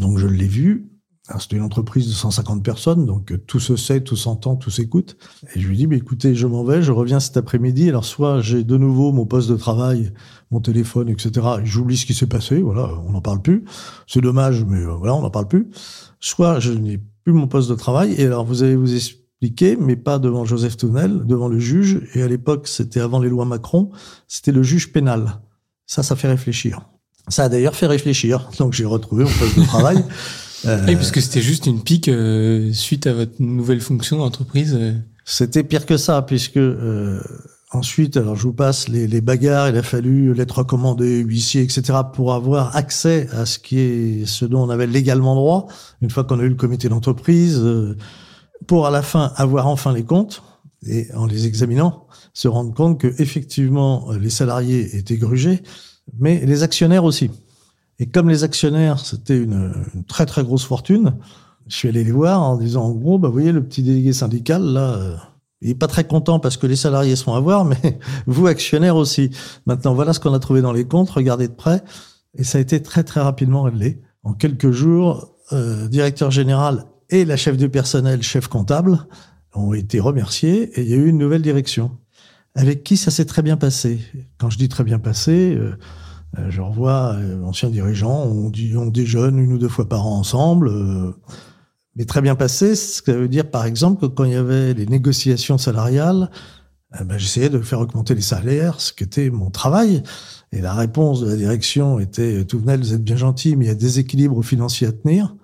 Donc 0.00 0.18
je 0.18 0.26
l'ai 0.26 0.48
vu, 0.48 0.90
c'était 1.38 1.54
une 1.54 1.62
entreprise 1.62 2.08
de 2.08 2.12
150 2.12 2.64
personnes, 2.64 3.06
donc 3.06 3.30
euh, 3.30 3.38
tout 3.38 3.60
se 3.60 3.76
sait, 3.76 4.00
tout 4.00 4.16
s'entend, 4.16 4.56
tout 4.56 4.70
s'écoute. 4.70 5.16
Et 5.54 5.60
je 5.60 5.68
lui 5.68 5.76
dis, 5.76 5.86
mais 5.86 5.98
écoutez, 5.98 6.34
je 6.34 6.48
m'en 6.48 6.64
vais, 6.64 6.82
je 6.82 6.90
reviens 6.90 7.20
cet 7.20 7.36
après-midi. 7.36 7.88
Alors 7.88 8.04
soit 8.04 8.40
j'ai 8.40 8.64
de 8.64 8.76
nouveau 8.76 9.12
mon 9.12 9.24
poste 9.24 9.48
de 9.48 9.56
travail, 9.56 10.12
mon 10.50 10.60
téléphone, 10.60 11.08
etc. 11.08 11.46
J'oublie 11.62 11.96
ce 11.96 12.04
qui 12.04 12.12
s'est 12.12 12.26
passé, 12.26 12.60
voilà, 12.60 12.90
on 13.06 13.12
n'en 13.12 13.20
parle 13.20 13.40
plus. 13.40 13.64
C'est 14.08 14.20
dommage, 14.20 14.64
mais 14.64 14.80
euh, 14.80 14.96
voilà, 14.96 15.14
on 15.14 15.22
n'en 15.22 15.30
parle 15.30 15.46
plus. 15.46 15.68
Soit 16.18 16.58
je 16.58 16.72
n'ai 16.72 17.00
plus 17.22 17.32
mon 17.32 17.46
poste 17.46 17.70
de 17.70 17.76
travail. 17.76 18.14
Et 18.18 18.26
alors 18.26 18.44
vous 18.44 18.64
allez 18.64 18.74
vous 18.74 18.96
expliquer, 18.96 19.23
mais 19.80 19.96
pas 19.96 20.18
devant 20.18 20.44
Joseph 20.44 20.76
Tounel, 20.76 21.22
devant 21.24 21.48
le 21.48 21.58
juge. 21.58 22.00
Et 22.14 22.22
à 22.22 22.28
l'époque, 22.28 22.68
c'était 22.68 23.00
avant 23.00 23.20
les 23.20 23.28
lois 23.28 23.44
Macron, 23.44 23.90
c'était 24.28 24.52
le 24.52 24.62
juge 24.62 24.92
pénal. 24.92 25.40
Ça, 25.86 26.02
ça 26.02 26.16
fait 26.16 26.28
réfléchir. 26.28 26.80
Ça 27.28 27.44
a 27.44 27.48
d'ailleurs 27.48 27.74
fait 27.74 27.86
réfléchir. 27.86 28.48
Donc 28.58 28.72
j'ai 28.72 28.84
retrouvé 28.84 29.24
mon 29.24 29.30
poste 29.30 29.58
de 29.58 29.64
travail. 29.66 30.04
Euh, 30.66 30.84
oui, 30.86 30.96
parce 30.96 31.10
que 31.10 31.20
c'était 31.20 31.42
juste 31.42 31.66
une 31.66 31.82
pique 31.82 32.08
euh, 32.08 32.72
suite 32.72 33.06
à 33.06 33.12
votre 33.12 33.40
nouvelle 33.40 33.80
fonction 33.80 34.18
d'entreprise. 34.18 34.76
Euh. 34.78 34.94
C'était 35.24 35.62
pire 35.62 35.86
que 35.86 35.96
ça, 35.96 36.22
puisque 36.22 36.58
euh, 36.58 37.20
ensuite, 37.72 38.16
alors 38.16 38.36
je 38.36 38.42
vous 38.42 38.52
passe 38.52 38.88
les, 38.88 39.06
les, 39.06 39.20
bagarres. 39.20 39.68
Il 39.68 39.76
a 39.76 39.82
fallu 39.82 40.32
lettre 40.34 40.58
recommandée, 40.58 41.18
huissier, 41.18 41.62
etc., 41.62 41.98
pour 42.12 42.34
avoir 42.34 42.76
accès 42.76 43.28
à 43.32 43.46
ce 43.46 43.58
qui 43.58 43.78
est 43.78 44.26
ce 44.26 44.44
dont 44.44 44.62
on 44.62 44.70
avait 44.70 44.86
légalement 44.86 45.34
droit. 45.34 45.66
Une 46.02 46.10
fois 46.10 46.24
qu'on 46.24 46.40
a 46.40 46.42
eu 46.42 46.48
le 46.48 46.54
comité 46.54 46.88
d'entreprise, 46.88 47.62
pour 48.66 48.86
à 48.86 48.90
la 48.90 49.02
fin 49.02 49.32
avoir 49.36 49.66
enfin 49.66 49.92
les 49.92 50.04
comptes 50.04 50.42
et 50.86 51.08
en 51.14 51.26
les 51.26 51.46
examinant, 51.46 52.06
se 52.32 52.48
rendre 52.48 52.74
compte 52.74 53.00
que 53.00 53.14
effectivement 53.18 54.10
les 54.12 54.30
salariés 54.30 54.96
étaient 54.96 55.16
grugés, 55.16 55.62
mais 56.18 56.44
les 56.44 56.62
actionnaires 56.62 57.04
aussi. 57.04 57.30
Et 57.98 58.06
comme 58.06 58.28
les 58.28 58.44
actionnaires, 58.44 58.98
c'était 58.98 59.38
une, 59.38 59.72
très 60.08 60.26
très 60.26 60.42
grosse 60.42 60.64
fortune, 60.64 61.16
je 61.66 61.76
suis 61.76 61.88
allé 61.88 62.04
les 62.04 62.12
voir 62.12 62.42
en 62.42 62.56
disant 62.56 62.84
en 62.84 62.90
gros, 62.90 63.18
bah, 63.18 63.28
vous 63.28 63.34
voyez, 63.34 63.52
le 63.52 63.64
petit 63.64 63.82
délégué 63.82 64.12
syndical, 64.12 64.62
là, 64.62 64.94
euh, 64.94 65.16
il 65.62 65.70
est 65.70 65.74
pas 65.74 65.86
très 65.86 66.04
content 66.04 66.40
parce 66.40 66.56
que 66.56 66.66
les 66.66 66.76
salariés 66.76 67.16
sont 67.16 67.32
à 67.34 67.40
voir, 67.40 67.64
mais 67.82 67.98
vous, 68.26 68.46
actionnaires 68.46 68.96
aussi. 68.96 69.30
Maintenant, 69.66 69.94
voilà 69.94 70.12
ce 70.12 70.20
qu'on 70.20 70.34
a 70.34 70.38
trouvé 70.38 70.60
dans 70.60 70.72
les 70.72 70.84
comptes, 70.84 71.10
regardez 71.10 71.48
de 71.48 71.54
près. 71.54 71.82
Et 72.36 72.44
ça 72.44 72.58
a 72.58 72.60
été 72.60 72.82
très 72.82 73.04
très 73.04 73.20
rapidement 73.20 73.62
réglé. 73.62 74.02
En 74.24 74.34
quelques 74.34 74.72
jours, 74.72 75.30
euh, 75.52 75.88
directeur 75.88 76.30
général 76.30 76.84
et 77.10 77.24
la 77.24 77.36
chef 77.36 77.56
du 77.56 77.68
personnel, 77.68 78.22
chef 78.22 78.48
comptable, 78.48 78.98
ont 79.54 79.72
été 79.74 80.00
remerciés 80.00 80.78
et 80.78 80.82
il 80.82 80.88
y 80.88 80.94
a 80.94 80.96
eu 80.96 81.08
une 81.08 81.18
nouvelle 81.18 81.42
direction. 81.42 81.92
Avec 82.54 82.84
qui 82.84 82.96
ça 82.96 83.10
s'est 83.10 83.24
très 83.24 83.42
bien 83.42 83.56
passé? 83.56 84.00
Quand 84.38 84.50
je 84.50 84.58
dis 84.58 84.68
très 84.68 84.84
bien 84.84 84.98
passé, 84.98 85.54
euh, 85.54 85.76
euh, 86.38 86.50
je 86.50 86.60
revois 86.60 87.14
euh, 87.14 87.42
anciens 87.42 87.70
dirigeants, 87.70 88.24
on, 88.26 88.52
on 88.76 88.86
déjeune 88.86 89.38
une 89.38 89.52
ou 89.52 89.58
deux 89.58 89.68
fois 89.68 89.88
par 89.88 90.06
an 90.06 90.18
ensemble. 90.18 90.68
Euh, 90.68 91.12
mais 91.96 92.04
très 92.04 92.20
bien 92.20 92.34
passé, 92.34 92.74
ce 92.74 93.02
que 93.02 93.12
ça 93.12 93.18
veut 93.18 93.28
dire 93.28 93.50
par 93.50 93.64
exemple 93.66 94.00
que 94.00 94.06
quand 94.06 94.24
il 94.24 94.32
y 94.32 94.36
avait 94.36 94.74
les 94.74 94.86
négociations 94.86 95.58
salariales, 95.58 96.30
ben, 97.04 97.18
j'essayais 97.18 97.48
de 97.48 97.58
faire 97.58 97.80
augmenter 97.80 98.14
les 98.14 98.20
salaires, 98.20 98.80
ce 98.80 98.92
qui 98.92 99.02
était 99.02 99.30
mon 99.30 99.50
travail. 99.50 100.02
Et 100.52 100.60
la 100.60 100.74
réponse 100.74 101.20
de 101.20 101.26
la 101.28 101.36
direction 101.36 101.98
était 101.98 102.44
tout 102.44 102.60
venait, 102.60 102.76
vous 102.76 102.94
êtes 102.94 103.02
bien 103.02 103.16
gentil, 103.16 103.56
mais 103.56 103.64
il 103.64 103.68
y 103.68 103.70
a 103.72 103.74
des 103.74 103.98
équilibres 103.98 104.44
financiers 104.44 104.86
à 104.86 104.92
tenir, 104.92 105.34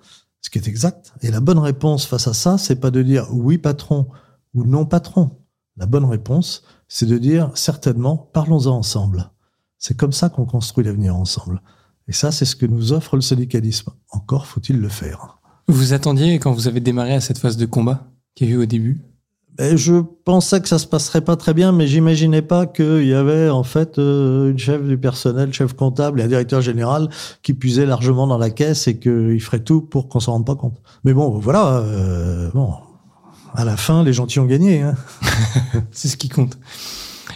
ce 0.41 0.49
qui 0.49 0.57
est 0.57 0.67
exact. 0.67 1.13
Et 1.21 1.31
la 1.31 1.39
bonne 1.39 1.59
réponse 1.59 2.05
face 2.05 2.27
à 2.27 2.33
ça, 2.33 2.57
c'est 2.57 2.75
pas 2.75 2.91
de 2.91 3.01
dire 3.01 3.27
oui 3.31 3.57
patron 3.57 4.07
ou 4.53 4.65
non 4.65 4.85
patron. 4.85 5.37
La 5.77 5.85
bonne 5.85 6.05
réponse, 6.05 6.63
c'est 6.87 7.05
de 7.05 7.17
dire 7.17 7.51
certainement, 7.55 8.17
parlons-en 8.17 8.75
ensemble. 8.77 9.31
C'est 9.77 9.95
comme 9.95 10.11
ça 10.11 10.29
qu'on 10.29 10.45
construit 10.45 10.83
l'avenir 10.83 11.15
ensemble. 11.15 11.61
Et 12.07 12.13
ça, 12.13 12.31
c'est 12.31 12.45
ce 12.45 12.55
que 12.55 12.65
nous 12.65 12.91
offre 12.91 13.15
le 13.15 13.21
syndicalisme. 13.21 13.91
Encore 14.09 14.45
faut-il 14.45 14.79
le 14.79 14.89
faire. 14.89 15.39
Vous 15.67 15.93
attendiez 15.93 16.39
quand 16.39 16.51
vous 16.51 16.67
avez 16.67 16.81
démarré 16.81 17.13
à 17.13 17.21
cette 17.21 17.37
phase 17.37 17.57
de 17.57 17.65
combat 17.65 18.11
qu'il 18.35 18.49
y 18.49 18.51
a 18.51 18.55
eu 18.55 18.57
au 18.57 18.65
début? 18.65 19.01
Je 19.75 20.01
pensais 20.23 20.61
que 20.61 20.67
ça 20.67 20.79
se 20.79 20.87
passerait 20.87 21.21
pas 21.21 21.35
très 21.35 21.53
bien, 21.53 21.71
mais 21.71 21.87
j'imaginais 21.87 22.41
pas 22.41 22.65
qu'il 22.65 23.05
y 23.05 23.13
avait 23.13 23.49
en 23.49 23.63
fait 23.63 23.99
euh, 23.99 24.51
une 24.51 24.57
chef 24.57 24.81
du 24.81 24.97
personnel, 24.97 25.53
chef 25.53 25.73
comptable 25.73 26.21
et 26.21 26.23
un 26.23 26.27
directeur 26.27 26.61
général 26.61 27.09
qui 27.43 27.53
puisait 27.53 27.85
largement 27.85 28.27
dans 28.27 28.37
la 28.37 28.49
caisse 28.49 28.87
et 28.87 28.97
qu'il 28.97 29.39
ferait 29.41 29.59
tout 29.59 29.81
pour 29.81 30.07
qu'on 30.07 30.19
s'en 30.19 30.33
rende 30.33 30.45
pas 30.45 30.55
compte. 30.55 30.77
Mais 31.03 31.13
bon, 31.13 31.29
voilà. 31.37 31.77
Euh, 31.77 32.49
bon, 32.53 32.73
à 33.53 33.65
la 33.65 33.77
fin, 33.77 34.03
les 34.03 34.13
gentils 34.13 34.39
ont 34.39 34.45
gagné. 34.45 34.81
Hein. 34.81 34.95
c'est 35.91 36.07
ce 36.07 36.17
qui 36.17 36.29
compte. 36.29 36.57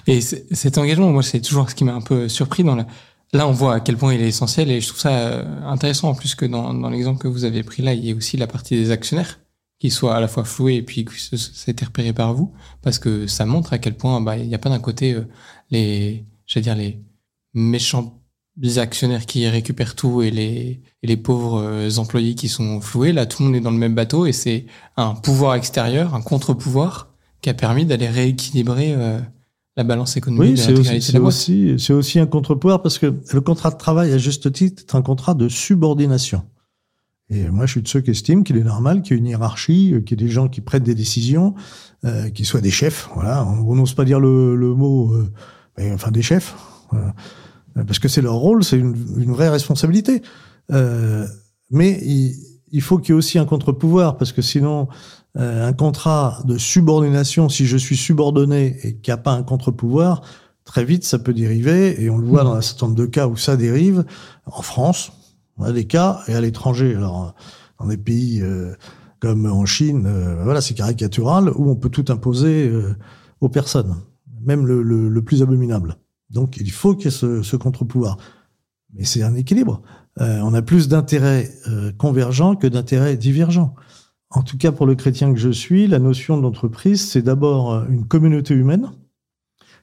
Et 0.07 0.21
cet 0.21 0.77
engagement, 0.77 1.09
moi, 1.11 1.23
c'est 1.23 1.41
toujours 1.41 1.69
ce 1.69 1.75
qui 1.75 1.83
m'a 1.83 1.93
un 1.93 2.01
peu 2.01 2.29
surpris 2.29 2.63
dans 2.63 2.75
la... 2.75 2.85
Là, 3.33 3.47
on 3.47 3.51
voit 3.51 3.75
à 3.75 3.79
quel 3.81 3.97
point 3.97 4.13
il 4.13 4.21
est 4.21 4.27
essentiel 4.27 4.71
et 4.71 4.79
je 4.79 4.88
trouve 4.88 5.01
ça 5.01 5.09
euh, 5.09 5.43
intéressant 5.65 6.09
en 6.09 6.15
plus 6.15 6.35
que 6.35 6.45
dans, 6.45 6.73
dans 6.73 6.89
l'exemple 6.89 7.19
que 7.19 7.27
vous 7.27 7.43
avez 7.43 7.63
pris 7.63 7.81
là, 7.81 7.93
il 7.93 8.05
y 8.05 8.11
a 8.11 8.15
aussi 8.15 8.38
la 8.38 8.47
partie 8.47 8.75
des 8.75 8.91
actionnaires 8.91 9.39
qui 9.79 9.91
soit 9.91 10.15
à 10.15 10.19
la 10.19 10.27
fois 10.27 10.45
floués 10.45 10.75
et 10.75 10.81
puis 10.81 11.05
que 11.05 11.13
été 11.69 11.85
repéré 11.85 12.13
par 12.13 12.33
vous 12.33 12.53
parce 12.81 12.99
que 12.99 13.27
ça 13.27 13.45
montre 13.45 13.73
à 13.73 13.77
quel 13.77 13.95
point 13.95 14.21
bah, 14.21 14.38
il 14.38 14.47
n'y 14.47 14.55
a 14.55 14.59
pas 14.59 14.69
d'un 14.69 14.79
côté 14.79 15.13
euh, 15.13 15.27
les, 15.69 16.25
j'allais 16.45 16.63
dire 16.63 16.75
les 16.75 16.99
méchants 17.53 18.21
actionnaires 18.77 19.25
qui 19.25 19.47
récupèrent 19.47 19.95
tout 19.95 20.21
et 20.21 20.31
les, 20.31 20.81
et 21.03 21.07
les 21.07 21.17
pauvres 21.17 21.61
euh, 21.61 21.97
employés 21.97 22.35
qui 22.35 22.47
sont 22.47 22.79
floués. 22.79 23.11
Là, 23.11 23.25
tout 23.25 23.43
le 23.43 23.49
monde 23.49 23.57
est 23.57 23.61
dans 23.61 23.71
le 23.71 23.77
même 23.77 23.95
bateau 23.95 24.25
et 24.25 24.31
c'est 24.31 24.65
un 24.95 25.13
pouvoir 25.13 25.55
extérieur, 25.55 26.15
un 26.15 26.21
contre-pouvoir 26.21 27.09
qui 27.41 27.49
a 27.49 27.53
permis 27.53 27.85
d'aller 27.85 28.07
rééquilibrer 28.07 28.95
la 29.75 29.83
balance 29.83 30.15
économique. 30.17 30.57
Oui, 30.57 31.01
c'est 31.01 31.19
aussi, 31.19 31.75
aussi 31.91 32.19
un 32.19 32.25
contre-pouvoir 32.25 32.81
parce 32.81 32.97
que 32.97 33.13
le 33.33 33.41
contrat 33.41 33.71
de 33.71 33.77
travail, 33.77 34.13
à 34.13 34.17
juste 34.17 34.51
titre, 34.51 34.83
est 34.88 34.95
un 34.95 35.01
contrat 35.01 35.33
de 35.33 35.49
subordination. 35.49 36.43
Et 37.29 37.49
moi, 37.49 37.65
je 37.65 37.71
suis 37.71 37.81
de 37.81 37.88
ceux 37.88 38.01
qui 38.01 38.11
estiment 38.11 38.43
qu'il 38.43 38.57
est 38.57 38.63
normal 38.63 39.01
qu'il 39.01 39.13
y 39.13 39.15
ait 39.15 39.19
une 39.19 39.27
hiérarchie, 39.27 39.93
euh, 39.93 40.01
qu'il 40.01 40.19
y 40.19 40.23
ait 40.23 40.27
des 40.27 40.31
gens 40.31 40.47
qui 40.47 40.61
prennent 40.61 40.83
des 40.83 40.95
décisions, 40.95 41.55
euh, 42.03 42.29
qui 42.29 42.45
soient 42.45 42.61
des 42.61 42.71
chefs. 42.71 43.09
Voilà, 43.15 43.45
on 43.45 43.75
n'ose 43.75 43.93
pas 43.93 44.05
dire 44.05 44.19
le, 44.19 44.55
le 44.55 44.73
mot, 44.75 45.11
euh, 45.13 45.31
mais, 45.77 45.91
enfin 45.91 46.11
des 46.11 46.21
chefs, 46.21 46.55
parce 47.73 47.99
que 47.99 48.07
c'est 48.07 48.21
leur 48.21 48.35
rôle, 48.35 48.63
c'est 48.63 48.77
une, 48.77 48.95
une, 49.17 49.31
vraie 49.31 49.49
responsabilité. 49.49 50.21
Euh, 50.71 51.27
mais 51.71 51.99
il, 52.03 52.35
il 52.71 52.81
faut 52.81 52.97
qu'il 52.97 53.09
y 53.09 53.11
ait 53.11 53.17
aussi 53.17 53.39
un 53.39 53.45
contre-pouvoir, 53.45 54.17
parce 54.17 54.31
que 54.31 54.41
sinon, 54.41 54.88
euh, 55.38 55.67
un 55.67 55.73
contrat 55.73 56.41
de 56.45 56.57
subordination, 56.57 57.49
si 57.49 57.65
je 57.65 57.77
suis 57.77 57.97
subordonné 57.97 58.77
et 58.83 58.95
qu'il 58.95 59.11
n'y 59.11 59.13
a 59.13 59.21
pas 59.21 59.31
un 59.31 59.43
contre-pouvoir, 59.43 60.21
très 60.63 60.85
vite 60.85 61.03
ça 61.03 61.19
peut 61.19 61.33
dériver, 61.33 62.01
et 62.01 62.09
on 62.09 62.17
le 62.17 62.25
voit 62.25 62.43
mmh. 62.43 62.47
dans 62.47 62.53
un 62.55 62.61
certain 62.61 62.88
nombre 62.88 62.97
de 62.97 63.05
cas 63.05 63.27
où 63.27 63.38
ça 63.38 63.55
dérive, 63.57 64.05
en 64.45 64.61
France, 64.61 65.11
on 65.57 65.63
a 65.63 65.71
des 65.71 65.85
cas, 65.85 66.21
et 66.27 66.33
à 66.33 66.41
l'étranger, 66.41 66.95
alors 66.95 67.35
dans 67.79 67.87
des 67.87 67.97
pays 67.97 68.41
euh, 68.41 68.73
comme 69.19 69.45
en 69.45 69.65
Chine, 69.65 70.05
euh, 70.05 70.43
voilà, 70.43 70.61
c'est 70.61 70.73
caricatural, 70.73 71.49
où 71.55 71.69
on 71.69 71.75
peut 71.75 71.89
tout 71.89 72.05
imposer 72.09 72.71
aux 73.41 73.49
personnes. 73.49 73.95
même 74.45 74.65
le, 74.65 74.81
le, 74.81 75.09
le 75.09 75.21
plus 75.21 75.41
abominable. 75.41 75.97
Donc 76.29 76.57
il 76.57 76.71
faut 76.71 76.95
qu'il 76.95 77.05
y 77.05 77.07
ait 77.09 77.11
ce, 77.11 77.41
ce 77.41 77.55
contre-pouvoir. 77.57 78.17
Mais 78.93 79.03
c'est 79.03 79.23
un 79.23 79.35
équilibre. 79.35 79.81
Euh, 80.21 80.39
on 80.41 80.53
a 80.53 80.61
plus 80.61 80.87
d'intérêts 80.87 81.51
euh, 81.67 81.91
convergents 81.97 82.55
que 82.55 82.67
d'intérêts 82.67 83.17
divergents. 83.17 83.75
En 84.29 84.41
tout 84.41 84.57
cas, 84.57 84.71
pour 84.71 84.85
le 84.85 84.95
chrétien 84.95 85.33
que 85.33 85.39
je 85.39 85.49
suis, 85.49 85.87
la 85.87 85.99
notion 85.99 86.37
d'entreprise, 86.39 87.05
c'est 87.09 87.21
d'abord 87.21 87.73
euh, 87.73 87.85
une 87.89 88.07
communauté 88.07 88.53
humaine 88.53 88.91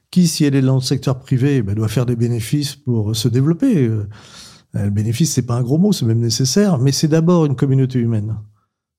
qui, 0.09 0.27
si 0.27 0.45
elle 0.45 0.55
est 0.55 0.61
dans 0.61 0.75
le 0.75 0.81
secteur 0.81 1.19
privé, 1.19 1.61
ben, 1.61 1.75
doit 1.75 1.87
faire 1.87 2.05
des 2.05 2.15
bénéfices 2.15 2.75
pour 2.75 3.15
se 3.15 3.27
développer. 3.27 3.89
Euh, 4.75 4.85
le 4.85 4.89
bénéfice, 4.89 5.33
c'est 5.33 5.43
pas 5.45 5.55
un 5.55 5.61
gros 5.61 5.77
mot, 5.77 5.91
c'est 5.91 6.05
même 6.05 6.19
nécessaire, 6.19 6.77
mais 6.77 6.91
c'est 6.91 7.07
d'abord 7.07 7.45
une 7.45 7.55
communauté 7.55 7.99
humaine. 7.99 8.35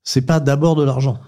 C'est 0.02 0.22
pas 0.22 0.40
d'abord 0.40 0.76
de 0.76 0.84
l'argent. 0.84 1.18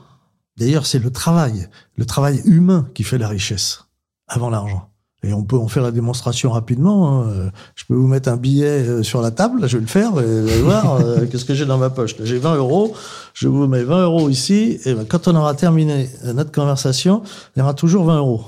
D'ailleurs, 0.57 0.87
c'est 0.87 0.99
le 0.99 1.11
travail, 1.11 1.69
le 1.97 2.07
travail 2.07 2.41
humain 2.45 2.89
qui 2.95 3.03
fait 3.03 3.19
la 3.19 3.29
richesse 3.29 3.85
avant 4.27 4.51
l'argent. 4.51 4.91
Et 5.23 5.33
on 5.33 5.43
peut 5.43 5.57
en 5.57 5.67
faire 5.67 5.83
la 5.83 5.91
démonstration 5.91 6.51
rapidement. 6.51 7.23
hein. 7.23 7.51
Je 7.75 7.85
peux 7.87 7.95
vous 7.95 8.07
mettre 8.07 8.29
un 8.29 8.37
billet 8.37 8.87
euh, 8.87 9.03
sur 9.03 9.23
la 9.23 9.31
table, 9.31 9.67
je 9.67 9.77
vais 9.77 9.81
le 9.81 9.89
faire, 9.89 10.11
et 10.21 10.41
vous 10.43 10.49
allez 10.49 10.63
voir 10.63 10.95
euh, 10.95 11.27
qu'est-ce 11.31 11.45
que 11.45 11.55
j'ai 11.55 11.67
dans 11.67 11.79
ma 11.79 11.91
poche. 11.91 12.15
J'ai 12.23 12.39
20 12.39 12.57
euros, 12.57 12.95
je 13.35 13.49
vous 13.49 13.67
mets 13.67 13.83
20 13.83 14.05
euros 14.05 14.29
ici, 14.29 14.79
et 14.85 14.95
ben, 14.95 15.05
quand 15.05 15.27
on 15.27 15.35
aura 15.35 15.55
terminé 15.55 16.09
notre 16.25 16.53
conversation, 16.53 17.23
il 17.55 17.61
y 17.61 17.63
aura 17.63 17.75
toujours 17.75 18.05
20 18.05 18.19
euros. 18.19 18.45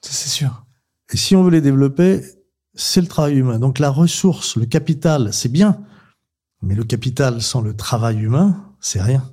C'est 0.00 0.28
sûr. 0.28 0.64
Et 1.12 1.16
si 1.16 1.36
on 1.36 1.42
veut 1.42 1.50
les 1.50 1.60
développer, 1.60 2.22
c'est 2.76 3.00
le 3.00 3.06
travail 3.08 3.36
humain. 3.36 3.58
Donc 3.58 3.78
la 3.78 3.90
ressource, 3.90 4.56
le 4.56 4.66
capital, 4.66 5.32
c'est 5.32 5.48
bien, 5.50 5.80
mais 6.62 6.74
le 6.74 6.84
capital 6.84 7.42
sans 7.42 7.60
le 7.60 7.74
travail 7.74 8.18
humain, 8.18 8.72
c'est 8.80 9.02
rien. 9.02 9.28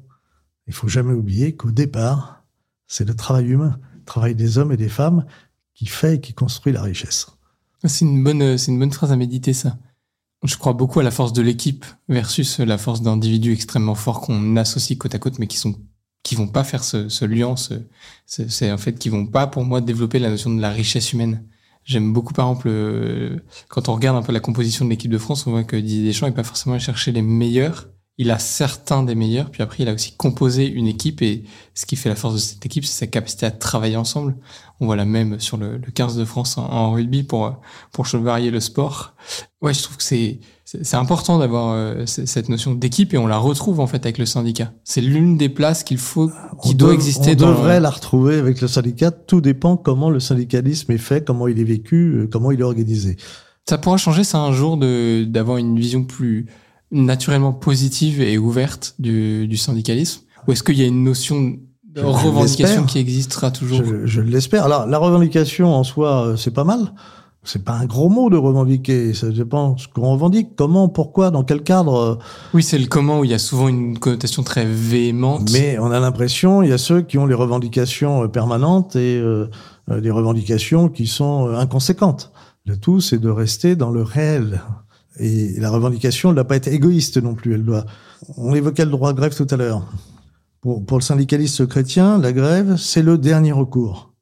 Il 0.67 0.73
faut 0.73 0.87
jamais 0.87 1.13
oublier 1.13 1.55
qu'au 1.55 1.71
départ, 1.71 2.43
c'est 2.87 3.05
le 3.05 3.15
travail 3.15 3.47
humain, 3.47 3.79
le 3.95 4.03
travail 4.05 4.33
des 4.35 4.57
hommes 4.57 4.71
et 4.71 4.77
des 4.77 4.89
femmes 4.89 5.25
qui 5.73 5.85
fait 5.85 6.15
et 6.15 6.21
qui 6.21 6.33
construit 6.33 6.73
la 6.73 6.81
richesse. 6.81 7.27
C'est 7.83 8.05
une 8.05 8.23
bonne, 8.23 8.57
c'est 8.57 8.71
une 8.71 8.79
bonne 8.79 8.91
phrase 8.93 9.11
à 9.11 9.15
méditer, 9.17 9.53
ça. 9.53 9.77
Je 10.43 10.55
crois 10.57 10.73
beaucoup 10.73 10.99
à 10.99 11.03
la 11.03 11.11
force 11.11 11.33
de 11.33 11.41
l'équipe 11.41 11.85
versus 12.09 12.59
la 12.59 12.77
force 12.77 13.01
d'individus 13.01 13.53
extrêmement 13.53 13.95
forts 13.95 14.21
qu'on 14.21 14.55
associe 14.57 14.97
côte 14.97 15.15
à 15.15 15.19
côte, 15.19 15.39
mais 15.39 15.47
qui 15.47 15.57
sont, 15.57 15.75
qui 16.21 16.35
vont 16.35 16.47
pas 16.47 16.63
faire 16.63 16.83
ce, 16.83 17.09
ce 17.09 17.25
lien, 17.25 17.55
ce, 17.55 17.73
ce- 18.25 18.47
c'est 18.47 18.71
en 18.71 18.77
fait 18.77 18.97
qui 18.99 19.09
vont 19.09 19.25
pas, 19.25 19.47
pour 19.47 19.63
moi, 19.65 19.81
développer 19.81 20.19
la 20.19 20.29
notion 20.29 20.53
de 20.53 20.61
la 20.61 20.69
richesse 20.69 21.11
humaine. 21.13 21.45
J'aime 21.85 22.13
beaucoup, 22.13 22.33
par 22.33 22.49
exemple, 22.49 23.41
quand 23.67 23.89
on 23.89 23.95
regarde 23.95 24.17
un 24.17 24.21
peu 24.21 24.31
la 24.31 24.39
composition 24.39 24.85
de 24.85 24.89
l'équipe 24.89 25.11
de 25.11 25.17
France, 25.17 25.45
on 25.47 25.51
voit 25.51 25.63
que 25.63 25.75
Didier 25.75 26.05
Deschamps 26.05 26.27
n'est 26.27 26.33
pas 26.33 26.43
forcément 26.43 26.75
allé 26.75 26.83
chercher 26.83 27.11
les 27.11 27.21
meilleurs. 27.21 27.89
Il 28.19 28.29
a 28.29 28.37
certains 28.37 29.01
des 29.01 29.15
meilleurs, 29.15 29.49
puis 29.49 29.63
après, 29.63 29.77
il 29.83 29.89
a 29.89 29.93
aussi 29.93 30.15
composé 30.15 30.67
une 30.67 30.85
équipe, 30.85 31.23
et 31.23 31.45
ce 31.73 31.87
qui 31.87 31.95
fait 31.95 32.09
la 32.09 32.15
force 32.15 32.35
de 32.35 32.39
cette 32.39 32.63
équipe, 32.63 32.85
c'est 32.85 32.99
sa 32.99 33.07
capacité 33.07 33.47
à 33.47 33.51
travailler 33.51 33.95
ensemble. 33.97 34.35
On 34.79 34.85
voit 34.85 34.95
la 34.95 35.05
même 35.05 35.39
sur 35.39 35.57
le, 35.57 35.77
le 35.77 35.91
15 35.91 36.15
de 36.17 36.23
France 36.23 36.57
en, 36.59 36.65
en 36.65 36.91
rugby 36.91 37.23
pour, 37.23 37.59
pour 37.91 38.05
varier 38.05 38.51
le 38.51 38.59
sport. 38.59 39.15
Ouais, 39.61 39.73
je 39.73 39.81
trouve 39.81 39.97
que 39.97 40.03
c'est, 40.03 40.39
c'est 40.65 40.95
important 40.95 41.39
d'avoir 41.39 41.71
euh, 41.73 42.05
cette 42.05 42.49
notion 42.49 42.75
d'équipe 42.75 43.13
et 43.15 43.17
on 43.17 43.25
la 43.25 43.37
retrouve 43.39 43.79
en 43.79 43.87
fait 43.87 44.05
avec 44.05 44.19
le 44.19 44.27
syndicat. 44.27 44.73
C'est 44.83 45.01
l'une 45.01 45.35
des 45.37 45.49
places 45.49 45.83
qu'il 45.83 45.97
faut, 45.97 46.29
qui 46.61 46.69
On 46.69 46.73
doit 46.73 46.89
dev- 46.89 46.95
exister 46.95 47.31
On 47.31 47.35
dans. 47.35 47.49
devrait 47.49 47.79
la 47.79 47.89
retrouver 47.89 48.35
avec 48.35 48.61
le 48.61 48.67
syndicat. 48.67 49.09
Tout 49.09 49.41
dépend 49.41 49.75
comment 49.75 50.11
le 50.11 50.19
syndicalisme 50.19 50.91
est 50.91 50.97
fait, 50.99 51.25
comment 51.25 51.47
il 51.47 51.59
est 51.59 51.63
vécu, 51.63 51.95
euh, 52.15 52.27
comment 52.31 52.51
il 52.51 52.59
est 52.59 52.63
organisé. 52.63 53.17
Ça 53.67 53.77
pourra 53.79 53.97
changer 53.97 54.23
ça 54.25 54.39
un 54.39 54.51
jour 54.51 54.75
de 54.77 55.23
d'avoir 55.23 55.57
une 55.57 55.79
vision 55.79 56.03
plus 56.03 56.47
naturellement 56.93 57.51
positive 57.53 58.21
et 58.21 58.37
ouverte 58.37 58.95
du, 58.99 59.47
du 59.47 59.57
syndicalisme. 59.57 60.21
Ou 60.47 60.51
est-ce 60.53 60.63
qu'il 60.63 60.77
y 60.77 60.83
a 60.83 60.87
une 60.87 61.03
notion 61.03 61.41
de 61.41 61.57
Je- 61.95 62.01
revendication 62.05 62.83
qui 62.85 62.99
existera 62.99 63.51
toujours? 63.51 63.81
Je, 63.83 64.05
je 64.05 64.21
l'espère. 64.21 64.63
Alors, 64.65 64.85
la 64.87 64.97
revendication 64.97 65.73
en 65.75 65.83
soi, 65.83 66.27
euh, 66.27 66.35
c'est 66.37 66.51
pas 66.53 66.63
mal. 66.63 66.93
C'est 67.45 67.65
pas 67.65 67.73
un 67.73 67.85
gros 67.85 68.07
mot 68.07 68.29
de 68.29 68.37
revendiquer. 68.37 69.13
Ça 69.13 69.29
dépend 69.29 69.75
ce 69.77 69.87
qu'on 69.89 70.09
revendique. 70.13 70.55
Comment, 70.55 70.87
pourquoi, 70.87 71.29
dans 71.29 71.43
quel 71.43 71.61
cadre. 71.61 71.95
euh, 71.95 72.15
Oui, 72.53 72.63
c'est 72.63 72.77
le 72.77 72.85
comment 72.87 73.19
où 73.19 73.25
il 73.25 73.31
y 73.31 73.33
a 73.33 73.39
souvent 73.39 73.67
une 73.67 73.99
connotation 73.99 74.43
très 74.43 74.65
véhémente. 74.65 75.51
Mais 75.51 75.77
on 75.79 75.91
a 75.91 75.99
l'impression, 75.99 76.61
il 76.63 76.69
y 76.69 76.73
a 76.73 76.77
ceux 76.77 77.01
qui 77.01 77.17
ont 77.17 77.25
les 77.25 77.33
revendications 77.35 78.23
euh, 78.23 78.27
permanentes 78.29 78.95
et 78.95 79.17
euh, 79.17 79.47
des 79.89 80.09
revendications 80.11 80.87
qui 80.87 81.05
sont 81.05 81.47
inconséquentes. 81.49 82.31
Le 82.65 82.77
tout, 82.77 83.01
c'est 83.01 83.17
de 83.19 83.29
rester 83.29 83.75
dans 83.75 83.91
le 83.91 84.03
réel. 84.03 84.61
Et 85.19 85.59
la 85.59 85.69
revendication 85.69 86.29
ne 86.29 86.35
doit 86.35 86.47
pas 86.47 86.55
être 86.55 86.67
égoïste 86.67 87.21
non 87.21 87.35
plus. 87.35 87.53
Elle 87.53 87.63
doit. 87.63 87.85
On 88.37 88.53
évoquait 88.53 88.85
le 88.85 88.91
droit 88.91 89.13
de 89.13 89.17
grève 89.17 89.35
tout 89.35 89.47
à 89.49 89.57
l'heure. 89.57 89.85
Pour, 90.61 90.97
le 90.97 91.01
syndicaliste 91.01 91.65
chrétien, 91.65 92.17
la 92.17 92.31
grève, 92.31 92.77
c'est 92.77 93.01
le 93.01 93.17
dernier 93.17 93.51
recours. 93.51 94.13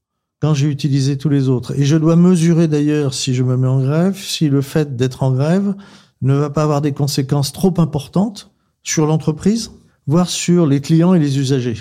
Quand 0.41 0.55
j'ai 0.55 0.67
utilisé 0.67 1.17
tous 1.17 1.29
les 1.29 1.49
autres. 1.49 1.77
Et 1.79 1.85
je 1.85 1.95
dois 1.95 2.15
mesurer 2.15 2.67
d'ailleurs, 2.67 3.13
si 3.13 3.35
je 3.35 3.43
me 3.43 3.55
mets 3.57 3.67
en 3.67 3.79
grève, 3.79 4.17
si 4.17 4.49
le 4.49 4.61
fait 4.61 4.95
d'être 4.95 5.21
en 5.21 5.31
grève 5.31 5.75
ne 6.23 6.33
va 6.33 6.49
pas 6.49 6.63
avoir 6.63 6.81
des 6.81 6.93
conséquences 6.93 7.53
trop 7.53 7.73
importantes 7.77 8.51
sur 8.81 9.05
l'entreprise, 9.05 9.71
voire 10.07 10.29
sur 10.29 10.65
les 10.65 10.81
clients 10.81 11.13
et 11.13 11.19
les 11.19 11.37
usagers. 11.37 11.77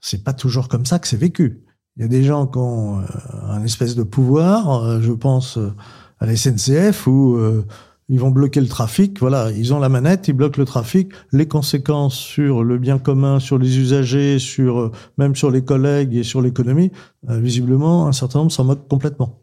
C'est 0.00 0.22
pas 0.22 0.34
toujours 0.34 0.68
comme 0.68 0.84
ça 0.84 0.98
que 0.98 1.08
c'est 1.08 1.16
vécu. 1.16 1.64
Il 1.96 2.02
y 2.02 2.04
a 2.04 2.08
des 2.08 2.24
gens 2.24 2.46
qui 2.46 2.58
ont 2.58 3.00
euh, 3.00 3.04
un 3.48 3.62
espèce 3.62 3.94
de 3.94 4.02
pouvoir, 4.02 4.84
euh, 4.84 5.00
je 5.00 5.12
pense 5.12 5.56
euh, 5.56 5.72
à 6.18 6.26
la 6.26 6.36
SNCF, 6.36 7.06
où 7.06 7.38
ils 8.08 8.20
vont 8.20 8.30
bloquer 8.30 8.60
le 8.60 8.66
trafic. 8.68 9.18
Voilà, 9.20 9.50
ils 9.52 9.72
ont 9.72 9.78
la 9.78 9.88
manette, 9.88 10.28
ils 10.28 10.32
bloquent 10.34 10.60
le 10.60 10.66
trafic. 10.66 11.10
Les 11.32 11.46
conséquences 11.48 12.14
sur 12.16 12.62
le 12.64 12.78
bien 12.78 12.98
commun, 12.98 13.40
sur 13.40 13.58
les 13.58 13.78
usagers, 13.78 14.38
sur 14.38 14.78
euh, 14.78 14.92
même 15.18 15.34
sur 15.34 15.50
les 15.50 15.64
collègues 15.64 16.14
et 16.14 16.22
sur 16.22 16.42
l'économie, 16.42 16.90
euh, 17.30 17.38
visiblement, 17.38 18.06
un 18.06 18.12
certain 18.12 18.40
nombre 18.40 18.52
s'en 18.52 18.64
moquent 18.64 18.88
complètement. 18.88 19.40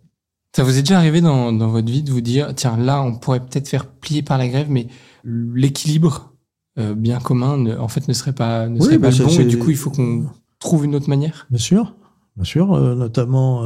Ça 0.55 0.63
vous 0.63 0.77
est 0.77 0.81
déjà 0.81 0.97
arrivé 0.97 1.21
dans, 1.21 1.53
dans 1.53 1.69
votre 1.69 1.89
vie 1.89 2.03
de 2.03 2.11
vous 2.11 2.19
dire, 2.21 2.53
tiens, 2.55 2.75
là, 2.77 3.01
on 3.01 3.15
pourrait 3.17 3.39
peut-être 3.39 3.69
faire 3.69 3.85
plier 3.87 4.21
par 4.21 4.37
la 4.37 4.47
grève, 4.49 4.67
mais 4.69 4.87
l'équilibre 5.23 6.33
euh, 6.77 6.93
bien 6.93 7.19
commun, 7.19 7.57
ne- 7.57 7.77
en 7.77 7.87
fait, 7.87 8.07
ne 8.07 8.13
serait 8.13 8.33
pas, 8.33 8.67
ne 8.67 8.79
Oui, 8.79 8.85
serait 8.85 8.97
bah, 8.97 9.07
pas 9.07 9.11
le 9.11 9.15
c'est- 9.29 9.37
bon, 9.37 9.41
et 9.41 9.45
du 9.45 9.57
coup, 9.59 9.69
il 9.71 9.77
faut 9.77 9.89
qu'on 9.91 10.25
trouve 10.59 10.85
une 10.85 10.95
autre 10.95 11.09
manière? 11.09 11.47
Bien 11.49 11.59
sûr, 11.59 11.95
bien 12.35 12.45
sûr. 12.45 12.73
euh, 12.73 12.95
notamment, 12.95 13.63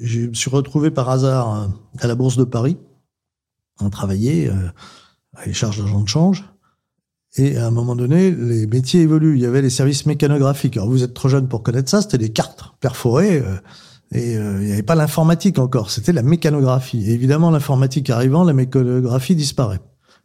je 0.00 0.20
me 0.22 0.34
suis 0.34 0.50
retrouvé 0.50 0.90
par 0.90 1.08
hasard 1.10 1.68
à 1.98 2.06
la 2.06 2.14
Bourse 2.14 2.36
de 2.36 2.44
Paris. 2.44 2.76
On 3.80 3.90
travaillait 3.90 4.48
euh, 4.48 4.68
à 5.34 5.46
les 5.46 5.52
charges 5.52 5.78
d'argent 5.78 6.00
de 6.00 6.08
change. 6.08 6.44
Et 7.36 7.56
à 7.56 7.66
un 7.66 7.70
moment 7.70 7.96
donné, 7.96 8.30
les 8.30 8.66
métiers 8.66 9.00
évoluent. 9.00 9.36
Il 9.36 9.42
y 9.42 9.46
avait 9.46 9.62
les 9.62 9.70
services 9.70 10.06
mécanographiques. 10.06 10.76
Alors 10.76 10.88
vous 10.88 11.02
êtes 11.02 11.14
trop 11.14 11.28
jeune 11.28 11.48
pour 11.48 11.62
connaître 11.62 11.90
ça. 11.90 12.00
C'était 12.00 12.18
des 12.18 12.30
cartes 12.30 12.74
perforées. 12.80 13.38
euh, 13.38 13.56
et 14.14 14.36
euh, 14.36 14.60
il 14.60 14.66
n'y 14.66 14.72
avait 14.72 14.82
pas 14.82 14.94
l'informatique 14.94 15.58
encore. 15.58 15.90
C'était 15.90 16.12
la 16.12 16.22
mécanographie. 16.22 17.04
Et 17.04 17.12
évidemment, 17.12 17.50
l'informatique 17.50 18.10
arrivant, 18.10 18.44
la 18.44 18.52
mécanographie 18.52 19.34
disparaît. 19.34 19.80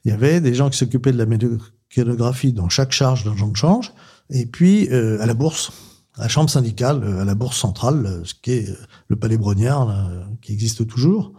Il 0.05 0.11
y 0.11 0.13
avait 0.13 0.41
des 0.41 0.53
gens 0.53 0.69
qui 0.69 0.77
s'occupaient 0.77 1.11
de 1.11 1.17
la 1.17 1.25
mécanographie 1.25 2.53
dans 2.53 2.69
chaque 2.69 2.91
charge 2.91 3.23
d'argent 3.23 3.47
de 3.47 3.57
change. 3.57 3.93
Et 4.29 4.45
puis, 4.45 4.87
euh, 4.91 5.19
à 5.21 5.25
la 5.25 5.33
bourse, 5.33 5.71
à 6.17 6.23
la 6.23 6.27
chambre 6.27 6.51
syndicale, 6.51 7.03
euh, 7.03 7.21
à 7.21 7.25
la 7.25 7.33
bourse 7.33 7.57
centrale, 7.57 8.21
ce 8.25 8.35
qui 8.35 8.51
est 8.51 8.69
le 9.07 9.15
palais 9.15 9.37
Brognard, 9.37 10.11
qui 10.41 10.53
existe 10.53 10.85
toujours. 10.87 11.33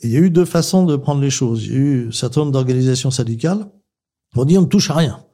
Et 0.00 0.08
il 0.08 0.12
y 0.12 0.16
a 0.16 0.20
eu 0.20 0.30
deux 0.30 0.44
façons 0.44 0.84
de 0.84 0.96
prendre 0.96 1.20
les 1.20 1.30
choses. 1.30 1.66
Il 1.66 1.72
y 1.72 1.76
a 1.76 1.78
eu 1.78 2.08
un 2.08 2.12
certain 2.12 2.40
nombre 2.40 2.52
d'organisations 2.52 3.10
syndicales 3.10 3.66
qui 4.32 4.38
ont 4.38 4.44
dit 4.44 4.58
on 4.58 4.62
ne 4.62 4.66
touche 4.66 4.90
à 4.90 4.94
rien. 4.94 5.24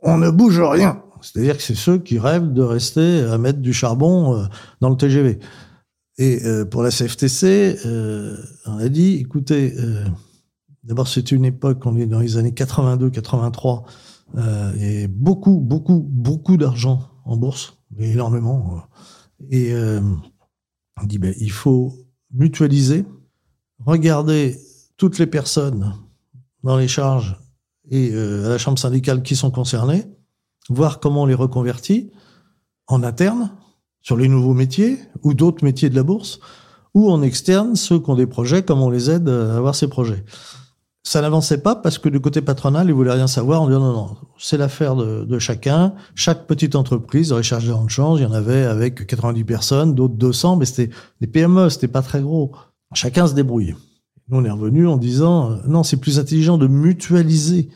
On 0.00 0.18
ne 0.18 0.30
bouge 0.30 0.60
rien. 0.60 1.02
C'est-à-dire 1.22 1.56
que 1.56 1.62
c'est 1.62 1.74
ceux 1.74 1.98
qui 1.98 2.18
rêvent 2.18 2.52
de 2.52 2.62
rester 2.62 3.22
à 3.22 3.38
mettre 3.38 3.60
du 3.60 3.72
charbon 3.72 4.36
euh, 4.36 4.44
dans 4.80 4.90
le 4.90 4.96
TGV. 4.96 5.38
Et 6.18 6.44
euh, 6.44 6.64
pour 6.64 6.82
la 6.82 6.90
CFTC, 6.90 7.78
euh, 7.86 8.36
on 8.66 8.78
a 8.78 8.88
dit, 8.88 9.14
écoutez, 9.14 9.74
euh, 9.78 10.04
d'abord 10.84 11.08
c'était 11.08 11.34
une 11.34 11.46
époque, 11.46 11.84
on 11.86 11.96
est 11.96 12.06
dans 12.06 12.20
les 12.20 12.36
années 12.36 12.52
82-83, 12.52 13.84
euh, 14.36 14.72
il 14.76 14.82
y 14.82 14.84
avait 14.84 15.08
beaucoup, 15.08 15.58
beaucoup, 15.60 16.06
beaucoup 16.08 16.56
d'argent 16.56 17.08
en 17.24 17.36
bourse, 17.36 17.78
énormément. 17.98 18.76
euh. 18.76 19.44
Et 19.50 19.72
euh, 19.72 20.00
on 21.00 21.06
dit, 21.06 21.18
ben, 21.18 21.34
il 21.38 21.50
faut 21.50 21.92
mutualiser, 22.32 23.04
regarder 23.84 24.58
toutes 24.96 25.18
les 25.18 25.26
personnes 25.26 25.94
dans 26.62 26.76
les 26.76 26.88
charges 26.88 27.36
et 27.90 28.10
euh, 28.12 28.46
à 28.46 28.48
la 28.48 28.58
chambre 28.58 28.78
syndicale 28.78 29.22
qui 29.22 29.36
sont 29.36 29.50
concernées, 29.50 30.04
voir 30.68 31.00
comment 31.00 31.22
on 31.22 31.26
les 31.26 31.34
reconvertit 31.34 32.10
en 32.86 33.02
interne 33.02 33.50
sur 34.00 34.16
les 34.16 34.28
nouveaux 34.28 34.54
métiers 34.54 34.98
ou 35.22 35.34
d'autres 35.34 35.64
métiers 35.64 35.90
de 35.90 35.96
la 35.96 36.02
bourse, 36.02 36.40
ou 36.92 37.10
en 37.10 37.22
externe, 37.22 37.74
ceux 37.74 37.98
qui 37.98 38.10
ont 38.10 38.14
des 38.14 38.26
projets, 38.26 38.62
comment 38.62 38.86
on 38.86 38.90
les 38.90 39.10
aide 39.10 39.28
à 39.28 39.56
avoir 39.56 39.74
ces 39.74 39.88
projets. 39.88 40.24
Ça 41.06 41.20
n'avançait 41.20 41.58
pas 41.58 41.74
parce 41.74 41.98
que 41.98 42.08
du 42.08 42.20
côté 42.20 42.40
patronal, 42.40 42.88
ils 42.88 42.94
voulaient 42.94 43.12
rien 43.12 43.26
savoir. 43.26 43.60
On 43.60 43.66
dit 43.66 43.74
non, 43.74 43.92
non, 43.92 44.16
c'est 44.38 44.56
l'affaire 44.56 44.96
de, 44.96 45.38
chacun. 45.38 45.94
Chaque 46.14 46.46
petite 46.46 46.76
entreprise, 46.76 47.32
les 47.32 47.42
charges 47.42 47.68
de 47.68 47.90
change, 47.90 48.20
il 48.20 48.22
y 48.22 48.26
en 48.26 48.32
avait 48.32 48.62
avec 48.62 49.06
90 49.06 49.44
personnes, 49.44 49.94
d'autres 49.94 50.14
200, 50.14 50.56
mais 50.56 50.64
c'était 50.64 50.90
des 51.20 51.26
PME, 51.26 51.68
c'était 51.68 51.88
pas 51.88 52.00
très 52.00 52.22
gros. 52.22 52.52
Chacun 52.94 53.26
se 53.26 53.34
débrouille. 53.34 53.74
Nous, 54.28 54.38
on 54.38 54.44
est 54.44 54.50
revenu 54.50 54.86
en 54.86 54.96
disant 54.96 55.50
euh, 55.50 55.56
non, 55.66 55.82
c'est 55.82 55.98
plus 55.98 56.18
intelligent 56.18 56.56
de 56.56 56.66
mutualiser. 56.66 57.68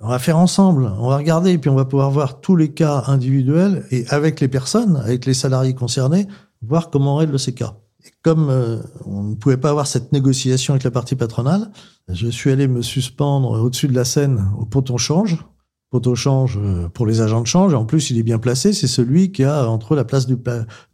On 0.00 0.08
va 0.08 0.18
faire 0.18 0.36
ensemble, 0.36 0.92
on 0.98 1.08
va 1.08 1.16
regarder, 1.16 1.52
et 1.52 1.58
puis 1.58 1.70
on 1.70 1.74
va 1.74 1.86
pouvoir 1.86 2.10
voir 2.10 2.40
tous 2.40 2.54
les 2.54 2.70
cas 2.70 3.04
individuels 3.06 3.86
et 3.90 4.06
avec 4.08 4.40
les 4.40 4.48
personnes, 4.48 4.96
avec 4.96 5.24
les 5.24 5.32
salariés 5.32 5.74
concernés, 5.74 6.26
voir 6.60 6.90
comment 6.90 7.14
on 7.14 7.16
règle 7.16 7.38
ces 7.38 7.54
cas. 7.54 7.76
Et 8.04 8.10
comme 8.22 8.50
euh, 8.50 8.78
on 9.06 9.22
ne 9.22 9.34
pouvait 9.34 9.56
pas 9.56 9.70
avoir 9.70 9.86
cette 9.86 10.12
négociation 10.12 10.74
avec 10.74 10.84
la 10.84 10.90
partie 10.90 11.16
patronale, 11.16 11.70
je 12.08 12.28
suis 12.28 12.50
allé 12.50 12.68
me 12.68 12.82
suspendre 12.82 13.52
au-dessus 13.52 13.88
de 13.88 13.94
la 13.94 14.04
scène 14.04 14.50
au 14.58 14.66
ponton 14.66 14.98
change 14.98 15.38
Poteau 15.90 16.16
change 16.16 16.58
euh, 16.60 16.88
pour 16.88 17.06
les 17.06 17.20
agents 17.20 17.40
de 17.40 17.46
change. 17.46 17.72
En 17.72 17.84
plus, 17.84 18.10
il 18.10 18.18
est 18.18 18.24
bien 18.24 18.38
placé. 18.38 18.72
C'est 18.72 18.88
celui 18.88 19.30
qui 19.30 19.44
a 19.44 19.70
entre 19.70 19.94
la 19.94 20.04
place 20.04 20.26
du, 20.26 20.36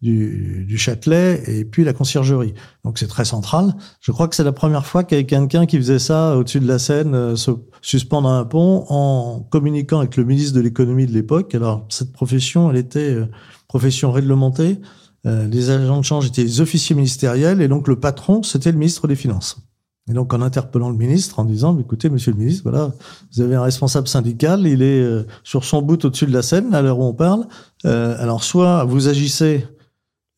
du, 0.03 0.67
du 0.69 0.79
Châtelet 0.79 1.43
et 1.47 1.65
puis 1.65 1.83
la 1.83 1.95
conciergerie. 1.95 2.53
Donc 2.85 2.99
c'est 2.99 3.07
très 3.07 3.25
central. 3.25 3.75
Je 4.01 4.13
crois 4.13 4.29
que 4.29 4.37
c'est 4.37 4.45
la 4.45 4.53
première 4.53 4.85
fois 4.85 5.03
qu'il 5.03 5.17
y 5.17 5.21
avait 5.21 5.27
quelqu'un 5.27 5.65
qui 5.65 5.79
faisait 5.79 5.99
ça 5.99 6.37
au-dessus 6.37 6.61
de 6.61 6.69
la 6.69 6.79
Seine, 6.79 7.15
euh, 7.15 7.37
se 7.37 7.53
suspendre 7.81 8.29
un 8.29 8.45
pont 8.45 8.85
en 8.91 9.41
communiquant 9.51 10.01
avec 10.01 10.19
le 10.19 10.25
ministre 10.25 10.55
de 10.55 10.61
l'économie 10.61 11.07
de 11.07 11.13
l'époque. 11.13 11.55
Alors 11.55 11.87
cette 11.89 12.13
profession, 12.13 12.71
elle 12.71 12.77
était 12.77 13.15
euh, 13.15 13.27
profession 13.69 14.13
réglementée. 14.13 14.79
les 15.25 15.71
agents 15.71 16.01
de 16.01 16.05
change 16.05 16.27
étaient 16.27 16.43
les 16.43 16.61
officiers 16.61 16.95
ministériels 16.95 17.63
et 17.63 17.69
donc 17.69 17.89
le 17.89 17.99
patron, 17.99 18.43
c'était 18.43 18.73
le 18.73 18.77
ministre 18.77 19.09
des 19.09 19.17
Finances. 19.17 19.72
Et 20.09 20.15
donc, 20.15 20.35
en 20.35 20.43
interpellant 20.43 20.91
le 20.91 20.97
ministre, 20.97 21.39
en 21.39 21.45
disant, 21.45 21.79
écoutez, 21.79 22.11
monsieur 22.11 22.33
le 22.33 22.39
ministre, 22.39 22.65
voilà, 22.65 22.91
vous 23.33 23.41
avez 23.41 23.55
un 23.55 23.63
responsable 23.63 24.09
syndical, 24.09 24.67
il 24.67 24.83
est 24.83 25.01
euh, 25.01 25.25
sur 25.45 25.65
son 25.65 25.81
bout 25.81 26.05
au-dessus 26.05 26.27
de 26.27 26.33
la 26.33 26.43
scène, 26.43 26.75
à 26.75 26.83
l'heure 26.83 26.99
où 26.99 27.05
on 27.05 27.15
parle. 27.15 27.47
Euh, 27.85 28.17
alors, 28.19 28.43
soit 28.43 28.85
vous 28.85 29.09
agissez 29.09 29.67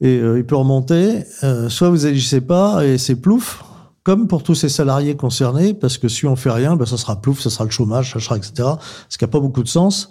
et 0.01 0.19
euh, 0.19 0.39
il 0.39 0.45
peut 0.45 0.57
remonter, 0.57 1.25
soit 1.69 1.89
vous 1.89 2.05
agissez 2.05 2.43
pas 2.43 2.85
et 2.85 2.99
c'est 2.99 3.17
plouf, 3.17 3.65
comme 4.03 4.29
pour 4.29 4.43
tous 4.43 4.55
ces 4.55 4.69
salariés 4.69 5.17
concernés, 5.17 5.73
parce 5.73 5.97
que 5.97 6.09
si 6.09 6.27
on 6.27 6.37
fait 6.37 6.51
rien, 6.51 6.77
ben, 6.77 6.85
ça 6.85 6.99
sera 6.99 7.23
plouf, 7.23 7.41
ça 7.41 7.49
sera 7.49 7.65
le 7.65 7.71
chômage, 7.71 8.13
ça 8.13 8.21
sera, 8.21 8.37
etc. 8.37 8.69
Ce 9.09 9.17
qui 9.17 9.25
n'a 9.25 9.29
pas 9.29 9.41
beaucoup 9.41 9.63
de 9.63 9.69
sens. 9.69 10.11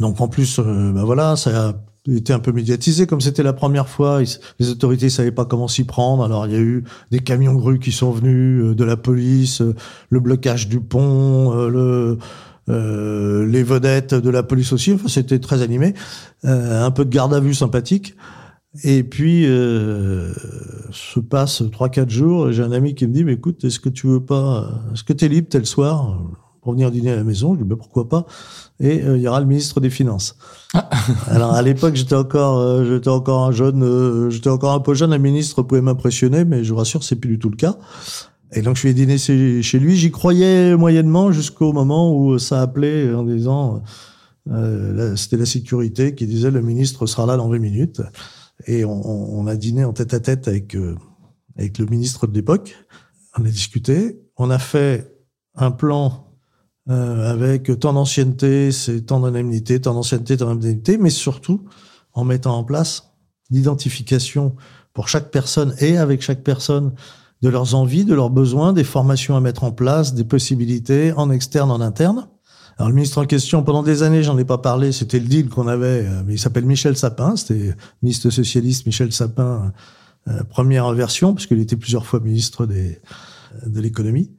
Donc, 0.00 0.20
en 0.20 0.26
plus, 0.26 0.58
ben 0.58 1.04
voilà, 1.04 1.36
ça 1.36 1.74
était 2.16 2.32
un 2.32 2.38
peu 2.38 2.52
médiatisé 2.52 3.06
comme 3.06 3.20
c'était 3.20 3.42
la 3.42 3.52
première 3.52 3.88
fois. 3.88 4.20
Les 4.58 4.70
autorités 4.70 5.10
savaient 5.10 5.32
pas 5.32 5.44
comment 5.44 5.68
s'y 5.68 5.84
prendre. 5.84 6.24
Alors 6.24 6.46
il 6.46 6.52
y 6.52 6.56
a 6.56 6.60
eu 6.60 6.84
des 7.10 7.20
camions 7.20 7.54
grues 7.54 7.78
qui 7.78 7.92
sont 7.92 8.10
venus, 8.10 8.64
euh, 8.64 8.74
de 8.74 8.84
la 8.84 8.96
police, 8.96 9.60
euh, 9.60 9.74
le 10.10 10.20
blocage 10.20 10.68
du 10.68 10.80
pont, 10.80 11.52
euh, 11.54 11.68
le 11.68 12.18
les 12.68 13.64
vedettes 13.64 14.14
de 14.14 14.30
la 14.30 14.44
police 14.44 14.72
aussi. 14.72 14.92
Enfin, 14.92 15.08
c'était 15.08 15.40
très 15.40 15.60
animé. 15.60 15.92
Un 16.44 16.92
peu 16.92 17.04
de 17.04 17.10
garde 17.10 17.34
à 17.34 17.40
vue 17.40 17.52
sympathique. 17.52 18.14
Et 18.84 19.02
puis 19.02 19.42
se 19.42 21.18
passe 21.18 21.64
trois 21.72 21.88
quatre 21.88 22.10
jours. 22.10 22.52
J'ai 22.52 22.62
un 22.62 22.70
ami 22.70 22.94
qui 22.94 23.08
me 23.08 23.12
dit 23.12 23.24
"Mais 23.24 23.32
écoute, 23.32 23.64
est-ce 23.64 23.80
que 23.80 23.88
tu 23.88 24.06
veux 24.06 24.24
pas 24.24 24.70
Est-ce 24.92 25.02
que 25.02 25.12
tu 25.12 25.24
es 25.24 25.28
libre 25.28 25.48
tel 25.48 25.66
soir? 25.66 26.16
Pour 26.60 26.72
venir 26.72 26.90
dîner 26.90 27.10
à 27.10 27.16
la 27.16 27.24
maison. 27.24 27.54
Je 27.54 27.62
dis, 27.62 27.64
ben, 27.64 27.76
pourquoi 27.76 28.08
pas. 28.08 28.26
Et 28.78 29.02
euh, 29.02 29.16
il 29.16 29.22
y 29.22 29.28
aura 29.28 29.40
le 29.40 29.46
ministre 29.46 29.80
des 29.80 29.90
Finances. 29.90 30.36
Ah. 30.74 30.88
Alors 31.26 31.52
à 31.52 31.62
l'époque, 31.62 31.94
j'étais 31.94 32.14
encore, 32.14 32.58
euh, 32.58 32.84
j'étais 32.84 33.08
encore 33.08 33.44
un 33.44 33.52
jeune, 33.52 33.82
euh, 33.82 34.30
j'étais 34.30 34.50
encore 34.50 34.72
un 34.72 34.80
peu 34.80 34.94
jeune. 34.94 35.12
Un 35.12 35.18
ministre 35.18 35.62
pouvait 35.62 35.80
m'impressionner, 35.80 36.44
mais 36.44 36.64
je 36.64 36.72
vous 36.72 36.78
rassure, 36.78 37.02
c'est 37.02 37.16
plus 37.16 37.30
du 37.30 37.38
tout 37.38 37.50
le 37.50 37.56
cas. 37.56 37.76
Et 38.52 38.62
donc 38.62 38.76
je 38.76 38.82
vais 38.82 38.94
dîner 38.94 39.16
chez, 39.16 39.78
lui. 39.78 39.96
J'y 39.96 40.10
croyais 40.10 40.76
moyennement 40.76 41.30
jusqu'au 41.30 41.72
moment 41.72 42.16
où 42.16 42.38
ça 42.38 42.60
appelait 42.62 43.14
en 43.14 43.22
disant, 43.22 43.82
c'était 45.14 45.36
la 45.36 45.46
sécurité 45.46 46.16
qui 46.16 46.26
disait 46.26 46.50
le 46.50 46.60
ministre 46.60 47.06
sera 47.06 47.26
là 47.26 47.36
dans 47.36 47.48
20 47.48 47.58
minutes. 47.60 48.02
Et 48.66 48.84
on, 48.84 49.38
on 49.38 49.46
a 49.46 49.54
dîné 49.54 49.84
en 49.84 49.92
tête 49.92 50.14
à 50.14 50.20
tête 50.20 50.48
avec 50.48 50.76
avec 51.56 51.78
le 51.78 51.86
ministre 51.86 52.26
de 52.26 52.34
l'époque. 52.34 52.74
On 53.38 53.44
a 53.44 53.48
discuté. 53.48 54.20
On 54.36 54.50
a 54.50 54.58
fait 54.58 55.14
un 55.54 55.70
plan 55.70 56.29
euh, 56.88 57.30
avec 57.30 57.78
tant 57.78 57.92
d'ancienneté, 57.92 58.72
c'est 58.72 59.02
tant 59.02 59.20
d'indemnité, 59.20 59.80
tant 59.80 59.94
d'ancienneté, 59.94 60.36
tant 60.36 60.46
d'indemnité, 60.46 60.98
mais 60.98 61.10
surtout 61.10 61.64
en 62.14 62.24
mettant 62.24 62.56
en 62.56 62.64
place 62.64 63.12
l'identification 63.50 64.54
pour 64.92 65.08
chaque 65.08 65.30
personne 65.30 65.74
et 65.78 65.98
avec 65.98 66.22
chaque 66.22 66.42
personne 66.42 66.92
de 67.42 67.48
leurs 67.48 67.74
envies, 67.74 68.04
de 68.04 68.14
leurs 68.14 68.30
besoins, 68.30 68.72
des 68.72 68.84
formations 68.84 69.36
à 69.36 69.40
mettre 69.40 69.64
en 69.64 69.72
place, 69.72 70.14
des 70.14 70.24
possibilités 70.24 71.12
en 71.12 71.30
externe, 71.30 71.70
en 71.70 71.80
interne. 71.80 72.28
Alors 72.76 72.88
le 72.88 72.94
ministre 72.94 73.18
en 73.18 73.26
question, 73.26 73.62
pendant 73.62 73.82
des 73.82 74.02
années, 74.02 74.22
j'en 74.22 74.38
ai 74.38 74.44
pas 74.44 74.58
parlé, 74.58 74.92
c'était 74.92 75.18
le 75.18 75.26
deal 75.26 75.48
qu'on 75.48 75.68
avait, 75.68 76.06
euh, 76.06 76.22
mais 76.26 76.34
il 76.34 76.38
s'appelle 76.38 76.64
Michel 76.64 76.96
Sapin, 76.96 77.36
c'était 77.36 77.74
ministre 78.02 78.30
socialiste 78.30 78.86
Michel 78.86 79.12
Sapin, 79.12 79.72
euh, 80.28 80.42
première 80.44 80.90
version, 80.92 81.34
parce 81.34 81.46
qu'il 81.46 81.60
était 81.60 81.76
plusieurs 81.76 82.06
fois 82.06 82.20
ministre 82.20 82.66
des, 82.66 82.98
de 83.66 83.80
l'économie. 83.80 84.30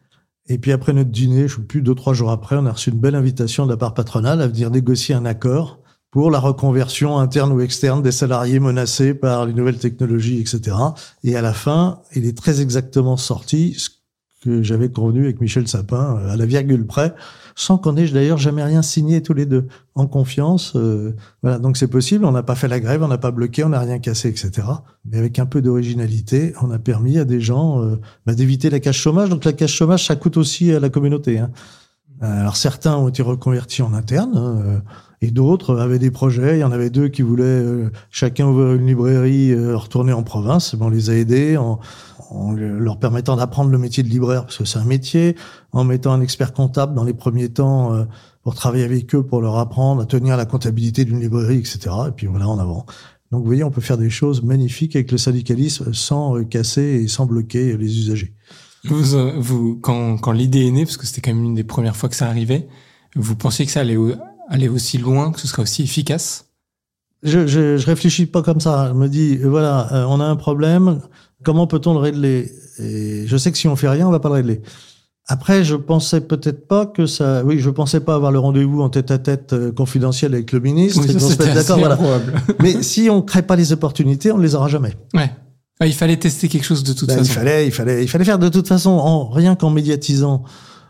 Et 0.48 0.58
puis 0.58 0.72
après 0.72 0.94
notre 0.94 1.12
dîner, 1.12 1.48
je 1.48 1.56
ne 1.56 1.62
sais 1.62 1.68
plus, 1.68 1.82
deux, 1.82 1.96
trois 1.96 2.14
jours 2.14 2.32
après, 2.32 2.56
on 2.58 2.66
a 2.66 2.72
reçu 2.72 2.90
une 2.90 3.00
belle 3.00 3.16
invitation 3.16 3.66
de 3.66 3.72
la 3.72 3.78
part 3.78 3.94
patronale 3.94 4.42
à 4.42 4.48
venir 4.48 4.70
négocier 4.70 5.16
un 5.16 5.26
accord 5.26 5.80
pour 6.12 6.30
la 6.30 6.40
reconversion 6.40 7.18
interne 7.18 7.54
ou 7.54 7.62
externe 7.62 8.02
des 8.02 8.12
salariés 8.12 8.60
menacés 8.60 9.14
par 9.14 9.46
les 9.46 9.54
nouvelles 9.54 9.78
technologies, 9.78 10.40
etc. 10.42 10.76
Et 11.24 11.38
à 11.38 11.42
la 11.42 11.54
fin, 11.54 12.02
il 12.14 12.26
est 12.26 12.38
très 12.38 12.60
exactement 12.60 13.16
sorti 13.16 13.78
que 14.42 14.64
j'avais 14.64 14.90
convenu 14.90 15.24
avec 15.24 15.40
Michel 15.40 15.68
Sapin 15.68 16.18
euh, 16.18 16.34
à 16.34 16.36
la 16.36 16.46
virgule 16.46 16.86
près, 16.86 17.14
sans 17.56 17.78
qu'on 17.78 17.96
ait 17.96 18.08
d'ailleurs 18.08 18.40
jamais 18.40 18.64
rien 18.64 18.82
signé 18.82 19.22
tous 19.22 19.34
les 19.34 19.46
deux, 19.46 19.68
en 19.94 20.08
confiance. 20.08 20.74
Euh, 20.76 21.16
voilà, 21.44 21.60
donc 21.60 21.78
c'est 21.78 21.88
possible. 21.88 22.26
On 22.26 22.32
n'a 22.32 22.44
pas 22.44 22.56
fait 22.56 22.68
la 22.68 22.80
grève, 22.80 23.04
on 23.04 23.08
n'a 23.08 23.20
pas 23.20 23.32
bloqué, 23.32 23.64
on 23.64 23.70
n'a 23.70 23.80
rien 23.80 24.00
cassé, 24.00 24.30
etc. 24.30 24.68
Mais 25.06 25.18
avec 25.18 25.38
un 25.38 25.46
peu 25.46 25.62
d'originalité, 25.62 26.54
on 26.62 26.72
a 26.72 26.80
permis 26.80 27.20
à 27.20 27.26
des 27.26 27.40
gens 27.40 27.84
euh, 27.84 27.98
bah, 28.26 28.34
d'éviter 28.34 28.70
la 28.70 28.80
cache 28.80 29.00
chômage. 29.00 29.30
Donc 29.30 29.46
la 29.46 29.54
cache 29.54 29.74
chômage, 29.74 30.08
ça 30.08 30.16
coûte 30.16 30.38
aussi 30.38 30.72
à 30.74 30.80
la 30.80 30.90
communauté. 30.90 31.38
Hein. 31.38 31.52
Alors 32.22 32.56
certains 32.56 32.98
ont 32.98 33.10
été 33.10 33.22
reconvertis 33.22 33.82
en 33.82 33.94
interne. 33.94 34.38
Hein, 34.38 34.82
et 35.24 35.30
d'autres 35.30 35.78
avaient 35.80 36.00
des 36.00 36.10
projets. 36.10 36.58
Il 36.58 36.62
y 36.62 36.64
en 36.64 36.72
avait 36.72 36.90
deux 36.90 37.08
qui 37.08 37.22
voulaient 37.22 37.64
chacun 38.10 38.48
ouvrir 38.48 38.74
une 38.74 38.88
librairie, 38.88 39.56
retourner 39.76 40.14
en 40.14 40.24
province. 40.24 40.76
on 40.80 40.90
les 40.90 41.12
a 41.12 41.16
aidés 41.16 41.58
en, 41.58 41.80
en 42.32 42.54
leur 42.54 42.98
permettant 42.98 43.36
d'apprendre 43.36 43.72
le 43.72 43.78
métier 43.78 44.04
de 44.04 44.08
libraire, 44.08 44.44
parce 44.44 44.58
que 44.58 44.66
c'est 44.66 44.80
un 44.80 44.86
métier, 44.86 45.36
en 45.74 45.84
mettant 45.84 46.14
un 46.14 46.22
expert 46.22 46.54
comptable 46.54 46.96
dans 46.96 47.04
les 47.04 47.14
premiers 47.14 47.50
temps 47.50 47.94
euh, 47.94 48.06
pour 48.44 48.56
travailler 48.56 48.86
avec 48.86 49.14
eux, 49.14 49.24
pour 49.24 49.42
leur 49.42 49.58
apprendre 49.58 50.02
à 50.02 50.06
tenir 50.06 50.38
la 50.38 50.46
comptabilité 50.46 51.04
d'une 51.04 51.20
librairie, 51.20 51.58
etc. 51.58 51.90
Et 52.08 52.12
puis 52.12 52.28
voilà, 52.28 52.48
en 52.48 52.58
avant. 52.58 52.86
Donc 53.32 53.42
vous 53.42 53.48
voyez, 53.48 53.64
on 53.64 53.72
peut 53.72 53.82
faire 53.82 53.98
des 53.98 54.10
choses 54.10 54.44
magnifiques 54.44 54.96
avec 54.96 55.12
le 55.12 55.18
syndicalisme 55.18 55.94
sans 55.94 56.38
euh, 56.38 56.44
casser 56.44 57.02
et 57.04 57.08
sans 57.08 57.26
bloquer 57.26 57.76
les 57.78 58.00
usagers. 58.00 58.34
Vous, 58.86 59.16
euh, 59.16 59.34
vous 59.38 59.78
quand, 59.82 60.18
quand 60.18 60.32
l'idée 60.32 60.66
est 60.66 60.72
née, 60.72 60.86
parce 60.86 60.98
que 60.98 61.06
c'était 61.06 61.22
quand 61.22 61.34
même 61.34 61.44
une 61.44 61.56
des 61.56 61.64
premières 61.64 61.96
fois 61.96 62.10
que 62.10 62.16
ça 62.16 62.28
arrivait, 62.28 62.68
vous 63.16 63.36
pensiez 63.36 63.66
que 63.66 63.72
ça 63.72 63.82
allait 63.82 63.98
aller 64.50 64.70
aussi 64.70 64.98
loin, 64.98 65.32
que 65.32 65.40
ce 65.40 65.48
serait 65.48 65.62
aussi 65.62 65.84
efficace? 65.84 66.46
Je, 67.24 67.46
je, 67.46 67.78
je 67.78 67.86
réfléchis 67.86 68.26
pas 68.26 68.42
comme 68.42 68.60
ça. 68.60 68.90
Je 68.90 68.94
me 68.98 69.08
dis, 69.08 69.38
voilà, 69.38 70.08
on 70.10 70.20
a 70.20 70.26
un 70.26 70.36
problème. 70.36 71.02
Comment 71.44 71.68
peut-on 71.68 71.94
le 71.94 72.00
régler? 72.00 72.52
Et 72.80 73.28
je 73.28 73.38
sais 73.38 73.52
que 73.52 73.58
si 73.58 73.68
on 73.68 73.76
fait 73.76 73.90
rien, 73.90 74.08
on 74.08 74.12
va 74.12 74.20
pas 74.20 74.30
le 74.30 74.36
régler. 74.36 74.62
Après, 75.28 75.64
je 75.64 75.76
pensais 75.76 76.22
peut-être 76.22 76.68
pas 76.68 76.86
que 76.86 77.06
ça. 77.06 77.44
Oui, 77.46 77.60
je 77.60 77.70
pensais 77.70 78.00
pas 78.00 78.16
avoir 78.16 78.32
le 78.32 78.40
rendez-vous 78.40 78.82
en 78.82 78.90
tête-à-tête 78.90 79.54
euh, 79.54 79.72
confidentiel 79.72 80.34
avec 80.34 80.52
le 80.52 80.60
ministre. 80.60 81.02
d'accord, 81.54 81.80
voilà. 81.80 81.98
Mais 82.60 82.82
si 82.82 83.10
on 83.10 83.22
crée 83.22 83.44
pas 83.44 83.56
les 83.56 83.72
opportunités, 83.72 84.32
on 84.32 84.38
ne 84.38 84.44
les 84.44 84.56
aura 84.56 84.68
jamais. 84.68 84.94
Ouais. 85.14 85.32
Ah, 85.82 85.88
il 85.88 85.96
fallait 85.96 86.18
tester 86.18 86.48
quelque 86.48 86.64
chose 86.64 86.84
de 86.84 86.94
toute 86.94 87.08
ben, 87.08 87.18
façon. 87.18 87.32
Il 87.32 87.34
fallait, 87.34 87.66
il 87.66 87.72
fallait, 87.72 88.04
il 88.04 88.08
fallait 88.08 88.24
faire 88.24 88.38
de 88.38 88.50
toute 88.50 88.68
façon, 88.68 88.92
en, 88.92 89.28
rien 89.30 89.56
qu'en 89.56 89.72
médiatisant 89.72 90.44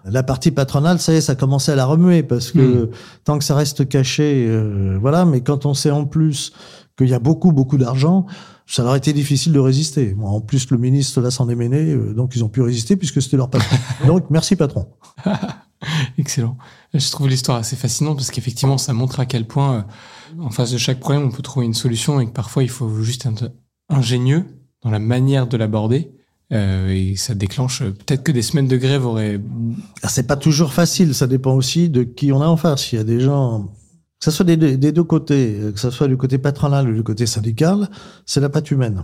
la 0.04 0.22
partie 0.22 0.52
patronale, 0.52 1.00
ça 1.00 1.14
y 1.14 1.16
est, 1.16 1.22
ça 1.22 1.36
commençait 1.36 1.72
à 1.72 1.76
la 1.76 1.86
remuer 1.86 2.24
parce 2.24 2.52
que 2.52 2.60
hmm. 2.60 2.90
tant 3.24 3.38
que 3.38 3.46
ça 3.46 3.56
reste 3.56 3.88
caché, 3.88 4.46
euh, 4.50 4.98
voilà. 5.00 5.24
Mais 5.24 5.40
quand 5.40 5.66
on 5.66 5.74
sait 5.74 5.92
en 5.92 6.04
plus 6.04 6.52
qu'il 6.98 7.08
y 7.08 7.14
a 7.14 7.20
beaucoup, 7.20 7.54
beaucoup 7.54 7.78
d'argent, 7.78 8.26
ça 8.68 8.84
leur 8.84 8.92
a 8.92 8.98
été 8.98 9.14
difficile 9.14 9.54
de 9.54 9.60
résister. 9.60 10.14
en 10.22 10.42
plus, 10.42 10.70
le 10.72 10.78
ministre 10.78 11.22
là 11.22 11.32
s'en 11.32 11.48
est 11.48 11.56
mené, 11.56 11.94
euh, 11.94 12.14
donc 12.14 12.36
ils 12.36 12.44
ont 12.44 12.50
pu 12.50 12.62
résister 12.62 12.98
puisque 12.98 13.22
c'était 13.22 13.38
leur 13.38 13.50
patron. 13.50 13.78
donc, 14.08 14.30
merci 14.30 14.58
patron. 14.58 14.90
Excellent. 16.18 16.58
Je 16.94 17.12
trouve 17.12 17.30
l'histoire 17.30 17.60
assez 17.60 17.78
fascinante 17.78 18.18
parce 18.18 18.30
qu'effectivement, 18.30 18.78
ça 18.78 18.92
montre 18.92 19.22
à 19.22 19.26
quel 19.26 19.48
point, 19.48 19.86
euh, 20.38 20.42
en 20.42 20.50
face 20.50 20.72
de 20.72 20.78
chaque 20.78 21.00
problème, 21.00 21.24
on 21.24 21.32
peut 21.32 21.44
trouver 21.44 21.66
une 21.66 21.74
solution 21.74 22.20
et 22.20 22.26
que 22.26 22.32
parfois, 22.32 22.62
il 22.64 22.70
faut 22.70 23.02
juste 23.02 23.26
être 23.26 23.54
ingénieux 23.88 24.46
dans 24.84 24.90
la 24.90 25.00
manière 25.00 25.48
de 25.48 25.58
l'aborder. 25.58 26.12
Euh, 26.52 26.90
et 26.90 27.16
ça 27.16 27.34
déclenche 27.34 27.82
peut-être 27.82 28.24
que 28.24 28.32
des 28.32 28.42
semaines 28.42 28.68
de 28.68 28.78
grève 28.78 29.06
auraient. 29.06 29.40
C'est 30.08 30.28
pas 30.28 30.36
toujours 30.36 30.74
facile. 30.74 31.16
Ça 31.16 31.28
dépend 31.28 31.54
aussi 31.54 31.90
de 31.90 32.04
qui 32.04 32.32
on 32.32 32.42
a 32.42 32.48
en 32.48 32.58
face. 32.58 32.92
Il 32.92 32.98
y 32.98 33.00
a 33.00 33.04
des 33.04 33.20
gens 33.20 33.70
que 34.22 34.26
ce 34.26 34.32
soit 34.32 34.46
des, 34.46 34.78
deux 34.78 35.04
côtés, 35.04 35.58
que 35.74 35.80
ce 35.80 35.90
soit 35.90 36.08
du 36.08 36.16
côté 36.16 36.38
patronal 36.38 36.88
ou 36.88 36.94
du 36.94 37.02
côté 37.02 37.26
syndical, 37.26 37.90
c'est 38.28 38.40
la 38.40 38.50
patte 38.50 38.70
humaine. 38.70 39.04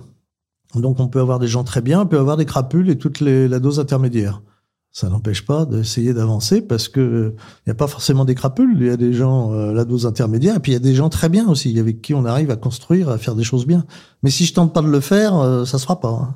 Donc 0.76 1.00
on 1.00 1.08
peut 1.08 1.20
avoir 1.20 1.40
des 1.40 1.48
gens 1.48 1.63
très 1.63 1.82
bien, 1.82 2.02
on 2.02 2.06
peut 2.06 2.20
avoir 2.20 2.38
des 2.38 2.46
crapules 2.46 2.88
et 2.92 3.00
toute 3.00 3.20
les, 3.20 3.48
la 3.48 3.60
dose 3.60 3.80
intermédiaire. 3.80 4.44
Ça 4.91 5.10
n'empêche 5.10 5.45
pas 5.45 5.65
d'essayer 5.65 6.13
d'avancer 6.13 6.62
parce 6.62 6.88
que 6.88 7.36
il 7.38 7.69
n'y 7.69 7.71
a 7.71 7.76
pas 7.76 7.86
forcément 7.88 8.26
des 8.26 8.34
crapules, 8.34 8.76
il 8.80 8.88
y 8.88 8.89
a 8.89 8.97
des 8.97 9.13
gens 9.13 9.54
euh, 9.54 9.71
la 9.73 9.86
dose 9.86 10.08
intermédiaire 10.08 10.56
et 10.56 10.60
puis 10.60 10.71
il 10.71 10.73
y 10.73 10.78
a 10.78 10.80
des 10.80 10.95
gens 10.95 11.10
très 11.10 11.30
bien 11.30 11.47
aussi 11.50 11.78
avec 11.80 12.02
qui 12.02 12.15
on 12.15 12.26
arrive 12.26 12.50
à 12.50 12.56
construire, 12.56 13.10
à 13.10 13.17
faire 13.19 13.36
des 13.36 13.43
choses 13.43 13.67
bien. 13.67 13.86
Mais 14.23 14.32
si 14.32 14.45
je 14.45 14.54
tente 14.54 14.73
pas 14.73 14.82
de 14.82 14.88
le 14.88 15.00
faire, 15.00 15.36
euh, 15.38 15.65
ça 15.65 15.78
se 15.78 15.84
fera 15.84 16.00
pas. 16.00 16.10
Hein. 16.10 16.34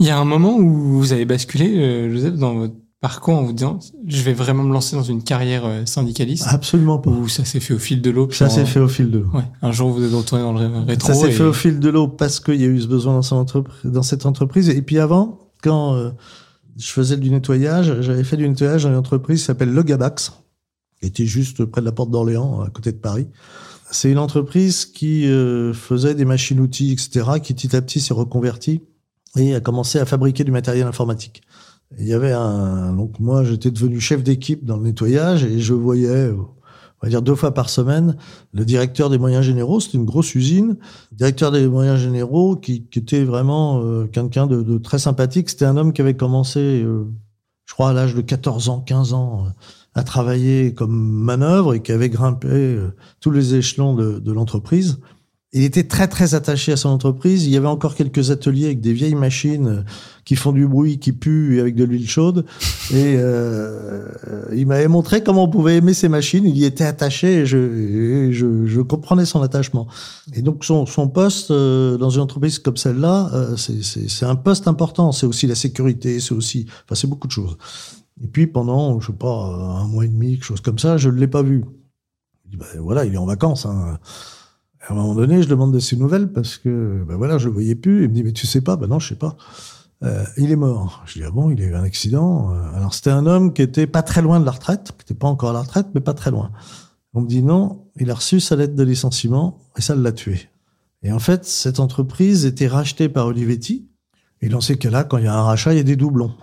Il 0.00 0.06
y 0.06 0.10
a 0.10 0.18
un 0.18 0.24
moment 0.24 0.56
où 0.56 0.98
vous 0.98 1.12
avez 1.12 1.24
basculé, 1.24 1.76
euh, 1.76 2.10
Joseph, 2.10 2.34
dans 2.34 2.54
votre 2.54 2.74
parcours 3.00 3.34
en 3.38 3.44
vous 3.44 3.52
disant 3.52 3.78
je 4.06 4.22
vais 4.22 4.32
vraiment 4.34 4.62
me 4.62 4.72
lancer 4.72 4.96
dans 4.96 5.02
une 5.02 5.22
carrière 5.22 5.62
euh, 5.64 5.86
syndicaliste 5.86 6.46
Absolument 6.48 6.98
pas. 6.98 7.10
ou 7.10 7.28
ça 7.28 7.44
s'est 7.44 7.60
fait 7.60 7.72
au 7.74 7.78
fil 7.78 8.02
de 8.02 8.10
l'eau 8.10 8.28
Ça 8.30 8.48
s'est 8.50 8.66
fait 8.66 8.80
au 8.80 8.88
fil 8.88 9.10
de 9.10 9.20
l'eau. 9.20 9.30
Ouais. 9.32 9.44
Un 9.62 9.72
jour 9.72 9.90
vous 9.90 10.02
êtes 10.04 10.12
retourné 10.12 10.42
dans 10.42 10.52
le 10.52 10.58
ré- 10.58 10.84
rétro. 10.86 11.08
Ça 11.08 11.14
s'est 11.14 11.28
et- 11.28 11.32
fait 11.32 11.44
au 11.44 11.52
fil 11.52 11.78
de 11.78 11.88
l'eau 11.88 12.08
parce 12.08 12.40
qu'il 12.40 12.60
y 12.60 12.64
a 12.64 12.68
eu 12.68 12.80
ce 12.80 12.88
besoin 12.88 13.20
dans, 13.84 14.02
cette 14.02 14.26
entreprise. 14.26 14.68
Et 14.68 14.82
puis 14.82 14.98
avant, 14.98 15.38
quand 15.62 15.94
euh, 15.94 16.10
je 16.76 16.90
faisais 16.90 17.16
du 17.16 17.30
nettoyage, 17.30 18.00
j'avais 18.00 18.24
fait 18.24 18.36
du 18.36 18.48
nettoyage 18.48 18.84
dans 18.84 18.90
une 18.90 18.96
entreprise 18.96 19.40
qui 19.40 19.46
s'appelle 19.46 19.72
Le 19.72 19.82
Gabax, 19.82 20.32
qui 21.00 21.06
était 21.06 21.26
juste 21.26 21.64
près 21.64 21.80
de 21.80 21.86
la 21.86 21.92
porte 21.92 22.10
d'Orléans, 22.10 22.60
à 22.60 22.70
côté 22.70 22.92
de 22.92 22.98
Paris. 22.98 23.28
C'est 23.90 24.10
une 24.10 24.18
entreprise 24.18 24.84
qui 24.84 25.26
euh, 25.28 25.72
faisait 25.72 26.14
des 26.14 26.24
machines-outils, 26.24 26.92
etc., 26.92 27.40
qui 27.42 27.54
petit 27.54 27.74
à 27.74 27.82
petit 27.82 28.00
s'est 28.00 28.14
reconvertie 28.14 28.82
et 29.36 29.54
a 29.54 29.60
commencé 29.60 29.98
à 29.98 30.06
fabriquer 30.06 30.44
du 30.44 30.52
matériel 30.52 30.86
informatique. 30.86 31.42
Il 31.98 32.06
y 32.06 32.12
avait 32.12 32.32
un, 32.32 32.92
donc 32.92 33.18
moi 33.18 33.42
j'étais 33.42 33.72
devenu 33.72 33.98
chef 33.98 34.22
d'équipe 34.22 34.64
dans 34.64 34.76
le 34.76 34.84
nettoyage 34.84 35.44
et 35.44 35.58
je 35.58 35.74
voyais, 35.74 36.08
euh, 36.08 36.36
on 37.00 37.06
va 37.06 37.10
dire 37.10 37.22
deux 37.22 37.34
fois 37.34 37.54
par 37.54 37.70
semaine, 37.70 38.16
le 38.52 38.64
directeur 38.64 39.08
des 39.08 39.18
moyens 39.18 39.44
généraux, 39.44 39.80
c'était 39.80 39.96
une 39.96 40.04
grosse 40.04 40.34
usine, 40.34 40.76
directeur 41.12 41.50
des 41.50 41.66
moyens 41.66 41.98
généraux 41.98 42.56
qui, 42.56 42.86
était 42.94 43.24
vraiment 43.24 43.82
euh, 43.82 44.06
quelqu'un 44.06 44.46
de, 44.46 44.78
très 44.78 44.98
sympathique. 44.98 45.48
C'était 45.48 45.64
un 45.64 45.78
homme 45.78 45.94
qui 45.94 46.02
avait 46.02 46.16
commencé, 46.16 46.60
euh, 46.60 47.06
je 47.64 47.72
crois, 47.72 47.90
à 47.90 47.92
l'âge 47.94 48.14
de 48.14 48.20
14 48.20 48.68
ans, 48.68 48.80
15 48.80 49.14
ans, 49.14 49.44
euh, 49.46 49.50
à 49.94 50.02
travailler 50.02 50.74
comme 50.74 50.92
manœuvre 50.92 51.74
et 51.74 51.80
qui 51.80 51.92
avait 51.92 52.10
grimpé 52.10 52.48
euh, 52.50 52.94
tous 53.20 53.30
les 53.30 53.54
échelons 53.54 53.94
de 53.94 54.32
l'entreprise. 54.32 54.98
Il 55.52 55.64
était 55.64 55.82
très 55.82 56.06
très 56.06 56.34
attaché 56.36 56.70
à 56.70 56.76
son 56.76 56.90
entreprise. 56.90 57.44
Il 57.44 57.50
y 57.50 57.56
avait 57.56 57.66
encore 57.66 57.96
quelques 57.96 58.30
ateliers 58.30 58.66
avec 58.66 58.80
des 58.80 58.92
vieilles 58.92 59.16
machines 59.16 59.66
euh, 59.66 59.82
qui 60.24 60.36
font 60.36 60.52
du 60.52 60.68
bruit, 60.68 61.00
qui 61.00 61.10
puent 61.10 61.56
et 61.56 61.60
avec 61.60 61.74
de 61.74 61.82
l'huile 61.82 62.08
chaude. 62.08 62.44
Et 62.92 63.16
euh, 63.18 64.06
il 64.54 64.64
m'avait 64.68 64.86
montré 64.86 65.24
comment 65.24 65.42
on 65.44 65.48
pouvait 65.48 65.78
aimer 65.78 65.92
ces 65.92 66.08
machines. 66.08 66.44
Il 66.46 66.56
y 66.56 66.64
était 66.64 66.84
attaché 66.84 67.38
et 67.40 67.46
je, 67.46 67.58
et 67.58 68.32
je, 68.32 68.66
je 68.66 68.80
comprenais 68.80 69.24
son 69.24 69.42
attachement. 69.42 69.88
Et 70.34 70.42
donc 70.42 70.64
son, 70.64 70.86
son 70.86 71.08
poste 71.08 71.50
euh, 71.50 71.96
dans 71.96 72.10
une 72.10 72.20
entreprise 72.20 72.60
comme 72.60 72.76
celle-là, 72.76 73.30
euh, 73.34 73.56
c'est- 73.56 74.24
un 74.24 74.36
poste 74.36 74.68
important. 74.68 75.10
C'est 75.10 75.26
aussi 75.26 75.48
la 75.48 75.56
sécurité, 75.56 76.20
c'est 76.20 76.32
aussi, 76.34 76.66
enfin 76.84 76.94
c'est 76.94 77.08
beaucoup 77.08 77.26
de 77.26 77.32
choses. 77.32 77.56
Et 78.22 78.28
puis 78.28 78.46
pendant, 78.46 79.00
je 79.00 79.08
sais 79.08 79.12
pas, 79.14 79.46
un 79.80 79.88
mois 79.88 80.04
et 80.04 80.08
demi, 80.08 80.34
quelque 80.34 80.44
chose 80.44 80.60
comme 80.60 80.78
ça, 80.78 80.96
je 80.96 81.08
ne 81.08 81.16
l'ai 81.16 81.26
pas 81.26 81.42
vu. 81.42 81.64
Ben 82.52 82.66
voilà, 82.78 83.04
il 83.04 83.14
est 83.14 83.18
en 83.18 83.26
vacances. 83.26 83.66
Hein. 83.66 83.98
À 84.80 84.92
un 84.92 84.96
moment 84.96 85.14
donné, 85.14 85.42
je 85.42 85.48
demande 85.48 85.72
de 85.72 85.78
ses 85.78 85.96
nouvelles 85.96 86.32
parce 86.32 86.56
que, 86.56 87.04
ben 87.06 87.16
voilà, 87.16 87.38
je 87.38 87.46
le 87.46 87.52
voyais 87.52 87.74
plus. 87.74 88.04
Il 88.04 88.08
me 88.08 88.14
dit, 88.14 88.24
mais 88.24 88.32
tu 88.32 88.46
sais 88.46 88.62
pas? 88.62 88.76
Ben 88.76 88.86
non, 88.86 88.98
je 88.98 89.08
sais 89.08 89.14
pas. 89.14 89.36
Euh, 90.02 90.24
il 90.38 90.50
est 90.50 90.56
mort. 90.56 91.02
Je 91.04 91.18
dis, 91.18 91.24
ah 91.24 91.30
bon, 91.30 91.50
il 91.50 91.60
a 91.60 91.64
eu 91.66 91.74
un 91.74 91.82
accident? 91.82 92.54
Euh, 92.54 92.76
Alors, 92.76 92.94
c'était 92.94 93.10
un 93.10 93.26
homme 93.26 93.52
qui 93.52 93.60
était 93.60 93.86
pas 93.86 94.02
très 94.02 94.22
loin 94.22 94.40
de 94.40 94.46
la 94.46 94.52
retraite, 94.52 94.92
qui 94.96 95.02
était 95.02 95.18
pas 95.18 95.28
encore 95.28 95.50
à 95.50 95.52
la 95.52 95.60
retraite, 95.60 95.88
mais 95.94 96.00
pas 96.00 96.14
très 96.14 96.30
loin. 96.30 96.50
On 97.12 97.20
me 97.20 97.26
dit, 97.26 97.42
non, 97.42 97.84
il 97.96 98.10
a 98.10 98.14
reçu 98.14 98.40
sa 98.40 98.56
lettre 98.56 98.74
de 98.74 98.82
licenciement 98.82 99.58
et 99.76 99.82
ça 99.82 99.94
l'a 99.94 100.12
tué. 100.12 100.48
Et 101.02 101.12
en 101.12 101.18
fait, 101.18 101.44
cette 101.44 101.80
entreprise 101.80 102.46
était 102.46 102.68
rachetée 102.68 103.08
par 103.08 103.26
Olivetti. 103.26 103.88
Et 104.40 104.48
dans 104.48 104.60
ces 104.62 104.78
cas-là, 104.78 105.04
quand 105.04 105.18
il 105.18 105.24
y 105.24 105.28
a 105.28 105.34
un 105.34 105.42
rachat, 105.42 105.74
il 105.74 105.76
y 105.76 105.80
a 105.80 105.84
des 105.84 105.96
doublons. 105.96 106.34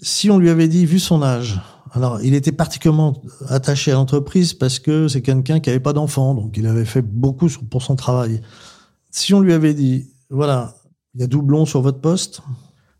Si 0.00 0.30
on 0.30 0.38
lui 0.38 0.50
avait 0.50 0.68
dit, 0.68 0.86
vu 0.86 0.98
son 0.98 1.22
âge, 1.22 1.60
alors 1.92 2.22
il 2.22 2.34
était 2.34 2.52
particulièrement 2.52 3.22
attaché 3.48 3.92
à 3.92 3.94
l'entreprise 3.94 4.54
parce 4.54 4.78
que 4.78 5.08
c'est 5.08 5.20
quelqu'un 5.20 5.60
qui 5.60 5.68
avait 5.68 5.80
pas 5.80 5.92
d'enfant, 5.92 6.34
donc 6.34 6.56
il 6.56 6.66
avait 6.66 6.86
fait 6.86 7.02
beaucoup 7.02 7.48
pour 7.70 7.82
son 7.82 7.96
travail. 7.96 8.40
Si 9.10 9.34
on 9.34 9.40
lui 9.40 9.52
avait 9.52 9.74
dit, 9.74 10.08
voilà, 10.30 10.74
il 11.14 11.20
y 11.20 11.24
a 11.24 11.26
doublon 11.26 11.66
sur 11.66 11.82
votre 11.82 12.00
poste, 12.00 12.40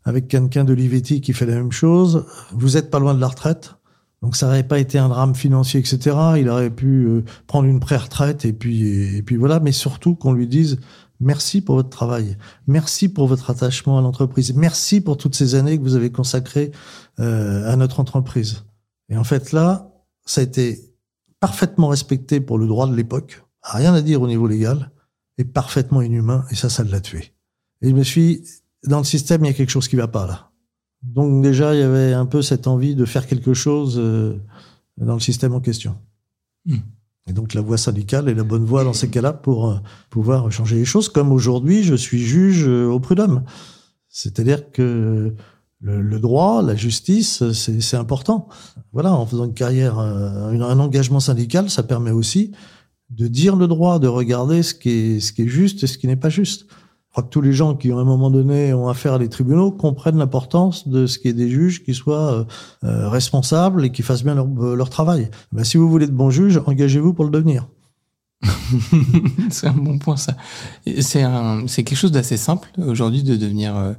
avec 0.05 0.27
quelqu'un 0.27 0.63
d'Olivetti 0.63 1.21
qui 1.21 1.33
fait 1.33 1.47
la 1.47 1.55
même 1.55 1.71
chose, 1.71 2.25
vous 2.51 2.77
êtes 2.77 2.91
pas 2.91 2.99
loin 2.99 3.15
de 3.15 3.19
la 3.19 3.27
retraite, 3.27 3.75
donc 4.21 4.35
ça 4.35 4.45
n'aurait 4.45 4.67
pas 4.67 4.77
été 4.77 4.99
un 4.99 5.09
drame 5.09 5.33
financier, 5.33 5.79
etc. 5.79 6.15
Il 6.37 6.47
aurait 6.47 6.69
pu 6.69 7.05
euh, 7.05 7.23
prendre 7.47 7.67
une 7.67 7.79
pré-retraite 7.79 8.45
et 8.45 8.53
puis 8.53 9.17
et 9.17 9.23
puis 9.23 9.37
voilà, 9.37 9.59
mais 9.59 9.71
surtout 9.71 10.13
qu'on 10.13 10.33
lui 10.33 10.47
dise 10.47 10.79
merci 11.19 11.61
pour 11.61 11.75
votre 11.75 11.89
travail, 11.89 12.37
merci 12.67 13.09
pour 13.09 13.27
votre 13.27 13.49
attachement 13.49 13.97
à 13.97 14.01
l'entreprise, 14.01 14.53
merci 14.53 15.01
pour 15.01 15.17
toutes 15.17 15.35
ces 15.35 15.55
années 15.55 15.79
que 15.79 15.83
vous 15.83 15.95
avez 15.95 16.11
consacrées 16.11 16.71
euh, 17.19 17.71
à 17.71 17.75
notre 17.75 17.99
entreprise. 17.99 18.63
Et 19.13 19.17
en 19.17 19.23
fait 19.23 19.51
là, 19.51 19.91
ça 20.25 20.41
a 20.41 20.43
été 20.43 20.79
parfaitement 21.39 21.89
respecté 21.89 22.41
pour 22.41 22.57
le 22.57 22.65
droit 22.65 22.87
de 22.87 22.95
l'époque, 22.95 23.43
rien 23.61 23.93
à 23.93 24.01
dire 24.01 24.21
au 24.21 24.27
niveau 24.27 24.47
légal, 24.47 24.91
et 25.37 25.45
parfaitement 25.45 26.01
inhumain, 26.01 26.45
et 26.49 26.55
ça, 26.55 26.67
ça 26.69 26.83
l'a 26.83 26.99
tué. 26.99 27.33
Et 27.81 27.89
je 27.89 27.95
me 27.95 28.03
suis 28.03 28.39
dit, 28.39 28.49
dans 28.85 28.97
le 28.97 29.03
système, 29.03 29.43
il 29.45 29.47
y 29.47 29.51
a 29.51 29.53
quelque 29.53 29.69
chose 29.69 29.87
qui 29.87 29.95
va 29.95 30.07
pas 30.07 30.25
là. 30.25 30.49
Donc 31.03 31.43
déjà, 31.43 31.75
il 31.75 31.79
y 31.79 31.83
avait 31.83 32.13
un 32.13 32.25
peu 32.25 32.41
cette 32.41 32.65
envie 32.65 32.95
de 32.95 33.05
faire 33.05 33.27
quelque 33.27 33.53
chose 33.53 33.99
euh, 33.99 34.39
dans 34.97 35.13
le 35.13 35.19
système 35.19 35.53
en 35.53 35.59
question. 35.59 35.95
Hmm. 36.65 36.77
Et 37.27 37.33
donc 37.33 37.53
la 37.53 37.61
voie 37.61 37.77
syndicale 37.77 38.29
est 38.29 38.33
la 38.33 38.43
bonne 38.43 38.65
voie 38.65 38.83
dans 38.83 38.93
ces 38.93 39.09
cas-là 39.09 39.33
pour 39.33 39.69
euh, 39.69 39.77
pouvoir 40.09 40.51
changer 40.51 40.77
les 40.77 40.85
choses. 40.85 41.07
Comme 41.07 41.31
aujourd'hui, 41.31 41.83
je 41.83 41.93
suis 41.93 42.19
juge 42.19 42.67
euh, 42.67 42.87
au 42.87 42.99
prud'homme. 42.99 43.43
C'est-à-dire 44.07 44.71
que 44.71 45.35
le, 45.83 46.01
le 46.01 46.19
droit, 46.19 46.63
la 46.63 46.75
justice, 46.75 47.43
c'est 47.51 47.97
important. 47.97 48.47
Voilà, 48.93 49.13
en 49.13 49.25
faisant 49.25 49.45
une 49.45 49.53
carrière, 49.53 49.99
euh, 49.99 50.51
une- 50.51 50.61
un 50.63 50.79
engagement 50.79 51.19
syndical, 51.19 51.69
ça 51.69 51.83
permet 51.83 52.11
aussi 52.11 52.51
de 53.09 53.27
dire 53.27 53.55
le 53.55 53.67
droit, 53.67 53.99
de 53.99 54.07
regarder 54.07 54.63
ce 54.63 54.73
qui 54.73 54.89
est, 54.89 55.19
ce 55.19 55.33
qui 55.33 55.43
est 55.43 55.47
juste 55.47 55.83
et 55.83 55.87
ce 55.87 55.97
qui 55.97 56.07
n'est 56.07 56.15
pas 56.15 56.29
juste. 56.29 56.65
Je 56.69 57.11
crois 57.11 57.23
que 57.23 57.29
tous 57.29 57.41
les 57.41 57.53
gens 57.53 57.75
qui, 57.75 57.91
à 57.91 57.95
un 57.97 58.03
moment 58.05 58.31
donné, 58.31 58.73
ont 58.73 58.87
affaire 58.87 59.13
à 59.13 59.17
les 59.19 59.29
tribunaux 59.29 59.71
comprennent 59.71 60.17
l'importance 60.17 60.87
de 60.87 61.05
ce 61.05 61.19
qui 61.19 61.27
est 61.27 61.33
des 61.33 61.49
juges 61.49 61.83
qui 61.83 61.93
soient 61.93 62.47
euh, 62.83 63.09
responsables 63.09 63.85
et 63.85 63.91
qui 63.91 64.01
fassent 64.01 64.23
bien 64.23 64.33
leur, 64.35 64.47
leur 64.47 64.89
travail. 64.89 65.29
Ben, 65.51 65.63
si 65.63 65.77
vous 65.77 65.87
voulez 65.89 66.07
de 66.07 66.11
bons 66.11 66.31
juges, 66.31 66.59
engagez-vous 66.65 67.13
pour 67.13 67.25
le 67.25 67.29
devenir. 67.29 67.67
c'est 69.49 69.67
un 69.67 69.73
bon 69.73 69.97
point 69.99 70.17
ça. 70.17 70.35
C'est 70.85 71.83
quelque 71.83 71.95
chose 71.95 72.11
d'assez 72.11 72.37
simple 72.37 72.69
aujourd'hui 72.77 73.23
de 73.23 73.35
devenir 73.35 73.75
euh, 73.75 73.93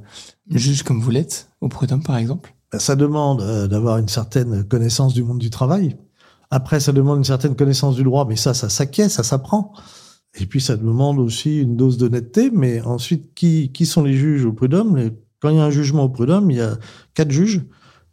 juge 0.49 0.83
comme 0.83 1.01
vous 1.01 1.11
l'êtes 1.11 1.49
au 1.61 1.67
prud'homme 1.67 2.03
par 2.03 2.17
exemple? 2.17 2.53
Ben, 2.71 2.79
ça 2.79 2.95
demande 2.95 3.41
euh, 3.41 3.67
d'avoir 3.67 3.97
une 3.97 4.07
certaine 4.07 4.63
connaissance 4.65 5.13
du 5.13 5.23
monde 5.23 5.39
du 5.39 5.49
travail. 5.49 5.97
Après, 6.51 6.79
ça 6.79 6.91
demande 6.91 7.17
une 7.17 7.23
certaine 7.23 7.55
connaissance 7.55 7.95
du 7.95 8.03
droit, 8.03 8.25
mais 8.27 8.35
ça, 8.35 8.53
ça 8.53 8.69
s'acquiert, 8.69 9.09
ça 9.09 9.23
s'apprend. 9.23 9.73
Et 10.39 10.45
puis, 10.45 10.61
ça 10.61 10.75
demande 10.75 11.19
aussi 11.19 11.61
une 11.61 11.75
dose 11.75 11.97
d'honnêteté. 11.97 12.51
Mais 12.51 12.81
ensuite, 12.81 13.33
qui, 13.33 13.71
qui 13.71 13.85
sont 13.85 14.03
les 14.03 14.13
juges 14.13 14.45
au 14.45 14.53
prud'homme? 14.53 15.11
Quand 15.39 15.49
il 15.49 15.57
y 15.57 15.59
a 15.59 15.63
un 15.63 15.71
jugement 15.71 16.03
au 16.03 16.09
prud'homme, 16.09 16.51
il 16.51 16.57
y 16.57 16.61
a 16.61 16.77
quatre 17.13 17.31
juges, 17.31 17.63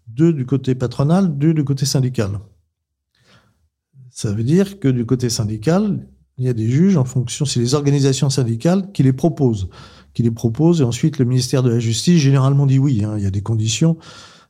deux 0.06 0.32
du 0.32 0.46
côté 0.46 0.74
patronal, 0.74 1.36
deux 1.36 1.54
du 1.54 1.64
côté 1.64 1.86
syndical. 1.86 2.38
Ça 4.10 4.32
veut 4.32 4.44
dire 4.44 4.78
que 4.78 4.88
du 4.88 5.06
côté 5.06 5.30
syndical, 5.30 6.06
il 6.38 6.44
y 6.46 6.48
a 6.48 6.52
des 6.52 6.68
juges 6.68 6.96
en 6.96 7.04
fonction, 7.04 7.44
c'est 7.44 7.60
les 7.60 7.74
organisations 7.74 8.30
syndicales 8.30 8.90
qui 8.92 9.02
les 9.02 9.12
proposent, 9.12 9.68
qui 10.14 10.22
les 10.22 10.30
proposent, 10.30 10.80
et 10.80 10.84
ensuite 10.84 11.18
le 11.18 11.24
ministère 11.24 11.62
de 11.62 11.70
la 11.70 11.78
Justice 11.78 12.20
généralement 12.20 12.66
dit 12.66 12.78
oui. 12.78 13.02
hein, 13.04 13.14
il 13.18 13.22
y 13.22 13.26
a 13.26 13.30
des 13.30 13.42
conditions. 13.42 13.96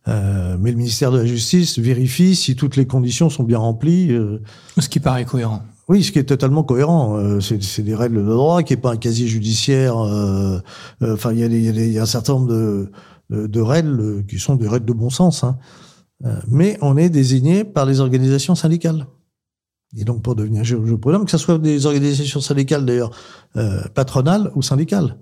Euh, 0.09 0.57
mais 0.59 0.73
le 0.73 0.77
ministère 0.79 1.13
de 1.13 1.19
la 1.19 1.27
Justice 1.27 1.79
vérifie 1.79 2.35
si 2.35 2.57
toutes 2.57 2.75
les 2.77 2.87
conditions 2.87 3.31
sont 3.31 3.45
bien 3.45 3.59
remplies. 3.59 4.11
euh, 4.13 4.41
Ce 4.79 4.89
qui 4.89 4.99
paraît 4.99 5.25
cohérent. 5.25 5.63
oui, 5.89 6.03
ce 6.03 6.11
qui 6.11 6.19
est 6.19 6.25
totalement 6.25 6.65
cohérent. 6.65 7.17
Euh, 7.19 7.39
c'est 7.41 7.83
des 7.83 7.95
règles 7.95 8.25
de 8.25 8.31
droit, 8.31 8.63
qui 8.65 8.73
n'est 8.73 8.81
pas 8.81 8.93
un 8.93 8.97
casier 8.97 9.29
judiciaire. 9.29 9.97
euh, 9.99 10.59
euh, 11.03 11.15
Enfin, 11.15 11.33
il 11.33 11.39
y, 11.39 11.43
y 11.43 11.45
a 11.45 11.73
des- 11.73 11.87
il 11.87 11.93
y 11.93 11.99
a 12.01 12.03
un 12.03 12.07
certain 12.07 12.33
nombre 12.35 12.49
de, 12.49 12.91
de, 13.31 13.47
de 13.47 13.61
règles 13.61 14.25
qui 14.27 14.39
sont 14.41 14.57
des 14.57 14.67
règles 14.67 14.87
de 14.87 14.93
bon 14.93 15.11
sens. 15.11 15.45
hein. 15.45 15.57
Euh, 16.25 16.35
mais 16.49 16.79
on 16.81 16.97
est 16.97 17.09
désigné 17.11 17.63
par 17.63 17.87
les 17.87 18.01
organisations 18.01 18.57
syndicales. 18.57 19.07
Et 19.97 20.05
donc, 20.05 20.23
pour 20.23 20.35
devenir 20.35 20.65
juge 20.65 20.91
au 20.91 20.99
prud'homme, 20.99 21.25
que 21.25 21.31
ce 21.31 21.39
soit 21.39 21.59
des 21.59 21.87
organisations 21.87 22.41
syndicales 22.41 22.87
d'ailleurs 22.87 23.11
euh, 23.57 23.83
patronales 23.95 24.51
ou 24.55 24.63
syndicales. 24.63 25.19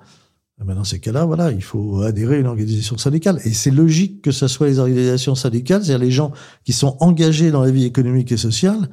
Eh 0.61 0.65
ben, 0.65 0.75
dans 0.75 0.85
ces 0.85 1.01
cas-là, 1.01 1.25
voilà, 1.25 1.51
il 1.51 1.63
faut 1.63 2.03
adhérer 2.03 2.37
à 2.37 2.39
une 2.39 2.47
organisation 2.47 2.97
syndicale. 2.99 3.41
Et 3.45 3.53
c'est 3.53 3.71
logique 3.71 4.23
que 4.23 4.31
ce 4.31 4.47
soit 4.47 4.69
les 4.69 4.79
organisations 4.79 5.35
syndicales, 5.35 5.85
c'est-à-dire 5.85 6.05
les 6.05 6.13
gens 6.13 6.33
qui 6.65 6.73
sont 6.73 6.97
engagés 7.01 7.51
dans 7.51 7.63
la 7.63 7.71
vie 7.71 7.85
économique 7.85 8.31
et 8.31 8.37
sociale, 8.37 8.91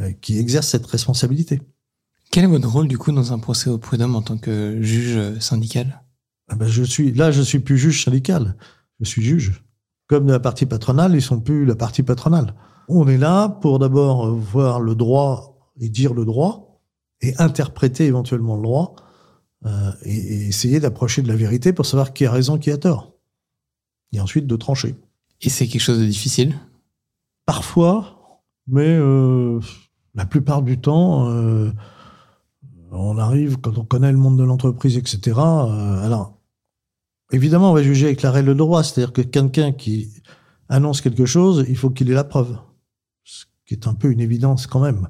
euh, 0.00 0.10
qui 0.20 0.38
exercent 0.38 0.68
cette 0.68 0.86
responsabilité. 0.86 1.62
Quel 2.30 2.44
est 2.44 2.48
votre 2.48 2.68
rôle 2.68 2.88
du 2.88 2.98
coup 2.98 3.12
dans 3.12 3.32
un 3.32 3.38
procès 3.38 3.70
au 3.70 3.78
prud'homme 3.78 4.16
en 4.16 4.22
tant 4.22 4.36
que 4.36 4.82
juge 4.82 5.38
syndical? 5.38 6.02
Ah 6.48 6.56
ben, 6.56 6.66
je 6.66 6.82
suis 6.82 7.12
là, 7.12 7.30
je 7.30 7.40
suis 7.40 7.60
plus 7.60 7.78
juge 7.78 8.04
syndical, 8.04 8.56
je 9.00 9.06
suis 9.06 9.22
juge. 9.22 9.62
Comme 10.06 10.26
de 10.26 10.32
la 10.32 10.40
partie 10.40 10.66
patronale, 10.66 11.14
ils 11.14 11.22
sont 11.22 11.40
plus 11.40 11.64
la 11.64 11.76
partie 11.76 12.02
patronale. 12.02 12.54
On 12.88 13.08
est 13.08 13.18
là 13.18 13.48
pour 13.48 13.78
d'abord 13.78 14.26
euh, 14.26 14.32
voir 14.32 14.80
le 14.80 14.94
droit 14.94 15.70
et 15.80 15.88
dire 15.88 16.14
le 16.14 16.24
droit 16.24 16.80
et 17.20 17.34
interpréter 17.38 18.04
éventuellement 18.04 18.56
le 18.56 18.62
droit 18.62 18.94
euh, 19.66 19.92
et, 20.02 20.14
et 20.14 20.48
essayer 20.48 20.78
d'approcher 20.78 21.22
de 21.22 21.28
la 21.28 21.36
vérité 21.36 21.72
pour 21.72 21.86
savoir 21.86 22.12
qui 22.12 22.26
a 22.26 22.30
raison, 22.30 22.58
qui 22.58 22.70
a 22.70 22.76
tort. 22.76 23.14
Et 24.12 24.20
ensuite 24.20 24.46
de 24.46 24.56
trancher. 24.56 24.94
Et 25.40 25.48
c'est 25.48 25.66
quelque 25.66 25.80
chose 25.80 25.98
de 25.98 26.04
difficile? 26.04 26.54
Parfois, 27.46 28.42
mais 28.66 28.86
euh, 28.88 29.60
la 30.14 30.26
plupart 30.26 30.62
du 30.62 30.80
temps, 30.80 31.28
euh, 31.30 31.70
on 32.92 33.18
arrive, 33.18 33.58
quand 33.58 33.78
on 33.78 33.84
connaît 33.84 34.12
le 34.12 34.18
monde 34.18 34.38
de 34.38 34.44
l'entreprise, 34.44 34.96
etc. 34.96 35.38
alors, 35.38 36.38
évidemment, 37.32 37.70
on 37.70 37.74
va 37.74 37.82
juger 37.82 38.06
avec 38.06 38.22
la 38.22 38.30
règle 38.30 38.50
de 38.50 38.54
droit, 38.54 38.82
c'est-à-dire 38.82 39.12
que 39.12 39.22
quelqu'un 39.22 39.72
qui 39.72 40.10
annonce 40.68 41.00
quelque 41.00 41.26
chose, 41.26 41.64
il 41.68 41.76
faut 41.76 41.90
qu'il 41.90 42.10
ait 42.10 42.14
la 42.14 42.24
preuve. 42.24 42.56
Qui 43.66 43.74
est 43.74 43.86
un 43.86 43.94
peu 43.94 44.10
une 44.10 44.20
évidence 44.20 44.66
quand 44.66 44.80
même. 44.80 45.08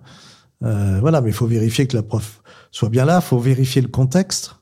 Euh, 0.62 0.98
voilà, 1.00 1.20
mais 1.20 1.30
il 1.30 1.34
faut 1.34 1.46
vérifier 1.46 1.86
que 1.86 1.96
la 1.96 2.02
preuve 2.02 2.40
soit 2.74 2.88
bien 2.88 3.05
là, 3.05 3.20
il 3.22 3.26
faut 3.26 3.38
vérifier 3.38 3.80
le 3.80 3.88
contexte, 3.88 4.57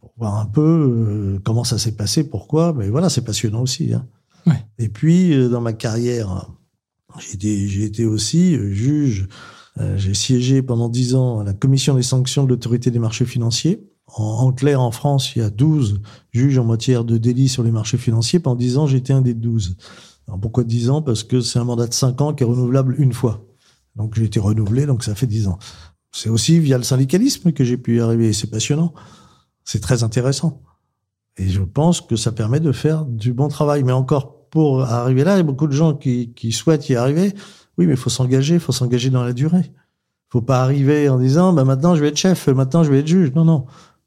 pour 0.00 0.12
voir 0.18 0.40
un 0.40 0.46
peu 0.46 0.60
euh, 0.60 1.40
comment 1.44 1.62
ça 1.62 1.78
s'est 1.78 1.94
passé, 1.96 2.28
pourquoi. 2.28 2.72
Mais 2.72 2.88
voilà, 2.88 3.08
c'est 3.08 3.24
passionnant 3.24 3.62
aussi. 3.62 3.94
Hein. 3.94 4.06
Ouais. 4.44 4.60
Et 4.78 4.88
puis, 4.88 5.32
euh, 5.32 5.48
dans 5.48 5.60
ma 5.60 5.72
carrière, 5.72 6.50
j'ai 7.18 7.84
été, 7.84 8.04
aussi 8.06 8.56
juge. 8.74 9.28
Euh, 9.80 9.96
j'ai 9.96 10.14
siégé 10.14 10.62
pendant 10.62 10.88
dix 10.88 11.14
ans 11.14 11.40
à 11.40 11.44
la 11.44 11.52
commission 11.52 11.94
des 11.94 12.02
sanctions 12.02 12.42
de 12.42 12.48
l'autorité 12.48 12.90
des 12.90 12.98
marchés 12.98 13.24
financiers. 13.24 13.88
En, 14.08 14.24
en 14.24 14.52
clair, 14.52 14.80
en 14.80 14.90
France, 14.90 15.36
il 15.36 15.38
y 15.38 15.42
a 15.42 15.50
12 15.50 16.00
juges 16.32 16.58
en 16.58 16.64
matière 16.64 17.04
de 17.04 17.18
délit 17.18 17.48
sur 17.48 17.62
les 17.62 17.70
marchés 17.70 17.98
financiers. 17.98 18.40
Pendant 18.40 18.56
10 18.56 18.78
ans, 18.78 18.86
j'étais 18.88 19.12
un 19.12 19.22
des 19.22 19.34
12. 19.34 19.76
Pourquoi 20.40 20.64
10 20.64 20.90
ans? 20.90 21.02
Parce 21.02 21.22
que 21.24 21.40
c'est 21.40 21.58
un 21.58 21.64
mandat 21.64 21.86
de 21.86 21.94
5 21.94 22.20
ans 22.20 22.34
qui 22.34 22.42
est 22.42 22.46
renouvelable 22.46 22.96
une 22.98 23.12
fois. 23.12 23.46
Donc 23.96 24.14
j'ai 24.16 24.24
été 24.24 24.40
renouvelé, 24.40 24.86
donc 24.86 25.04
ça 25.04 25.14
fait 25.14 25.26
10 25.26 25.48
ans. 25.48 25.58
C'est 26.12 26.28
aussi 26.28 26.58
via 26.60 26.78
le 26.78 26.84
syndicalisme 26.84 27.52
que 27.52 27.64
j'ai 27.64 27.76
pu 27.76 27.96
y 27.96 28.00
arriver. 28.00 28.32
C'est 28.32 28.50
passionnant. 28.50 28.94
C'est 29.64 29.80
très 29.80 30.02
intéressant. 30.02 30.62
Et 31.36 31.48
je 31.48 31.62
pense 31.62 32.00
que 32.00 32.16
ça 32.16 32.32
permet 32.32 32.60
de 32.60 32.72
faire 32.72 33.04
du 33.04 33.32
bon 33.32 33.48
travail. 33.48 33.82
Mais 33.82 33.92
encore, 33.92 34.48
pour 34.48 34.82
arriver 34.82 35.24
là, 35.24 35.34
il 35.34 35.38
y 35.38 35.40
a 35.40 35.44
beaucoup 35.44 35.66
de 35.66 35.72
gens 35.72 35.94
qui, 35.94 36.32
qui 36.34 36.52
souhaitent 36.52 36.88
y 36.88 36.94
arriver. 36.96 37.34
Oui, 37.76 37.86
mais 37.86 37.94
il 37.94 37.98
faut 37.98 38.10
s'engager, 38.10 38.54
il 38.54 38.60
faut 38.60 38.72
s'engager 38.72 39.10
dans 39.10 39.24
la 39.24 39.32
durée. 39.32 39.64
Il 39.64 40.30
faut 40.30 40.42
pas 40.42 40.62
arriver 40.62 41.08
en 41.08 41.18
disant, 41.18 41.52
bah, 41.52 41.64
maintenant 41.64 41.96
je 41.96 42.00
vais 42.00 42.08
être 42.08 42.16
chef, 42.16 42.48
maintenant 42.48 42.84
je 42.84 42.90
vais 42.90 43.00
être 43.00 43.06
juge. 43.06 43.32
Non, 43.34 43.44
non. 43.44 43.66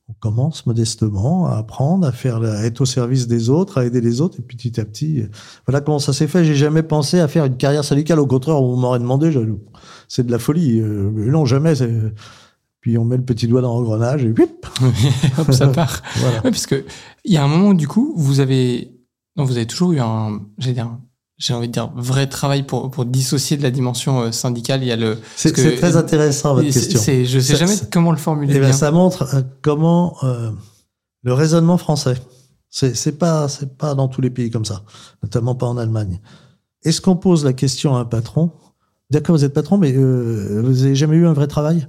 On 0.10 0.14
commence 0.20 0.66
modestement 0.66 1.48
à 1.48 1.58
apprendre, 1.58 2.08
à 2.08 2.14
faire, 2.14 2.38
à 2.42 2.64
être 2.66 2.80
au 2.80 2.86
service 2.86 3.28
des 3.28 3.50
autres, 3.50 3.78
à 3.78 3.86
aider 3.86 4.00
les 4.00 4.22
autres, 4.22 4.40
et 4.40 4.42
puis 4.42 4.56
petit 4.56 4.80
à 4.80 4.86
petit, 4.86 5.22
euh, 5.22 5.30
voilà 5.66 5.82
comment 5.82 6.00
ça 6.00 6.14
s'est 6.14 6.28
fait. 6.28 6.46
J'ai 6.46 6.56
jamais 6.56 6.82
pensé 6.84 7.20
à 7.20 7.28
faire 7.28 7.44
une 7.44 7.58
carrière 7.58 7.84
syndicale. 7.84 8.20
Au 8.20 8.26
contraire, 8.28 8.62
on 8.62 8.78
m'aurait 8.78 9.00
demandé, 9.00 9.32
c'est 10.08 10.26
de 10.26 10.32
la 10.32 10.40
folie. 10.40 10.80
Euh, 10.80 11.12
mais 11.14 11.26
non, 11.26 11.44
jamais. 11.46 11.74
Puis 12.80 12.98
on 12.98 13.04
met 13.04 13.18
le 13.18 13.26
petit 13.26 13.48
doigt 13.48 13.62
dans 13.62 13.78
l'engrenage 13.78 14.24
et 14.24 14.32
puis, 14.32 14.46
Hop, 15.38 15.52
ça 15.52 15.68
part. 15.74 16.02
voilà. 16.18 16.38
Ouais, 16.38 16.52
parce 16.52 16.68
que 16.68 16.86
il 17.26 17.34
y 17.34 17.38
a 17.38 17.44
un 17.44 17.48
moment 17.50 17.70
où, 17.70 17.74
du 17.74 17.88
coup, 17.88 18.14
vous 18.16 18.40
avez, 18.40 18.92
non, 19.36 19.44
vous 19.44 19.58
avez 19.58 19.68
toujours 19.68 19.92
eu 19.92 20.00
un, 20.00 20.40
j'ai 20.58 20.72
dire, 20.72 20.98
j'ai 21.38 21.54
envie 21.54 21.68
de 21.68 21.74
dire, 21.74 21.92
vrai 21.96 22.28
travail 22.28 22.64
pour, 22.64 22.90
pour 22.90 23.06
dissocier 23.06 23.58
de 23.58 23.64
la 23.64 23.72
dimension 23.72 24.22
euh, 24.22 24.32
syndicale. 24.32 24.82
Il 24.82 24.88
y 24.88 24.92
a 24.92 24.96
le, 24.96 25.18
C'est 25.36 25.52
très 25.54 25.96
intéressant 25.96 26.56
votre 26.56 26.66
question. 26.72 27.00
je 27.00 27.40
sais 27.40 27.54
Ça- 27.54 27.66
jamais 27.66 27.76
comment 27.92 28.12
le 28.12 28.18
formuler 28.18 28.54
Eh 28.56 28.60
ben, 28.60 28.66
bien. 28.70 28.74
ça 28.74 28.92
montre 28.92 29.36
euh, 29.36 29.42
comment 29.62 30.18
euh, 30.24 30.52
le 31.24 31.34
raisonnement 31.34 31.78
français. 31.78 32.16
C'est 32.70 32.96
c'est 32.96 33.14
pas 33.14 33.48
c'est 33.48 33.78
pas 33.78 33.96
dans 33.96 34.08
tous 34.10 34.20
les 34.22 34.30
pays 34.30 34.50
comme 34.50 34.66
ça, 34.66 34.84
notamment 35.24 35.56
pas 35.56 35.68
en 35.68 35.78
Allemagne. 35.78 36.20
Est-ce 36.84 37.00
qu'on 37.02 37.16
pose 37.16 37.46
la 37.46 37.54
question 37.54 37.96
à 37.96 38.00
un 38.00 38.06
patron? 38.06 38.52
D'accord, 39.10 39.36
vous 39.38 39.46
êtes 39.46 39.54
patron, 39.54 39.78
mais 39.78 39.94
euh, 39.96 40.62
vous 40.66 40.84
avez 40.84 40.96
jamais 40.96 41.16
eu 41.16 41.26
un 41.28 41.34
vrai 41.34 41.48
travail? 41.48 41.88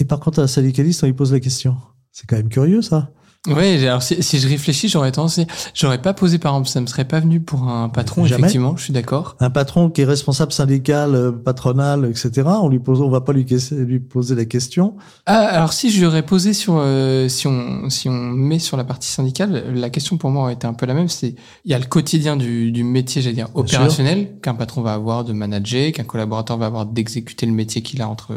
Et 0.00 0.04
par 0.04 0.18
contre, 0.20 0.38
à 0.38 0.42
un 0.42 0.46
syndicaliste, 0.46 1.02
on 1.02 1.06
lui 1.06 1.12
pose 1.12 1.32
la 1.32 1.40
question. 1.40 1.76
C'est 2.10 2.26
quand 2.26 2.36
même 2.36 2.48
curieux, 2.48 2.80
ça. 2.80 3.10
Ouais, 3.46 3.86
alors 3.86 4.02
si, 4.02 4.20
si 4.20 4.40
je 4.40 4.48
réfléchis, 4.48 4.88
j'aurais 4.88 5.12
tendance, 5.12 5.38
j'aurais 5.72 6.02
pas 6.02 6.12
posé 6.12 6.38
par 6.38 6.52
exemple, 6.54 6.68
ça 6.68 6.80
me 6.80 6.86
serait 6.86 7.04
pas 7.06 7.20
venu 7.20 7.40
pour 7.40 7.68
un 7.68 7.88
patron, 7.88 8.26
Jamais. 8.26 8.40
effectivement, 8.40 8.76
je 8.76 8.82
suis 8.82 8.92
d'accord. 8.92 9.36
Un 9.38 9.48
patron 9.50 9.90
qui 9.90 10.00
est 10.00 10.04
responsable 10.04 10.52
syndical, 10.52 11.14
euh, 11.14 11.30
patronal, 11.30 12.04
etc. 12.04 12.42
On 12.60 12.68
lui 12.68 12.80
pose, 12.80 13.00
on 13.00 13.08
va 13.08 13.20
pas 13.20 13.32
lui, 13.32 13.46
lui 13.70 14.00
poser 14.00 14.34
la 14.34 14.44
question. 14.44 14.96
Ah, 15.26 15.38
alors 15.38 15.72
si 15.72 15.90
je 15.90 16.04
l'aurais 16.04 16.24
posé 16.26 16.52
sur, 16.52 16.78
euh, 16.78 17.28
si 17.28 17.46
on, 17.46 17.88
si 17.90 18.08
on 18.08 18.12
met 18.12 18.58
sur 18.58 18.76
la 18.76 18.82
partie 18.82 19.08
syndicale, 19.08 19.72
la 19.72 19.88
question 19.88 20.16
pour 20.16 20.30
moi 20.30 20.42
aurait 20.42 20.54
été 20.54 20.66
un 20.66 20.74
peu 20.74 20.86
la 20.86 20.94
même. 20.94 21.08
C'est, 21.08 21.36
il 21.64 21.70
y 21.70 21.74
a 21.74 21.78
le 21.78 21.86
quotidien 21.86 22.36
du, 22.36 22.72
du 22.72 22.82
métier, 22.82 23.22
j'allais 23.22 23.36
dire, 23.36 23.50
opérationnel, 23.54 24.40
qu'un 24.42 24.54
patron 24.54 24.82
va 24.82 24.94
avoir 24.94 25.22
de 25.24 25.32
manager, 25.32 25.92
qu'un 25.92 26.04
collaborateur 26.04 26.58
va 26.58 26.66
avoir 26.66 26.86
d'exécuter 26.86 27.46
le 27.46 27.52
métier 27.52 27.82
qu'il 27.82 28.02
a 28.02 28.08
entre, 28.08 28.34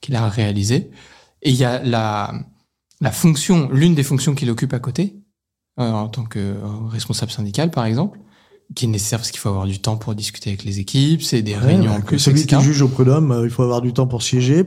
qu'il 0.00 0.14
a 0.14 0.28
réalisé. 0.28 0.92
Et 1.42 1.50
il 1.50 1.56
y 1.56 1.64
a 1.64 1.82
la, 1.82 2.32
la 3.04 3.12
fonction, 3.12 3.68
l'une 3.72 3.94
des 3.94 4.02
fonctions 4.02 4.34
qu'il 4.34 4.50
occupe 4.50 4.72
à 4.74 4.78
côté, 4.80 5.16
euh, 5.80 5.90
en 5.90 6.08
tant 6.08 6.24
que 6.24 6.38
euh, 6.38 6.56
responsable 6.88 7.30
syndical, 7.32 7.70
par 7.70 7.84
exemple, 7.84 8.18
qui 8.74 8.86
est 8.86 8.88
nécessaire 8.88 9.18
parce 9.18 9.30
qu'il 9.30 9.40
faut 9.40 9.50
avoir 9.50 9.66
du 9.66 9.78
temps 9.80 9.96
pour 9.96 10.14
discuter 10.14 10.50
avec 10.50 10.64
les 10.64 10.80
équipes, 10.80 11.22
c'est 11.22 11.42
des 11.42 11.56
réunions 11.56 11.90
Ouais, 11.90 11.96
en 11.96 11.98
bah, 12.00 12.04
plus, 12.06 12.18
Celui 12.18 12.40
etc. 12.40 12.58
qui 12.60 12.64
juge 12.64 12.82
au 12.82 12.88
prud'homme, 12.88 13.30
euh, 13.30 13.44
il 13.44 13.50
faut 13.50 13.62
avoir 13.62 13.82
du 13.82 13.92
temps 13.92 14.06
pour 14.06 14.22
siéger. 14.22 14.64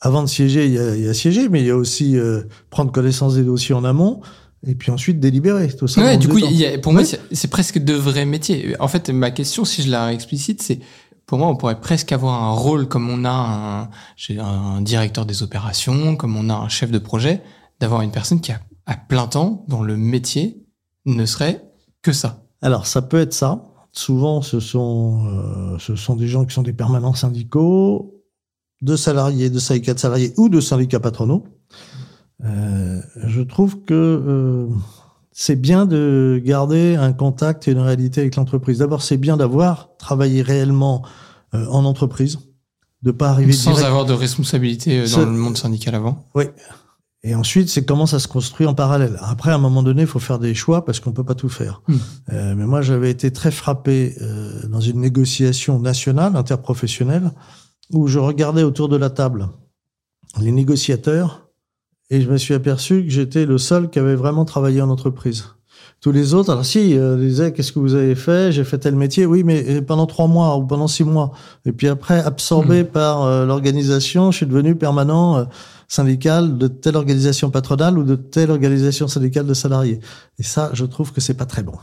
Avant 0.00 0.22
de 0.22 0.28
siéger, 0.28 0.66
il 0.66 0.72
y 0.74 0.78
a, 0.78 0.94
il 0.96 1.04
y 1.04 1.08
a 1.08 1.14
siéger, 1.14 1.48
mais 1.48 1.60
il 1.60 1.66
y 1.66 1.70
a 1.70 1.76
aussi 1.76 2.16
euh, 2.16 2.42
prendre 2.70 2.92
connaissance 2.92 3.34
des 3.34 3.42
dossiers 3.42 3.74
en 3.74 3.84
amont 3.84 4.20
et 4.66 4.74
puis 4.74 4.90
ensuite 4.92 5.18
délibérer. 5.18 5.68
Tout 5.74 5.88
ça. 5.88 6.02
Ouais, 6.02 6.16
du 6.18 6.28
coup, 6.28 6.38
y 6.38 6.64
a- 6.66 6.78
pour 6.78 6.92
moi, 6.92 7.02
Ouais. 7.02 7.06
c'est- 7.08 7.20
c'est 7.32 7.48
presque 7.48 7.78
deux 7.78 7.96
vrais 7.96 8.24
métiers. 8.26 8.76
En 8.80 8.88
fait, 8.88 9.08
ma 9.10 9.30
question, 9.30 9.64
si 9.64 9.82
je 9.82 9.90
la 9.90 10.12
explicite, 10.12 10.62
c'est 10.62 10.78
pour 11.26 11.38
moi, 11.38 11.48
on 11.48 11.56
pourrait 11.56 11.80
presque 11.80 12.12
avoir 12.12 12.42
un 12.42 12.52
rôle 12.52 12.86
comme 12.88 13.08
on 13.10 13.24
a 13.24 13.30
un, 13.30 14.38
un 14.38 14.80
directeur 14.82 15.26
des 15.26 15.42
opérations, 15.42 16.16
comme 16.16 16.36
on 16.36 16.48
a 16.48 16.54
un 16.54 16.68
chef 16.68 16.90
de 16.90 16.98
projet, 16.98 17.42
d'avoir 17.80 18.02
une 18.02 18.10
personne 18.10 18.40
qui 18.40 18.52
a 18.52 18.60
à 18.86 18.96
plein 18.96 19.26
temps 19.26 19.64
dont 19.68 19.82
le 19.82 19.96
métier 19.96 20.64
ne 21.06 21.24
serait 21.26 21.62
que 22.02 22.12
ça. 22.12 22.42
Alors, 22.62 22.86
ça 22.86 23.02
peut 23.02 23.18
être 23.20 23.34
ça. 23.34 23.64
Souvent, 23.92 24.42
ce 24.42 24.60
sont, 24.60 25.26
euh, 25.26 25.78
ce 25.78 25.94
sont 25.96 26.16
des 26.16 26.26
gens 26.28 26.44
qui 26.44 26.54
sont 26.54 26.62
des 26.62 26.72
permanents 26.72 27.14
syndicaux, 27.14 28.14
de 28.82 28.96
salariés, 28.96 29.50
de 29.50 29.58
syndicats 29.58 29.94
de 29.94 29.98
salariés 29.98 30.32
ou 30.36 30.48
de 30.48 30.60
syndicats 30.60 31.00
patronaux. 31.00 31.44
Euh, 32.44 33.00
je 33.26 33.42
trouve 33.42 33.82
que 33.84 33.94
euh, 33.94 34.66
c'est 35.32 35.56
bien 35.56 35.86
de 35.86 36.40
garder 36.44 36.94
un 36.96 37.12
contact 37.12 37.66
et 37.68 37.72
une 37.72 37.80
réalité 37.80 38.20
avec 38.20 38.36
l'entreprise. 38.36 38.78
D'abord, 38.78 39.02
c'est 39.02 39.16
bien 39.16 39.36
d'avoir 39.36 39.96
travaillé 39.98 40.42
réellement 40.42 41.02
euh, 41.54 41.66
en 41.68 41.84
entreprise, 41.84 42.38
de 43.02 43.10
pas 43.10 43.30
arriver 43.30 43.52
Sans 43.52 43.72
direct- 43.72 43.86
avoir 43.88 44.04
de 44.04 44.12
responsabilité 44.12 44.98
euh, 45.00 45.02
dans 45.02 45.08
Ce- 45.08 45.20
le 45.20 45.26
monde 45.32 45.56
syndical 45.56 45.94
avant. 45.96 46.24
Oui. 46.34 46.44
Et 47.28 47.34
ensuite, 47.34 47.68
c'est 47.68 47.84
comment 47.84 48.06
ça 48.06 48.20
se 48.20 48.26
construit 48.26 48.66
en 48.66 48.72
parallèle. 48.72 49.18
Après, 49.20 49.50
à 49.50 49.56
un 49.56 49.58
moment 49.58 49.82
donné, 49.82 50.02
il 50.02 50.08
faut 50.08 50.18
faire 50.18 50.38
des 50.38 50.54
choix 50.54 50.86
parce 50.86 50.98
qu'on 50.98 51.12
peut 51.12 51.24
pas 51.24 51.34
tout 51.34 51.50
faire. 51.50 51.82
Hmm. 51.86 51.96
Euh, 52.32 52.54
mais 52.56 52.64
moi, 52.64 52.80
j'avais 52.80 53.10
été 53.10 53.30
très 53.30 53.50
frappé 53.50 54.16
euh, 54.22 54.66
dans 54.68 54.80
une 54.80 54.98
négociation 55.00 55.78
nationale, 55.78 56.36
interprofessionnelle, 56.36 57.30
où 57.92 58.06
je 58.06 58.18
regardais 58.18 58.62
autour 58.62 58.88
de 58.88 58.96
la 58.96 59.10
table 59.10 59.48
les 60.40 60.52
négociateurs 60.52 61.48
et 62.10 62.20
je 62.22 62.30
me 62.30 62.38
suis 62.38 62.54
aperçu 62.54 63.04
que 63.04 63.10
j'étais 63.10 63.44
le 63.44 63.58
seul 63.58 63.90
qui 63.90 63.98
avait 63.98 64.14
vraiment 64.14 64.44
travaillé 64.44 64.80
en 64.80 64.88
entreprise. 64.88 65.44
Tous 66.00 66.12
les 66.12 66.32
autres, 66.32 66.50
alors 66.50 66.64
si, 66.64 66.96
euh, 66.96 67.16
ils 67.20 67.28
disaient 67.28 67.52
qu'est-ce 67.52 67.72
que 67.72 67.80
vous 67.80 67.94
avez 67.94 68.14
fait? 68.14 68.52
J'ai 68.52 68.62
fait 68.62 68.78
tel 68.78 68.94
métier, 68.94 69.26
oui, 69.26 69.42
mais 69.42 69.64
euh, 69.68 69.82
pendant 69.82 70.06
trois 70.06 70.28
mois 70.28 70.56
ou 70.56 70.64
pendant 70.64 70.86
six 70.86 71.02
mois. 71.02 71.32
Et 71.66 71.72
puis 71.72 71.88
après, 71.88 72.20
absorbé 72.20 72.84
par 72.84 73.22
euh, 73.22 73.44
l'organisation, 73.44 74.30
je 74.30 74.36
suis 74.36 74.46
devenu 74.46 74.76
permanent 74.76 75.46
euh, 75.88 75.92
syndical 75.92 76.58
de 76.58 76.68
telle 76.68 76.96
organisation 76.96 77.50
patronale 77.50 77.98
ou 77.98 78.04
de 78.04 78.16
telle 78.16 78.50
organisation 78.50 79.08
syndicale 79.08 79.46
de 79.46 79.54
salariés. 79.54 80.00
Et 80.38 80.42
ça, 80.42 80.70
je 80.72 80.84
trouve 80.84 81.12
que 81.12 81.20
c'est 81.20 81.34
pas 81.34 81.46
très 81.46 81.62
bon. 81.62 81.74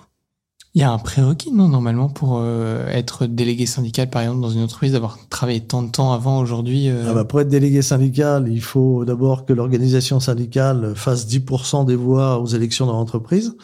Il 0.73 0.81
y 0.81 0.83
a 0.83 0.91
un 0.91 0.97
prérequis, 0.97 1.53
non, 1.53 1.69
normalement, 1.69 2.09
pour 2.09 2.37
euh, 2.41 2.85
être 2.89 3.27
délégué 3.27 3.65
syndical, 3.65 4.09
par 4.09 4.23
exemple, 4.23 4.41
dans 4.41 4.49
une 4.49 4.61
entreprise, 4.61 4.91
d'avoir 4.91 5.17
travaillé 5.29 5.61
tant 5.61 5.81
de 5.81 5.89
temps 5.89 6.11
avant, 6.11 6.39
aujourd'hui. 6.39 6.89
euh, 6.89 7.05
Ah 7.09 7.13
bah, 7.13 7.23
pour 7.23 7.39
être 7.39 7.47
délégué 7.47 7.81
syndical, 7.81 8.49
il 8.49 8.61
faut 8.61 9.05
d'abord 9.05 9.45
que 9.45 9.53
l'organisation 9.53 10.19
syndicale 10.19 10.93
fasse 10.95 11.27
10% 11.27 11.85
des 11.85 11.95
voix 11.95 12.39
aux 12.41 12.47
élections 12.47 12.85
dans 12.87 12.93
l'entreprise. 12.93 13.55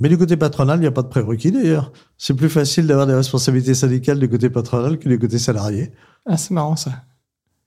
Mais 0.00 0.08
du 0.08 0.18
côté 0.18 0.36
patronal, 0.36 0.78
il 0.78 0.82
n'y 0.82 0.86
a 0.88 0.92
pas 0.92 1.02
de 1.02 1.08
prérequis 1.08 1.52
d'ailleurs. 1.52 1.92
C'est 2.18 2.34
plus 2.34 2.50
facile 2.50 2.86
d'avoir 2.88 3.06
des 3.06 3.14
responsabilités 3.14 3.74
syndicales 3.74 4.18
du 4.18 4.28
côté 4.28 4.50
patronal 4.50 4.98
que 4.98 5.08
du 5.08 5.18
côté 5.20 5.38
salarié. 5.38 5.92
Ah, 6.28 6.36
c'est 6.36 6.50
marrant 6.50 6.74
ça. 6.76 6.90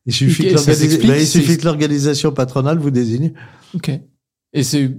Il 0.09 0.13
suffit, 0.13 0.43
que, 0.43 1.19
il 1.19 1.27
suffit 1.27 1.57
l'organisation 1.63 2.31
patronale 2.31 2.79
vous 2.79 2.89
désigne. 2.89 3.31
Ok. 3.75 3.91
Et 4.53 4.63
c'est, 4.63 4.91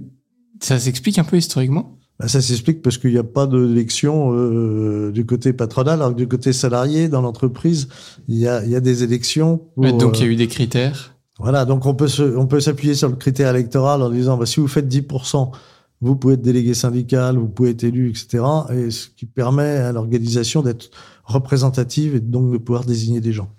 ça 0.61 0.79
s'explique 0.79 1.19
un 1.19 1.25
peu 1.25 1.35
historiquement? 1.35 1.97
Bah, 2.17 2.29
ça 2.29 2.39
s'explique 2.39 2.81
parce 2.81 2.97
qu'il 2.97 3.11
n'y 3.11 3.17
a 3.17 3.23
pas 3.25 3.45
d'élection 3.45 4.31
euh, 4.33 5.11
du 5.11 5.25
côté 5.25 5.51
patronal, 5.51 5.95
alors 5.95 6.11
que 6.11 6.17
du 6.17 6.29
côté 6.29 6.53
salarié, 6.53 7.09
dans 7.09 7.21
l'entreprise, 7.21 7.89
il 8.29 8.37
y 8.37 8.47
a, 8.47 8.65
y 8.65 8.73
a 8.73 8.79
des 8.79 9.03
élections. 9.03 9.57
pour, 9.75 9.97
Donc 9.97 10.19
il 10.19 10.21
y 10.21 10.27
euh, 10.27 10.29
a 10.29 10.31
eu 10.31 10.35
des 10.37 10.47
critères. 10.47 11.17
Voilà, 11.39 11.65
donc 11.65 11.85
on 11.85 11.93
peut 11.93 12.07
se, 12.07 12.23
on 12.37 12.47
peut 12.47 12.61
s'appuyer 12.61 12.95
sur 12.95 13.09
le 13.09 13.17
critère 13.17 13.49
électoral 13.49 14.01
en 14.01 14.09
disant 14.09 14.37
bah, 14.37 14.45
si 14.45 14.61
vous 14.61 14.69
faites 14.69 14.87
10%, 14.87 15.51
vous 15.99 16.15
pouvez 16.15 16.35
être 16.35 16.41
délégué 16.41 16.73
syndical, 16.73 17.37
vous 17.37 17.49
pouvez 17.49 17.71
être 17.71 17.83
élu, 17.83 18.11
etc. 18.11 18.45
Et 18.73 18.91
ce 18.91 19.09
qui 19.09 19.25
permet 19.25 19.75
à 19.75 19.91
l'organisation 19.91 20.61
d'être 20.61 20.89
représentative 21.25 22.15
et 22.15 22.21
donc 22.21 22.49
de 22.53 22.57
pouvoir 22.57 22.85
désigner 22.85 23.19
des 23.19 23.33
gens. 23.33 23.49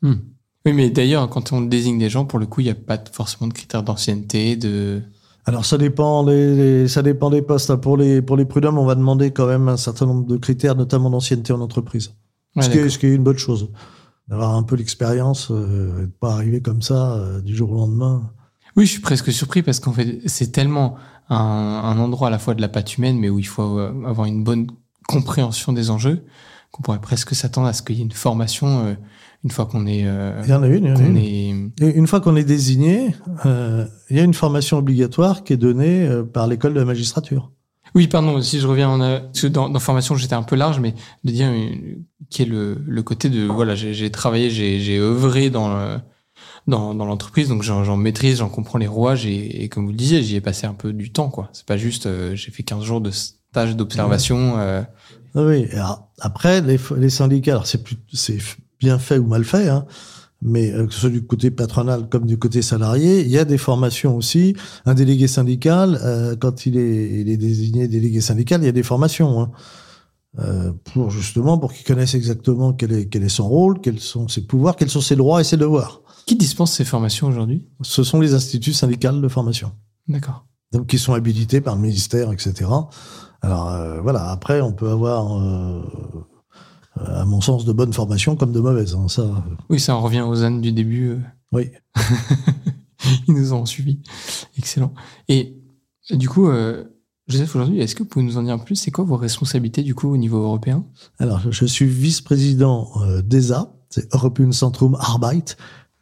Hmm. 0.00 0.14
Oui, 0.64 0.72
mais 0.72 0.90
d'ailleurs, 0.90 1.28
quand 1.28 1.52
on 1.52 1.60
désigne 1.60 1.98
des 1.98 2.08
gens, 2.10 2.24
pour 2.24 2.38
le 2.38 2.46
coup, 2.46 2.60
il 2.60 2.64
n'y 2.64 2.70
a 2.70 2.74
pas 2.74 2.98
forcément 3.12 3.48
de 3.48 3.52
critères 3.52 3.82
d'ancienneté, 3.82 4.56
de. 4.56 5.02
Alors 5.44 5.64
ça 5.64 5.76
dépend, 5.76 6.24
les, 6.24 6.54
les- 6.54 6.88
ça 6.88 7.02
dépend 7.02 7.28
des 7.30 7.42
postes. 7.42 7.70
hein. 7.70 7.76
Pour 7.76 7.96
les, 7.96 8.22
pour 8.22 8.36
les 8.36 8.44
prud'hommes, 8.44 8.78
on 8.78 8.84
va 8.84 8.94
demander 8.94 9.32
quand 9.32 9.46
même 9.46 9.68
un 9.68 9.76
certain 9.76 10.06
nombre 10.06 10.24
de 10.26 10.36
critères, 10.36 10.76
notamment 10.76 11.10
d'ancienneté 11.10 11.52
en 11.52 11.60
entreprise. 11.60 12.12
Ouais, 12.54 12.62
ce, 12.62 12.70
qui 12.70 12.78
est, 12.78 12.88
ce 12.90 12.98
qui 12.98 13.06
est 13.06 13.14
une 13.14 13.24
bonne 13.24 13.38
chose. 13.38 13.70
D'avoir 14.28 14.54
un 14.54 14.62
peu 14.62 14.76
l'expérience 14.76 15.48
euh, 15.50 16.04
et 16.04 16.06
de 16.06 16.12
pas 16.20 16.34
arriver 16.34 16.60
comme 16.62 16.80
ça 16.80 17.14
euh, 17.14 17.40
du 17.40 17.56
jour 17.56 17.72
au 17.72 17.74
lendemain. 17.74 18.30
Oui, 18.76 18.86
je 18.86 18.92
suis 18.92 19.00
presque 19.00 19.32
surpris 19.32 19.62
parce 19.62 19.80
qu'en 19.80 19.92
fait, 19.92 20.20
c'est 20.26 20.52
tellement 20.52 20.94
un, 21.28 21.36
un 21.36 21.98
endroit 21.98 22.28
à 22.28 22.30
la 22.30 22.38
fois 22.38 22.54
de 22.54 22.60
la 22.60 22.68
patte 22.68 22.96
humaine, 22.96 23.18
mais 23.18 23.28
où 23.28 23.40
il 23.40 23.46
faut 23.48 23.78
euh, 23.80 23.92
avoir 24.06 24.26
une 24.28 24.44
bonne 24.44 24.68
compréhension 25.08 25.72
des 25.72 25.90
enjeux, 25.90 26.24
qu'on 26.70 26.82
pourrait 26.82 27.00
presque 27.00 27.34
s'attendre 27.34 27.66
à 27.66 27.72
ce 27.72 27.82
qu'il 27.82 27.96
y 27.96 27.98
ait 27.98 28.04
une 28.04 28.12
formation 28.12 28.86
euh, 28.86 28.94
une 29.44 29.50
fois 29.50 29.66
qu'on 29.66 29.86
est. 29.86 30.02
euh, 30.06 30.40
Il 30.44 30.50
y 30.50 30.54
en 30.54 30.62
a 30.62 30.68
une. 30.68 30.84
il 30.84 30.90
y 30.90 30.92
en 30.92 30.96
a 30.96 31.00
une. 31.00 31.16
est- 31.16 31.82
Et 31.82 31.94
une 31.96 32.06
fois 32.06 32.20
qu'on 32.20 32.36
est 32.36 32.44
désigné, 32.44 33.14
euh, 33.46 33.86
il 34.10 34.16
y 34.16 34.20
a 34.20 34.22
une 34.22 34.34
formation 34.34 34.78
obligatoire 34.78 35.42
qui 35.44 35.52
est 35.52 35.56
donnée 35.56 36.06
euh, 36.06 36.22
par 36.22 36.46
l'école 36.46 36.74
de 36.74 36.78
la 36.80 36.84
magistrature. 36.86 37.50
Oui, 37.94 38.06
pardon. 38.06 38.40
Si 38.40 38.58
je 38.60 38.66
reviens 38.66 38.88
en 38.88 39.00
euh, 39.02 39.18
parce 39.20 39.42
que 39.42 39.46
dans, 39.48 39.68
dans 39.68 39.78
formation, 39.80 40.16
j'étais 40.16 40.34
un 40.34 40.42
peu 40.44 40.56
large, 40.56 40.80
mais 40.80 40.94
de 41.24 41.30
dire 41.30 41.48
euh, 41.50 41.66
qui 42.30 42.42
est 42.42 42.46
le, 42.46 42.78
le 42.86 43.02
côté 43.02 43.28
de 43.28 43.44
voilà, 43.44 43.74
j'ai 43.74 44.10
travaillé, 44.10 44.48
j'ai 44.50 44.80
j'ai 44.80 44.98
œuvré 44.98 45.50
dans 45.50 45.68
le- 45.74 45.98
dans, 46.68 46.94
dans 46.94 47.04
l'entreprise, 47.04 47.48
donc 47.48 47.62
j'en 47.64 47.96
maîtrise, 47.96 48.38
j'en 48.38 48.48
comprends 48.48 48.78
les 48.78 48.86
rouages 48.86 49.26
et, 49.26 49.64
et 49.64 49.68
comme 49.68 49.84
vous 49.84 49.90
le 49.90 49.96
disiez, 49.96 50.22
j'y 50.22 50.36
ai 50.36 50.40
passé 50.40 50.64
un 50.64 50.74
peu 50.74 50.92
du 50.92 51.10
temps, 51.10 51.28
quoi. 51.28 51.50
C'est 51.52 51.66
pas 51.66 51.76
juste, 51.76 52.06
euh, 52.06 52.36
j'ai 52.36 52.52
fait 52.52 52.62
15 52.62 52.84
jours 52.84 53.00
de 53.00 53.10
stage 53.10 53.74
d'observation. 53.74 54.54
euh, 54.58 54.82
Ah 55.34 55.42
Oui. 55.42 55.66
alors, 55.72 56.08
après, 56.20 56.60
les, 56.60 56.78
les 56.96 57.10
syndicats, 57.10 57.50
alors 57.52 57.66
c'est 57.66 57.82
plus, 57.82 57.96
c'est 58.12 58.38
bien 58.82 58.98
fait 58.98 59.18
ou 59.18 59.26
mal 59.26 59.44
fait, 59.44 59.68
hein, 59.68 59.86
mais 60.42 60.72
euh, 60.72 60.86
que 60.86 60.92
ce 60.92 61.00
soit 61.00 61.10
du 61.10 61.24
côté 61.24 61.50
patronal 61.50 62.08
comme 62.08 62.26
du 62.26 62.36
côté 62.36 62.62
salarié, 62.62 63.22
il 63.22 63.28
y 63.28 63.38
a 63.38 63.44
des 63.44 63.58
formations 63.58 64.16
aussi. 64.16 64.56
Un 64.84 64.94
délégué 64.94 65.28
syndical, 65.28 65.98
euh, 66.02 66.36
quand 66.36 66.66
il 66.66 66.76
est, 66.76 67.20
il 67.20 67.30
est 67.30 67.36
désigné 67.36 67.88
délégué 67.88 68.20
syndical, 68.20 68.60
il 68.62 68.66
y 68.66 68.68
a 68.68 68.72
des 68.72 68.82
formations. 68.82 69.40
Hein, 69.40 69.50
euh, 70.38 70.72
pour 70.92 71.10
justement 71.10 71.58
pour 71.58 71.74
qu'il 71.74 71.84
connaisse 71.86 72.14
exactement 72.14 72.72
quel 72.72 72.92
est, 72.92 73.06
quel 73.06 73.22
est 73.22 73.28
son 73.28 73.46
rôle, 73.46 73.80
quels 73.80 74.00
sont 74.00 74.28
ses 74.28 74.46
pouvoirs, 74.46 74.76
quels 74.76 74.88
sont 74.88 75.02
ses 75.02 75.14
droits 75.14 75.42
et 75.42 75.44
ses 75.44 75.58
devoirs. 75.58 76.00
Qui 76.26 76.36
dispense 76.36 76.72
ces 76.72 76.86
formations 76.86 77.28
aujourd'hui? 77.28 77.68
Ce 77.82 78.02
sont 78.02 78.18
les 78.18 78.32
instituts 78.32 78.72
syndicales 78.72 79.20
de 79.20 79.28
formation. 79.28 79.72
D'accord. 80.08 80.46
donc 80.72 80.88
qui 80.88 80.98
sont 80.98 81.12
habilités 81.14 81.60
par 81.60 81.76
le 81.76 81.82
ministère, 81.82 82.32
etc. 82.32 82.68
Alors 83.42 83.68
euh, 83.68 84.00
voilà, 84.00 84.30
après 84.30 84.60
on 84.60 84.72
peut 84.72 84.88
avoir, 84.88 85.38
à 86.96 87.24
mon 87.24 87.40
sens, 87.40 87.64
de 87.64 87.72
bonnes 87.72 87.92
formations 87.92 88.36
comme 88.36 88.52
de 88.52 88.60
mauvaises. 88.60 88.94
hein, 88.94 89.08
ça, 89.08 89.22
euh, 89.22 89.30
Oui, 89.70 89.80
ça 89.80 89.96
en 89.96 90.00
revient 90.00 90.20
aux 90.22 90.42
ânes 90.44 90.60
du 90.60 90.72
début. 90.72 91.08
euh, 91.10 91.18
oui. 91.52 91.70
Ils 93.28 93.34
nous 93.34 93.52
ont 93.52 93.66
suivis. 93.66 94.00
Excellent. 94.58 94.94
Et 95.28 95.56
du 96.10 96.28
coup, 96.28 96.48
euh, 96.48 96.84
Joseph, 97.28 97.54
aujourd'hui, 97.56 97.80
est-ce 97.80 97.94
que 97.94 98.02
vous 98.02 98.08
pouvez 98.08 98.24
nous 98.24 98.36
en 98.38 98.42
dire 98.42 98.62
plus? 98.64 98.76
C'est 98.76 98.90
quoi 98.90 99.04
vos 99.04 99.16
responsabilités 99.16 99.82
du 99.82 99.94
coup 99.94 100.08
au 100.12 100.16
niveau 100.16 100.38
européen? 100.42 100.84
Alors 101.18 101.40
je- 101.40 101.50
je 101.50 101.64
suis 101.66 101.86
vice-président 101.86 102.88
euh, 103.02 103.22
d'ESA, 103.22 103.72
c'est 103.90 104.12
European 104.14 104.52
Centrum 104.52 104.96
Arbeit. 105.00 105.56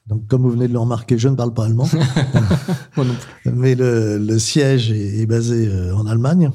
Donc 0.07 0.27
comme 0.27 0.43
vous 0.43 0.51
venez 0.51 0.67
de 0.69 0.73
le 0.73 0.79
remarquer, 0.79 1.19
je 1.19 1.29
ne 1.29 1.37
parle 1.37 1.55
pas 1.55 1.67
allemand, 1.67 1.89
Moi 2.97 3.05
non 3.07 3.15
plus. 3.15 3.51
mais 3.55 3.75
le, 3.75 4.19
le 4.19 4.39
siège 4.39 4.91
est, 4.91 5.21
est 5.21 5.27
basé 5.27 5.69
euh, 5.69 5.95
en 5.95 6.07
Allemagne. 6.07 6.51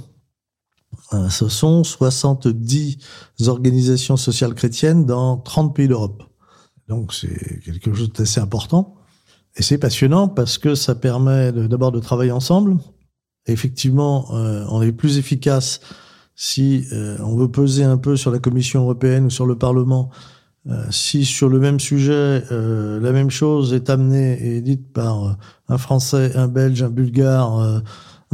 Ce 1.30 1.50
sont 1.50 1.84
70 1.84 2.98
organisations 3.48 4.18
sociales 4.18 4.56
chrétiennes 4.56 5.06
dans 5.06 5.38
30 5.38 5.76
pays 5.76 5.88
d'Europe. 5.88 6.24
Donc 6.88 7.14
c'est 7.14 7.60
quelque 7.64 7.94
chose 7.94 8.12
d'assez 8.12 8.40
important. 8.40 8.96
Et 9.58 9.64
c'est 9.64 9.78
passionnant 9.78 10.28
parce 10.28 10.58
que 10.58 10.76
ça 10.76 10.96
permet 10.96 11.52
d'abord 11.52 11.92
de 11.92 12.00
travailler 12.00 12.32
ensemble. 12.32 12.78
Effectivement, 13.48 14.28
euh, 14.34 14.66
on 14.70 14.82
est 14.82 14.92
plus 14.92 15.18
efficace 15.18 15.80
si 16.36 16.86
euh, 16.92 17.18
on 17.22 17.36
veut 17.38 17.50
peser 17.50 17.84
un 17.84 17.98
peu 17.98 18.18
sur 18.18 18.32
la 18.32 18.40
Commission 18.40 18.82
européenne 18.82 19.26
ou 19.26 19.30
sur 19.30 19.46
le 19.46 19.58
Parlement. 19.58 20.10
euh, 20.68 20.84
si 20.90 21.26
sur 21.26 21.48
le 21.48 21.60
même 21.60 21.80
sujet, 21.80 22.44
la 22.50 23.12
même 23.12 23.30
chose 23.30 23.74
est 23.74 23.90
amenée 23.90 24.44
et 24.44 24.62
dite 24.62 24.92
par 24.92 25.38
un 25.70 25.78
Français, 25.78 26.36
un 26.36 26.48
Belge, 26.48 26.82
un 26.82 26.90
Bulgare, 26.90 27.84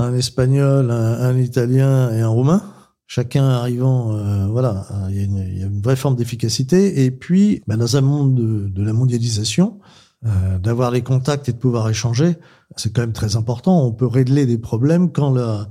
un 0.02 0.16
Espagnol, 0.16 0.92
un, 0.92 1.38
Italien 1.38 2.12
et 2.12 2.22
un 2.22 2.28
Roumain, 2.28 2.64
chacun 3.08 3.48
arrivant, 3.48 4.16
euh, 4.16 4.48
voilà, 4.48 4.86
il 5.10 5.16
y, 5.16 5.20
a 5.20 5.66
une- 5.66 5.82
vraie 5.82 5.96
forme 5.96 6.16
d'efficacité. 6.16 7.06
Et 7.06 7.12
puis, 7.12 7.62
bah, 7.68 7.78
dans 7.78 7.98
un 7.98 8.02
monde 8.02 8.36
de, 8.36 8.84
la 8.84 8.94
mondialisation, 8.94 9.80
euh, 10.26 10.60
d'avoir 10.60 10.92
les 10.92 11.02
contacts 11.02 11.50
et 11.50 11.54
de 11.54 11.58
pouvoir 11.58 11.90
échanger, 11.90 12.36
c'est 12.78 12.94
quand 12.94 13.02
même 13.02 13.14
très 13.14 13.36
important. 13.36 13.86
On 13.86 13.92
peut 13.92 14.08
régler 14.08 14.46
des 14.46 14.58
problèmes 14.58 15.12
quand 15.12 15.32
la, 15.32 15.68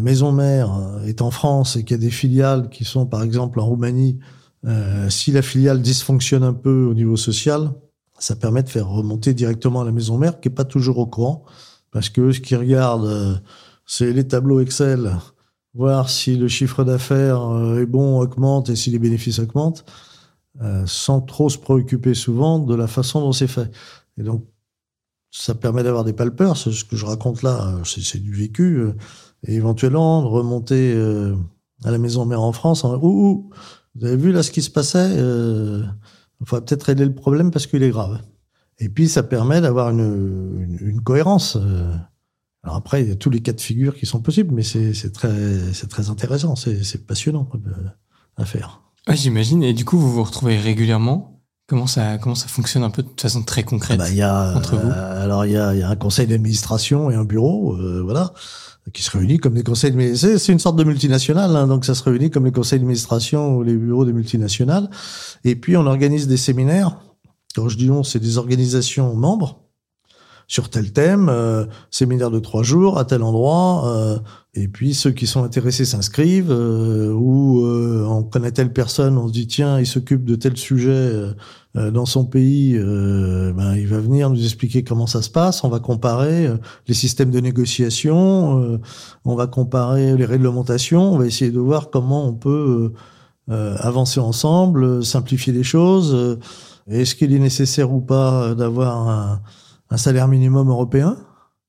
maison 0.00 0.32
mère 0.32 0.70
est 1.04 1.20
en 1.20 1.30
France 1.30 1.76
et 1.76 1.84
qu'il 1.84 1.96
y 1.96 2.00
a 2.00 2.02
des 2.02 2.10
filiales 2.10 2.70
qui 2.70 2.84
sont, 2.84 3.04
par 3.04 3.22
exemple, 3.22 3.60
en 3.60 3.66
Roumanie. 3.66 4.18
Euh, 4.66 5.10
si 5.10 5.30
la 5.30 5.42
filiale 5.42 5.82
dysfonctionne 5.82 6.42
un 6.42 6.54
peu 6.54 6.86
au 6.86 6.94
niveau 6.94 7.16
social, 7.16 7.72
ça 8.18 8.36
permet 8.36 8.62
de 8.62 8.68
faire 8.68 8.88
remonter 8.88 9.34
directement 9.34 9.82
à 9.82 9.84
la 9.84 9.92
maison 9.92 10.16
mère, 10.16 10.40
qui 10.40 10.48
est 10.48 10.52
pas 10.52 10.64
toujours 10.64 10.98
au 10.98 11.06
courant, 11.06 11.44
parce 11.94 12.10
que 12.10 12.32
ce 12.32 12.40
qu'ils 12.40 12.58
regardent, 12.58 13.06
euh, 13.06 13.34
c'est 13.86 14.12
les 14.12 14.26
tableaux 14.26 14.60
Excel, 14.60 15.12
voir 15.74 16.10
si 16.10 16.36
le 16.36 16.48
chiffre 16.48 16.84
d'affaires 16.84 17.40
euh, 17.42 17.80
est 17.80 17.86
bon, 17.86 18.18
augmente, 18.20 18.68
et 18.68 18.76
si 18.76 18.90
les 18.90 18.98
bénéfices 18.98 19.38
augmentent, 19.38 19.84
euh, 20.60 20.84
sans 20.86 21.20
trop 21.20 21.48
se 21.48 21.58
préoccuper 21.58 22.14
souvent 22.14 22.58
de 22.58 22.74
la 22.74 22.86
façon 22.88 23.20
dont 23.20 23.32
c'est 23.32 23.46
fait. 23.46 23.70
Et 24.18 24.22
donc, 24.24 24.44
ça 25.30 25.54
permet 25.54 25.82
d'avoir 25.84 26.04
des 26.04 26.12
palpeurs. 26.12 26.56
C'est 26.56 26.72
Ce 26.72 26.84
que 26.84 26.96
je 26.96 27.06
raconte 27.06 27.42
là, 27.42 27.74
euh, 27.76 27.84
c'est 27.84 28.22
du 28.22 28.32
vécu. 28.32 28.78
euh, 28.78 28.94
Et 29.46 29.54
éventuellement, 29.54 30.22
de 30.22 30.28
remonter 30.28 30.94
euh, 30.94 31.34
à 31.84 31.90
la 31.92 31.98
maison 31.98 32.24
mère 32.24 32.42
en 32.42 32.52
France 32.52 32.84
en 32.84 32.96
ouh, 32.96 33.06
ouh, 33.06 33.50
vous 33.94 34.06
avez 34.06 34.16
vu 34.16 34.32
là 34.32 34.42
ce 34.42 34.50
qui 34.50 34.62
se 34.62 34.70
passait 34.70 35.14
euh, 35.16 35.82
Il 36.40 36.46
faudra 36.46 36.64
peut-être 36.64 36.84
régler 36.84 37.04
le 37.06 37.14
problème 37.14 37.50
parce 37.52 37.66
qu'il 37.66 37.82
est 37.84 37.90
grave. 37.90 38.20
Et 38.78 38.88
puis, 38.88 39.08
ça 39.08 39.22
permet 39.22 39.60
d'avoir 39.60 39.90
une, 39.90 40.00
une, 40.00 40.78
une 40.88 41.00
cohérence. 41.00 41.56
euh. 41.60 41.94
Alors 42.62 42.76
après, 42.76 43.02
il 43.02 43.08
y 43.10 43.12
a 43.12 43.16
tous 43.16 43.28
les 43.30 43.40
cas 43.40 43.52
de 43.52 43.60
figure 43.60 43.94
qui 43.94 44.06
sont 44.06 44.20
possibles, 44.22 44.54
mais 44.54 44.62
c'est 44.62 45.12
très, 45.12 45.30
très 45.90 46.08
intéressant, 46.08 46.56
c'est 46.56 47.06
passionnant 47.06 47.46
euh, 47.54 47.70
à 48.38 48.46
faire. 48.46 48.80
Ouais, 49.06 49.16
j'imagine. 49.16 49.62
Et 49.62 49.74
du 49.74 49.84
coup, 49.84 49.98
vous 49.98 50.10
vous 50.10 50.24
retrouvez 50.24 50.56
régulièrement. 50.58 51.42
Comment 51.66 51.86
ça, 51.86 52.16
comment 52.18 52.34
ça 52.34 52.46
fonctionne 52.48 52.82
un 52.82 52.90
peu 52.90 53.02
de 53.02 53.08
façon 53.18 53.42
très 53.42 53.64
concrète 53.64 53.98
Bah, 53.98 54.10
il 54.10 54.16
y 54.16 54.22
a, 54.22 54.54
entre 54.56 54.76
vous 54.76 54.88
euh, 54.88 55.24
alors 55.24 55.46
il 55.46 55.52
y 55.52 55.56
a, 55.56 55.74
y 55.74 55.82
a 55.82 55.88
un 55.88 55.96
conseil 55.96 56.26
d'administration 56.26 57.10
et 57.10 57.14
un 57.14 57.24
bureau, 57.24 57.74
euh, 57.76 58.02
voilà, 58.02 58.34
qui 58.92 59.02
se 59.02 59.10
réunit 59.10 59.38
comme 59.38 59.54
des 59.54 59.62
conseils 59.62 59.90
d'administration. 59.90 60.38
C'est 60.38 60.52
une 60.52 60.58
sorte 60.58 60.76
de 60.76 60.84
multinationale, 60.84 61.54
hein, 61.56 61.66
donc 61.66 61.84
ça 61.86 61.94
se 61.94 62.02
réunit 62.02 62.30
comme 62.30 62.44
les 62.46 62.52
conseils 62.52 62.78
d'administration 62.78 63.56
ou 63.56 63.62
les 63.62 63.76
bureaux 63.76 64.04
des 64.06 64.12
multinationales. 64.12 64.88
Et 65.44 65.56
puis 65.56 65.76
on 65.76 65.86
organise 65.86 66.28
des 66.28 66.36
séminaires. 66.38 66.98
Quand 67.54 67.68
je 67.68 67.76
dis 67.76 67.90
on, 67.90 68.02
c'est 68.02 68.20
des 68.20 68.38
organisations 68.38 69.14
membres 69.14 69.64
sur 70.46 70.68
tel 70.68 70.92
thème, 70.92 71.28
euh, 71.30 71.64
séminaire 71.90 72.30
de 72.30 72.38
trois 72.38 72.62
jours 72.62 72.98
à 72.98 73.04
tel 73.04 73.22
endroit, 73.22 73.88
euh, 73.88 74.18
et 74.54 74.68
puis 74.68 74.94
ceux 74.94 75.10
qui 75.10 75.26
sont 75.26 75.42
intéressés 75.42 75.84
s'inscrivent, 75.84 76.50
euh, 76.50 77.12
ou 77.12 77.64
euh, 77.64 78.04
on 78.06 78.22
connaît 78.22 78.52
telle 78.52 78.72
personne, 78.72 79.16
on 79.16 79.28
se 79.28 79.32
dit 79.32 79.46
tiens, 79.46 79.80
il 79.80 79.86
s'occupe 79.86 80.24
de 80.24 80.34
tel 80.34 80.56
sujet 80.56 80.90
euh, 80.90 81.32
euh, 81.76 81.90
dans 81.90 82.06
son 82.06 82.24
pays, 82.24 82.78
ben, 82.78 83.74
il 83.74 83.88
va 83.88 83.98
venir 83.98 84.30
nous 84.30 84.42
expliquer 84.44 84.84
comment 84.84 85.06
ça 85.06 85.22
se 85.22 85.30
passe, 85.30 85.64
on 85.64 85.68
va 85.68 85.80
comparer 85.80 86.48
les 86.86 86.94
systèmes 86.94 87.30
de 87.30 87.40
négociation, 87.40 88.78
on 89.24 89.34
va 89.34 89.46
comparer 89.48 90.16
les 90.16 90.24
réglementations, 90.24 91.14
on 91.14 91.18
va 91.18 91.26
essayer 91.26 91.50
de 91.50 91.58
voir 91.58 91.90
comment 91.90 92.28
on 92.28 92.34
peut 92.34 92.92
avancer 93.48 94.20
ensemble, 94.20 95.04
simplifier 95.04 95.52
les 95.52 95.64
choses, 95.64 96.38
est-ce 96.88 97.14
qu'il 97.14 97.32
est 97.32 97.38
nécessaire 97.38 97.92
ou 97.92 98.00
pas 98.00 98.44
euh, 98.44 98.54
d'avoir 98.54 99.08
un 99.08 99.42
un 99.90 99.96
salaire 99.96 100.28
minimum 100.28 100.68
européen? 100.68 101.16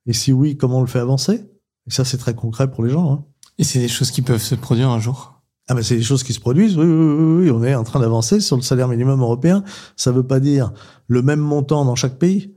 Et 0.08 0.14
si 0.14 0.32
oui, 0.32 0.58
comment 0.58 0.80
on 0.80 0.82
le 0.82 0.88
fait 0.88 1.00
avancer? 1.00 1.52
Et 1.88 1.92
ça, 1.92 2.06
c'est 2.06 2.18
très 2.18 2.34
concret 2.34 2.72
pour 2.72 2.84
les 2.84 2.90
gens. 2.90 3.12
Hein. 3.12 3.26
Et 3.58 3.64
c'est 3.64 3.80
des 3.80 3.88
choses 3.88 4.12
qui 4.12 4.22
peuvent 4.22 4.42
se 4.42 4.56
produire 4.56 4.90
un 4.90 5.00
jour? 5.00 5.42
Ah 5.68 5.74
ben 5.74 5.82
c'est 5.82 5.96
des 5.96 6.04
choses 6.04 6.24
qui 6.24 6.34
se 6.34 6.40
produisent. 6.40 6.78
Oui, 6.78 6.86
oui, 6.86 6.94
oui, 6.94 7.44
oui, 7.44 7.52
on 7.52 7.64
est 7.64 7.74
en 7.74 7.84
train 7.84 8.00
d'avancer 8.00 8.40
sur 8.40 8.56
le 8.56 8.62
salaire 8.62 8.88
minimum 8.88 9.20
européen. 9.22 9.64
Ça 9.96 10.12
veut 10.12 10.26
pas 10.26 10.40
dire 10.40 10.72
le 11.08 11.22
même 11.22 11.40
montant 11.40 11.86
dans 11.86 11.96
chaque 11.96 12.20
pays. 12.20 12.54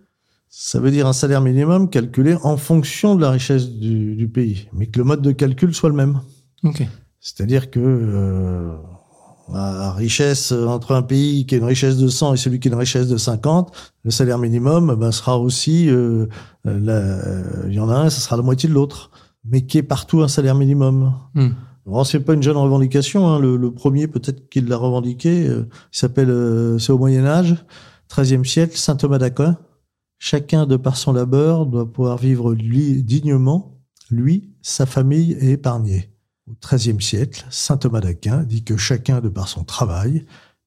Ça 0.49 0.79
veut 0.79 0.91
dire 0.91 1.07
un 1.07 1.13
salaire 1.13 1.41
minimum 1.41 1.89
calculé 1.91 2.37
en 2.43 2.57
fonction 2.57 3.17
de 3.17 3.23
la 3.23 3.31
richesse 3.31 3.71
du, 3.71 4.15
du 4.15 4.29
pays, 4.29 4.69
mais 4.73 4.87
que 4.87 4.99
le 4.99 5.05
mode 5.05 5.23
de 5.23 5.33
calcul 5.33 5.75
soit 5.75 5.91
le 5.91 5.97
même. 5.97 6.21
Ok. 6.65 6.83
C'est-à-dire 7.21 7.71
que 7.71 7.81
euh, 7.81 8.77
la 9.53 9.93
richesse 9.93 10.53
entre 10.53 10.95
un 10.95 11.03
pays 11.03 11.47
qui 11.47 11.55
a 11.55 11.59
une 11.59 11.65
richesse 11.65 11.97
de 11.97 12.09
100 12.09 12.35
et 12.35 12.37
celui 12.37 12.61
qui 12.61 12.69
a 12.69 12.73
une 12.73 12.79
richesse 12.79 13.09
de 13.09 13.17
50, 13.17 13.73
le 14.05 14.11
salaire 14.11 14.39
minimum 14.39 14.95
ben, 14.95 15.11
sera 15.13 15.39
aussi, 15.39 15.89
euh, 15.89 16.27
euh, 16.67 16.79
la- 16.81 16.93
euh, 16.93 17.65
il 17.69 17.75
y 17.75 17.81
en 17.81 17.89
a 17.89 17.95
un, 17.97 18.11
ça 18.11 18.21
sera 18.21 18.37
la 18.37 18.43
moitié 18.43 18.69
de 18.69 18.75
l'autre, 18.75 19.11
mais 19.45 19.63
qui 19.67 19.79
est 19.79 19.83
partout 19.83 20.23
un 20.23 20.29
salaire 20.29 20.55
minimum. 20.55 21.13
Hmm. 21.35 21.49
Alors, 21.87 22.07
c'est 22.07 22.21
pas 22.21 22.35
une 22.35 22.43
jeune 22.43 22.57
revendication. 22.59 23.27
Hein. 23.29 23.39
Le, 23.39 23.57
le 23.57 23.71
premier, 23.73 24.07
peut-être 24.09 24.49
qu'il 24.51 24.67
l'a 24.69 24.77
revendiqué, 24.77 25.47
euh, 25.49 25.67
il 25.93 25.99
s'appelle, 25.99 26.29
euh, 26.31 26.79
c'est 26.79 26.93
au 26.93 26.99
Moyen 26.99 27.25
Âge, 27.25 27.57
13e 28.11 28.45
siècle, 28.45 28.77
saint 28.77 28.97
Thomas 28.97 29.17
d'Aquin. 29.19 29.57
Chacun, 30.19 30.67
de 30.67 30.77
par 30.77 30.97
son 30.97 31.13
labeur, 31.13 31.65
doit 31.65 31.91
pouvoir 31.91 32.19
vivre 32.19 32.53
lui, 32.53 33.03
dignement, 33.03 33.79
lui, 34.11 34.51
sa 34.61 34.85
famille 34.85 35.33
et 35.41 35.53
épargner. 35.53 36.11
Au 36.49 36.57
XIIIe 36.67 37.01
siècle, 37.03 37.45
saint 37.51 37.77
Thomas 37.77 38.01
d'Aquin 38.01 38.43
dit 38.43 38.65
que 38.65 38.77
chacun, 38.77 39.21
de 39.21 39.29
par 39.29 39.49
son 39.49 39.65
travail, 39.65 40.25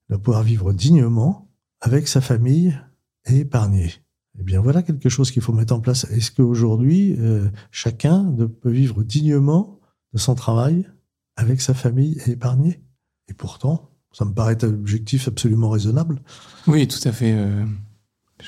doit 0.09 0.19
pouvoir 0.19 0.43
vivre 0.43 0.73
dignement 0.73 1.49
avec 1.79 2.07
sa 2.07 2.21
famille 2.21 2.77
et 3.25 3.39
épargner. 3.39 3.91
Eh 4.39 4.43
bien, 4.43 4.61
voilà 4.61 4.83
quelque 4.83 5.09
chose 5.09 5.31
qu'il 5.31 5.41
faut 5.41 5.53
mettre 5.53 5.73
en 5.73 5.81
place. 5.81 6.05
Est-ce 6.05 6.31
qu'aujourd'hui, 6.31 7.15
euh, 7.19 7.49
chacun 7.71 8.23
peut 8.61 8.69
vivre 8.69 9.03
dignement 9.03 9.79
de 10.13 10.19
son 10.19 10.35
travail 10.35 10.87
avec 11.35 11.61
sa 11.61 11.73
famille 11.73 12.19
et 12.25 12.31
épargner 12.31 12.81
Et 13.27 13.33
pourtant, 13.33 13.89
Ça 14.13 14.25
me 14.25 14.33
paraît 14.33 14.63
un 14.63 14.67
objectif 14.67 15.27
absolument 15.27 15.69
raisonnable. 15.69 16.21
Oui, 16.67 16.87
tout 16.87 16.99
à 17.07 17.11
fait. 17.11 17.33
Euh, 17.33 17.65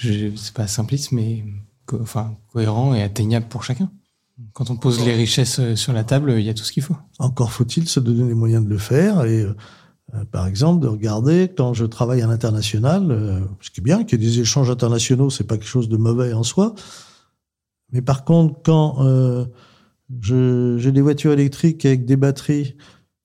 c'est 0.02 0.54
pas 0.54 0.68
simpliste, 0.68 1.12
mais 1.12 1.46
enfin, 1.94 2.38
cohérent 2.52 2.94
et 2.94 3.02
atteignable 3.02 3.48
pour 3.48 3.64
chacun. 3.64 3.92
Quand 4.54 4.72
on 4.72 4.78
pose 4.78 5.06
les 5.06 5.14
richesses 5.14 5.60
euh, 5.60 5.76
sur 5.76 5.94
la 5.94 6.04
table, 6.04 6.32
il 6.32 6.46
y 6.46 6.50
a 6.50 6.54
tout 6.54 6.64
ce 6.64 6.72
qu'il 6.72 6.84
faut. 6.84 6.98
Encore 7.20 7.52
faut-il 7.52 7.88
se 7.88 8.00
donner 8.00 8.26
les 8.28 8.34
moyens 8.34 8.64
de 8.64 8.70
le 8.70 8.78
faire 8.78 9.24
et, 9.26 9.42
euh, 9.42 9.56
euh, 10.16 10.26
par 10.26 10.48
exemple, 10.48 10.82
de 10.82 10.88
regarder 10.88 11.52
quand 11.56 11.74
je 11.74 11.86
travaille 11.86 12.22
à 12.22 12.28
l'international, 12.28 13.12
euh, 13.12 13.40
ce 13.62 13.72
qui 13.72 13.80
est 13.80 13.84
bien, 13.84 14.04
qu'il 14.04 14.22
y 14.22 14.26
ait 14.26 14.30
des 14.30 14.40
échanges 14.40 14.70
internationaux, 14.70 15.30
c'est 15.30 15.46
pas 15.46 15.58
quelque 15.58 15.68
chose 15.68 15.90
de 15.90 15.98
mauvais 15.98 16.34
en 16.34 16.44
soi. 16.44 16.76
Mais 17.92 18.02
par 18.02 18.26
contre, 18.26 18.62
quand 18.64 19.04
euh, 19.04 19.46
j'ai 20.22 20.92
des 20.92 21.02
voitures 21.02 21.32
électriques 21.32 21.86
avec 21.86 22.06
des 22.06 22.16
batteries, 22.16 22.76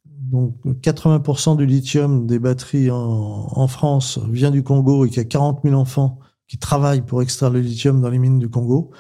donc 0.06 0.56
80% 0.64 1.56
du 1.56 1.66
lithium 1.66 2.26
des 2.26 2.38
batteries 2.38 2.90
en, 2.90 3.48
en 3.50 3.68
France 3.68 4.18
vient 4.30 4.50
du 4.50 4.62
Congo 4.62 5.04
et 5.04 5.09
qu'il 5.09 5.18
y 5.18 5.20
a 5.20 5.24
40 5.24 5.61
000 5.64 5.74
enfants 5.74 6.18
qui 6.46 6.59
travaillent 6.59 7.02
pour 7.02 7.22
extraire 7.22 7.50
le 7.50 7.61
lithium 7.61 8.00
dans 8.00 8.11
les 8.11 8.18
mines 8.18 8.38
du 8.38 8.48
Congo, 8.48 8.90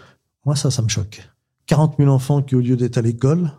moi 0.44 0.56
ça, 0.56 0.70
ça 0.70 0.82
me 0.82 0.88
choque. 0.88 1.28
40 1.68 1.96
000 1.98 2.10
enfants 2.10 2.42
qui, 2.42 2.56
au 2.56 2.60
lieu 2.60 2.76
d'être 2.76 2.98
à 2.98 3.02
l'école, 3.02 3.52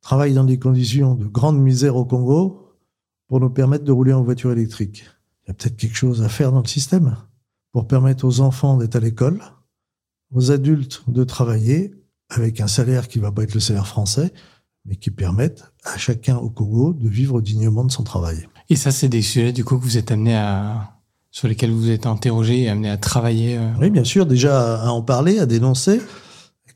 travaillent 0.00 0.34
dans 0.34 0.44
des 0.44 0.58
conditions 0.58 1.14
de 1.14 1.26
grande 1.26 1.58
misère 1.58 1.96
au 1.96 2.04
Congo 2.04 2.68
pour 3.28 3.40
nous 3.40 3.50
permettre 3.50 3.84
de 3.84 3.92
rouler 3.92 4.12
en 4.12 4.22
voiture 4.22 4.52
électrique. 4.52 5.04
Il 5.44 5.48
y 5.48 5.50
a 5.50 5.54
peut-être 5.54 5.76
quelque 5.76 5.96
chose 5.96 6.22
à 6.22 6.28
faire 6.28 6.52
dans 6.52 6.62
le 6.62 6.68
système 6.68 7.16
pour 7.72 7.86
permettre 7.86 8.24
aux 8.24 8.40
enfants 8.40 8.76
d'être 8.76 8.96
à 8.96 9.00
l'école, 9.00 9.42
aux 10.32 10.50
adultes 10.50 11.02
de 11.08 11.24
travailler 11.24 11.92
avec 12.30 12.60
un 12.60 12.68
salaire 12.68 13.08
qui 13.08 13.18
va 13.18 13.32
pas 13.32 13.42
être 13.42 13.54
le 13.54 13.60
salaire 13.60 13.86
français, 13.86 14.32
mais 14.84 14.96
qui 14.96 15.10
permette 15.10 15.64
à 15.84 15.98
chacun 15.98 16.36
au 16.36 16.50
Congo 16.50 16.92
de 16.92 17.08
vivre 17.08 17.40
dignement 17.40 17.84
de 17.84 17.90
son 17.90 18.04
travail. 18.04 18.48
Et 18.68 18.76
ça, 18.76 18.92
c'est 18.92 19.08
des 19.08 19.22
sujets 19.22 19.52
du 19.52 19.64
coup 19.64 19.76
que 19.76 19.84
vous 19.84 19.98
êtes 19.98 20.12
amené 20.12 20.36
à, 20.36 21.00
sur 21.32 21.48
lesquels 21.48 21.72
vous 21.72 21.90
êtes 21.90 22.06
interrogé 22.06 22.62
et 22.62 22.68
amené 22.68 22.90
à 22.90 22.96
travailler. 22.96 23.58
euh. 23.58 23.72
Oui, 23.80 23.90
bien 23.90 24.04
sûr, 24.04 24.24
déjà 24.24 24.82
à 24.82 24.90
en 24.90 25.02
parler, 25.02 25.40
à 25.40 25.46
dénoncer. 25.46 26.00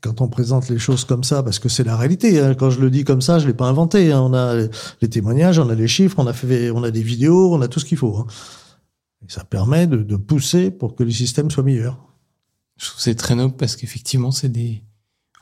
Quand 0.05 0.21
on 0.21 0.27
présente 0.29 0.69
les 0.69 0.77
choses 0.77 1.03
comme 1.03 1.23
ça, 1.23 1.41
parce 1.41 1.57
que 1.57 1.67
c'est 1.67 1.83
la 1.83 1.97
réalité, 1.97 2.39
hein, 2.39 2.53
quand 2.53 2.69
je 2.69 2.79
le 2.79 2.91
dis 2.91 3.03
comme 3.03 3.21
ça, 3.21 3.39
je 3.39 3.47
l'ai 3.47 3.55
pas 3.55 3.65
inventé. 3.67 4.11
hein. 4.11 4.21
On 4.21 4.33
a 4.35 4.55
les 5.01 5.09
témoignages, 5.09 5.57
on 5.57 5.67
a 5.67 5.73
les 5.73 5.87
chiffres, 5.87 6.19
on 6.19 6.27
a 6.27 6.33
fait, 6.33 6.69
on 6.69 6.83
a 6.83 6.91
des 6.91 7.01
vidéos, 7.01 7.51
on 7.55 7.61
a 7.61 7.67
tout 7.67 7.79
ce 7.79 7.85
qu'il 7.85 7.97
faut. 7.97 8.15
hein. 8.17 8.27
Et 9.27 9.31
ça 9.31 9.43
permet 9.43 9.87
de, 9.87 9.97
de 9.97 10.15
pousser 10.15 10.69
pour 10.69 10.95
que 10.95 11.03
le 11.03 11.09
système 11.09 11.49
soit 11.49 11.63
meilleur. 11.63 11.97
Je 12.77 12.85
trouve 12.85 12.97
que 12.97 13.01
c'est 13.01 13.15
très 13.15 13.33
noble 13.35 13.55
parce 13.55 13.75
qu'effectivement, 13.75 14.29
c'est 14.29 14.49
des. 14.49 14.83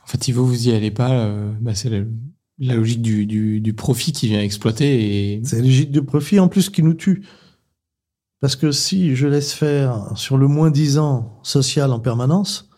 En 0.02 0.06
fait, 0.06 0.28
Ivo, 0.28 0.44
vous 0.46 0.68
y 0.68 0.72
allez 0.72 0.90
pas. 0.90 1.10
euh, 1.12 1.52
bah, 1.60 1.74
c'est 1.74 1.90
la, 1.90 2.04
la 2.58 2.74
logique 2.74 3.02
du, 3.02 3.26
du, 3.26 3.60
du 3.60 3.74
profit 3.74 4.12
qui 4.12 4.28
vient 4.28 4.40
exploiter 4.40 5.34
et 5.34 5.42
C'est 5.44 5.56
la 5.56 5.62
logique 5.62 5.90
de 5.90 6.00
profit 6.00 6.40
en 6.40 6.48
plus 6.48 6.70
qui 6.70 6.82
nous 6.82 6.94
tue. 6.94 7.26
Parce 8.40 8.56
que 8.56 8.72
si 8.72 9.14
je 9.16 9.26
laisse 9.26 9.52
faire 9.52 10.12
sur 10.16 10.38
le 10.38 10.48
moins 10.48 10.70
10 10.70 10.96
ans 10.98 11.38
social 11.42 11.92
en 11.92 12.00
permanence, 12.00 12.70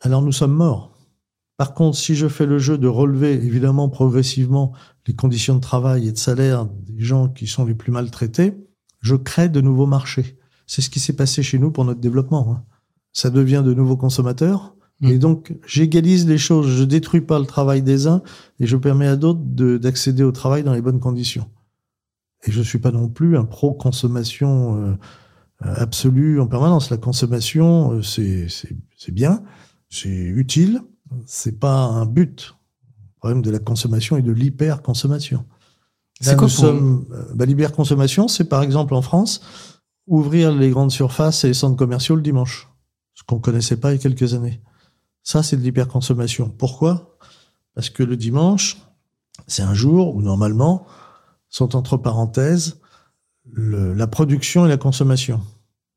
alors 0.00 0.22
nous 0.22 0.32
sommes 0.32 0.54
morts. 0.54 0.95
Par 1.56 1.72
contre, 1.74 1.96
si 1.96 2.14
je 2.14 2.28
fais 2.28 2.46
le 2.46 2.58
jeu 2.58 2.76
de 2.78 2.86
relever 2.88 3.32
évidemment 3.32 3.88
progressivement 3.88 4.72
les 5.06 5.14
conditions 5.14 5.54
de 5.54 5.60
travail 5.60 6.08
et 6.08 6.12
de 6.12 6.18
salaire 6.18 6.66
des 6.66 7.00
gens 7.02 7.28
qui 7.28 7.46
sont 7.46 7.64
les 7.64 7.74
plus 7.74 7.92
maltraités, 7.92 8.54
je 9.00 9.14
crée 9.16 9.48
de 9.48 9.60
nouveaux 9.60 9.86
marchés. 9.86 10.36
C'est 10.66 10.82
ce 10.82 10.90
qui 10.90 11.00
s'est 11.00 11.14
passé 11.14 11.42
chez 11.42 11.58
nous 11.58 11.70
pour 11.70 11.84
notre 11.84 12.00
développement. 12.00 12.52
hein. 12.52 12.64
Ça 13.12 13.30
devient 13.30 13.62
de 13.64 13.72
nouveaux 13.72 13.96
consommateurs. 13.96 14.74
Mm. 15.00 15.08
Et 15.08 15.18
donc, 15.18 15.54
j'égalise 15.66 16.26
les 16.26 16.38
choses. 16.38 16.68
Je 16.68 16.84
détruis 16.84 17.20
pas 17.22 17.38
le 17.38 17.46
travail 17.46 17.82
des 17.82 18.06
uns 18.06 18.22
et 18.60 18.66
je 18.66 18.76
permets 18.76 19.06
à 19.06 19.16
d'autres 19.16 19.40
de- 19.42 19.78
d'accéder 19.78 20.22
au 20.24 20.32
travail 20.32 20.62
dans 20.64 20.74
les 20.74 20.82
bonnes 20.82 21.00
conditions. 21.00 21.48
Et 22.46 22.52
je 22.52 22.60
suis 22.60 22.78
pas 22.78 22.90
non 22.90 23.08
plus 23.08 23.36
un 23.38 23.44
pro-consommation 23.44 24.76
euh, 24.82 24.94
absolue 25.60 26.38
en 26.40 26.46
permanence. 26.46 26.90
La 26.90 26.96
consommation, 26.98 27.92
euh, 27.92 28.02
c'est 28.02 29.12
bien, 29.12 29.42
c'est 29.88 30.08
utile, 30.10 30.82
c'est 31.26 31.58
pas 31.58 31.76
un 31.84 32.06
but. 32.06 32.54
Le 33.00 33.18
problème 33.18 33.42
de 33.42 33.50
la 33.50 33.58
consommation 33.58 34.16
et 34.16 34.22
de 34.22 34.32
l'hyper-consommation. 34.32 35.44
C'est 36.20 36.30
Là, 36.30 36.36
quoi 36.36 36.46
nous 36.48 36.52
pour- 36.54 36.60
sommes, 36.64 37.06
euh, 37.12 37.24
bah, 37.34 37.44
L'hyper-consommation, 37.46 38.28
c'est 38.28 38.44
par 38.44 38.62
exemple 38.62 38.94
en 38.94 39.02
France, 39.02 39.40
ouvrir 40.06 40.52
les 40.54 40.70
grandes 40.70 40.92
surfaces 40.92 41.44
et 41.44 41.48
les 41.48 41.54
centres 41.54 41.76
commerciaux 41.76 42.14
le 42.16 42.22
dimanche. 42.22 42.68
Ce 43.14 43.22
qu'on 43.24 43.38
connaissait 43.40 43.76
pas 43.78 43.92
il 43.92 43.96
y 43.96 43.98
a 43.98 44.02
quelques 44.02 44.34
années. 44.34 44.60
Ça, 45.22 45.42
c'est 45.42 45.56
de 45.56 45.62
l'hyperconsommation. 45.62 46.48
Pourquoi? 46.50 47.16
Parce 47.74 47.90
que 47.90 48.02
le 48.02 48.16
dimanche, 48.16 48.76
c'est 49.46 49.62
un 49.62 49.74
jour 49.74 50.14
où 50.14 50.22
normalement 50.22 50.86
sont 51.48 51.74
entre 51.76 51.96
parenthèses 51.96 52.78
le- 53.50 53.92
la 53.94 54.06
production 54.06 54.66
et 54.66 54.68
la 54.68 54.76
consommation. 54.76 55.40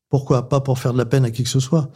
Pourquoi? 0.10 0.50
Pas 0.50 0.62
pour 0.62 0.80
faire 0.80 0.94
de 0.94 0.98
la 0.98 1.06
peine 1.06 1.26
à 1.26 1.32
qui 1.32 1.44
que 1.44 1.50
ce 1.50 1.60
soit, 1.60 1.90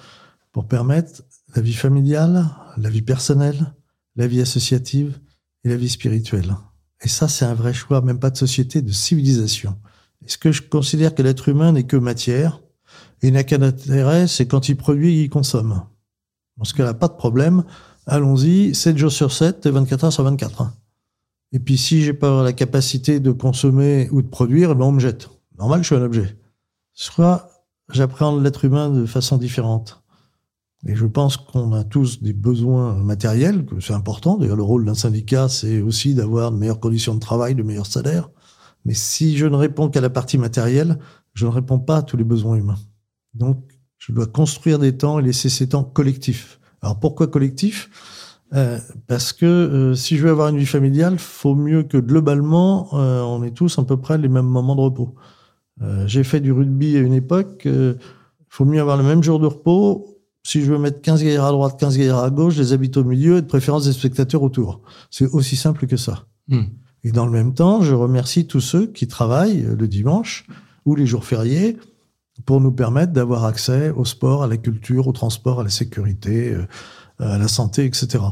pour 0.52 0.68
permettre 0.68 1.24
la 1.56 1.62
vie 1.62 1.74
familiale, 1.74 2.46
la 2.78 2.90
vie 2.90 3.02
personnelle, 3.02 3.74
la 4.16 4.28
vie 4.28 4.42
associative 4.42 5.20
et 5.64 5.70
la 5.70 5.76
vie 5.76 5.90
spirituelle. 5.90 6.56
Et 7.02 7.08
ça, 7.08 7.28
c'est 7.28 7.46
un 7.46 7.54
vrai 7.54 7.74
choix, 7.74 8.02
même 8.02 8.20
pas 8.20 8.30
de 8.30 8.38
société, 8.38 8.82
de 8.82 8.92
civilisation. 8.92 9.78
Est-ce 10.26 10.38
que 10.38 10.52
je 10.52 10.62
considère 10.62 11.14
que 11.16 11.22
l'être 11.22 11.50
humain 11.50 11.74
n'est 11.74 11.84
que 11.84 11.98
matière 11.98 12.62
et 13.22 13.32
n'a 13.32 13.44
qu'un 13.44 13.62
intérêt, 13.62 14.28
c'est 14.28 14.48
quand 14.48 14.70
il 14.70 14.78
produit, 14.78 15.24
il 15.24 15.30
consomme? 15.30 15.84
Dans 16.58 16.64
ce 16.64 16.74
cas-là, 16.74 16.94
pas 16.94 17.08
de 17.08 17.16
problème. 17.16 17.64
Allons-y, 18.06 18.76
7 18.76 18.98
jours 18.98 19.12
sur 19.12 19.32
7 19.32 19.66
et 19.66 19.72
24 19.72 20.06
heures 20.06 20.14
sur 20.14 20.24
24. 20.24 20.62
hein. 20.62 20.74
Et 21.52 21.60
puis, 21.60 21.78
si 21.78 22.04
j'ai 22.04 22.14
pas 22.14 22.44
la 22.44 22.54
capacité 22.54 23.20
de 23.20 23.32
consommer 23.32 24.10
ou 24.12 24.22
de 24.22 24.28
produire, 24.28 24.72
eh 24.72 24.76
ben, 24.76 24.86
on 24.86 24.92
me 24.92 25.00
jette. 25.00 25.30
Normal, 25.58 25.82
je 25.82 25.88
suis 25.88 25.96
un 25.96 26.02
objet. 26.02 26.38
Soit 26.94 27.50
j'appréhende 27.92 28.44
l'être 28.44 28.66
humain 28.66 28.90
de 28.90 29.06
façon 29.06 29.38
différente. 29.38 30.03
Et 30.86 30.96
je 30.96 31.06
pense 31.06 31.38
qu'on 31.38 31.72
a 31.74 31.84
tous 31.84 32.22
des 32.22 32.34
besoins 32.34 32.96
matériels, 32.96 33.66
que 33.66 33.80
c'est 33.80 33.94
important. 33.94 34.38
D'ailleurs, 34.38 34.58
le 34.58 34.64
rôle 34.64 34.86
d'un 34.86 34.96
syndicat, 34.96 35.48
c'est 35.48 35.82
aussi 35.82 36.14
d'avoir 36.14 36.52
de 36.52 36.58
meilleures 36.58 36.80
conditions 36.80 37.16
de 37.16 37.20
travail, 37.20 37.56
de 37.56 37.64
meilleurs 37.64 37.86
salaires. 37.86 38.30
Mais 38.86 38.94
si 38.94 39.38
je 39.38 39.46
ne 39.46 39.56
réponds 39.56 39.90
qu'à 39.90 40.02
la 40.02 40.10
partie 40.10 40.38
matérielle, 40.38 41.00
je 41.34 41.46
ne 41.46 41.52
réponds 41.52 41.80
pas 41.80 41.98
à 41.98 42.02
tous 42.02 42.18
les 42.18 42.26
besoins 42.26 42.58
humains. 42.58 42.80
Donc, 43.34 43.64
je 43.98 44.12
dois 44.12 44.28
construire 44.28 44.78
des 44.78 44.98
temps 44.98 45.20
et 45.20 45.22
laisser 45.22 45.48
ces 45.48 45.70
temps 45.70 45.86
collectifs. 45.86 46.60
Alors, 46.82 47.00
pourquoi 47.00 47.28
collectif 47.28 47.90
Euh, 48.54 48.78
Parce 49.08 49.32
que 49.32 49.46
euh, 49.46 49.96
si 49.96 50.18
je 50.18 50.24
veux 50.24 50.30
avoir 50.30 50.50
une 50.50 50.58
vie 50.58 50.66
familiale, 50.66 51.18
faut 51.18 51.56
mieux 51.56 51.84
que 51.84 51.98
globalement, 51.98 52.90
euh, 52.94 53.22
on 53.22 53.42
ait 53.44 53.52
tous 53.52 53.80
à 53.80 53.84
peu 53.86 53.98
près 53.98 54.18
les 54.18 54.28
mêmes 54.28 54.46
moments 54.46 54.76
de 54.76 54.82
repos. 54.82 55.16
Euh, 55.82 56.06
J'ai 56.08 56.24
fait 56.24 56.42
du 56.42 56.52
rugby 56.52 56.98
à 56.98 57.00
une 57.00 57.14
époque. 57.14 57.68
Faut 58.50 58.66
mieux 58.66 58.82
avoir 58.82 58.98
le 58.98 59.04
même 59.04 59.24
jour 59.24 59.40
de 59.40 59.48
repos. 59.48 60.13
Si 60.46 60.62
je 60.62 60.72
veux 60.72 60.78
mettre 60.78 61.02
15 61.02 61.24
gaillards 61.24 61.46
à 61.48 61.52
droite, 61.52 61.80
15 61.80 61.98
gaillards 61.98 62.24
à 62.24 62.30
gauche, 62.30 62.58
les 62.58 62.74
habite 62.74 62.98
au 62.98 63.04
milieu 63.04 63.38
et 63.38 63.42
de 63.42 63.48
préférence 63.48 63.86
des 63.86 63.94
spectateurs 63.94 64.44
autour. 64.44 64.82
C'est 65.10 65.28
aussi 65.28 65.56
simple 65.56 65.88
que 65.88 65.96
ça. 65.98 66.26
Hmm. 66.50 66.64
Et 67.06 67.12
dans 67.12 67.26
le 67.26 67.32
même 67.32 67.54
temps, 67.54 67.82
je 67.82 67.94
remercie 67.94 68.46
tous 68.46 68.60
ceux 68.62 68.88
qui 68.88 69.08
travaillent 69.08 69.62
le 69.64 69.88
dimanche 69.88 70.46
ou 70.86 70.96
les 70.96 71.06
jours 71.06 71.26
fériés 71.26 71.78
pour 72.46 72.60
nous 72.62 72.72
permettre 72.72 73.14
d'avoir 73.14 73.46
accès 73.46 73.90
au 73.92 74.04
sport, 74.06 74.44
à 74.44 74.48
la 74.48 74.58
culture, 74.58 75.08
au 75.08 75.12
transport, 75.14 75.62
à 75.62 75.64
la 75.64 75.70
sécurité, 75.70 76.54
euh, 76.54 76.66
à 77.20 77.38
la 77.38 77.48
santé, 77.48 77.86
etc. 77.86 78.24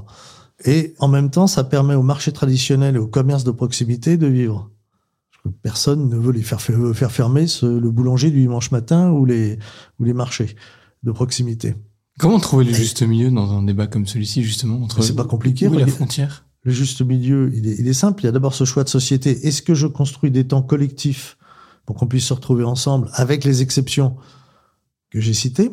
Et 0.66 0.94
en 1.00 1.08
même 1.08 1.30
temps, 1.30 1.48
ça 1.48 1.64
permet 1.64 1.96
au 1.96 2.04
marché 2.04 2.32
traditionnel 2.34 2.96
et 2.96 3.00
au 3.00 3.08
commerce 3.08 3.44
de 3.44 3.52
proximité 3.52 4.18
de 4.18 4.28
vivre. 4.28 4.70
Personne 5.64 6.08
ne 6.10 6.16
veut 6.18 6.32
les 6.34 6.42
faire, 6.44 6.62
fermer 6.62 7.48
ce- 7.48 7.66
le 7.66 7.90
boulanger 7.90 8.30
du 8.32 8.40
dimanche 8.42 8.72
matin 8.72 9.12
ou 9.12 9.26
les, 9.26 9.58
ou 10.00 10.04
les 10.04 10.14
marchés 10.14 10.56
de 11.04 11.12
proximité. 11.12 11.76
Comment 12.22 12.40
trouver 12.40 12.66
le 12.66 12.74
juste 12.74 13.02
milieu 13.02 13.32
dans 13.32 13.52
un 13.52 13.64
débat 13.64 13.88
comme 13.88 14.06
celui-ci, 14.06 14.44
justement 14.44 14.84
entre 14.84 15.02
C'est 15.02 15.16
pas 15.16 15.26
compliqué, 15.26 15.68
où 15.68 15.74
est 15.74 15.80
la 15.80 15.88
frontière? 15.88 16.46
Le 16.62 16.72
juste 16.72 17.02
milieu, 17.02 17.52
il 17.52 17.68
est, 17.68 17.80
il 17.80 17.88
est 17.88 17.94
simple. 17.94 18.22
Il 18.22 18.26
y 18.28 18.30
a 18.30 18.32
d'abord 18.32 18.54
ce 18.54 18.64
choix 18.64 18.84
de 18.84 18.90
société. 18.90 19.48
Est-ce 19.48 19.64
que 19.64 19.74
je 19.74 19.88
construis 19.88 20.30
des 20.30 20.46
temps 20.46 20.62
collectifs 20.62 21.40
pour 21.88 21.96
qu'on 21.96 22.06
puisse 22.06 22.26
se 22.26 22.34
retrouver 22.36 22.64
ensemble 22.64 23.10
avec 23.14 23.44
les 23.44 23.64
exceptions 23.64 24.18
que 25.10 25.20
j'ai 25.20 25.34
citées? 25.34 25.72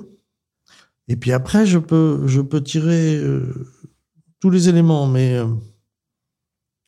Et 1.09 1.17
puis 1.17 1.33
après, 1.33 1.67
je 1.67 1.77
peux, 1.77 2.23
je 2.27 2.41
peux 2.41 2.63
tirer 2.63 3.17
euh, 3.17 3.67
tous 4.41 4.49
les 4.49 4.71
éléments, 4.71 5.07
mais 5.07 5.35
euh, 5.35 5.49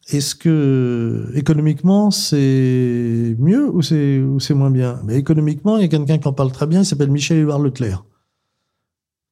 est-ce 0.08 0.34
que 0.34 1.30
économiquement 1.34 2.10
c'est 2.10 3.36
mieux 3.38 3.68
ou 3.68 3.82
c'est 3.82 4.20
ou 4.20 4.40
c'est 4.40 4.54
moins 4.54 4.70
bien? 4.70 5.02
Mais 5.04 5.16
économiquement, 5.16 5.76
il 5.76 5.82
y 5.82 5.84
a 5.84 5.88
quelqu'un 5.88 6.16
qui 6.16 6.28
en 6.28 6.32
parle 6.32 6.50
très 6.50 6.66
bien. 6.66 6.80
Il 6.80 6.86
s'appelle 6.86 7.10
Michel 7.10 7.36
Édouard 7.36 7.58
Leclerc. 7.58 8.04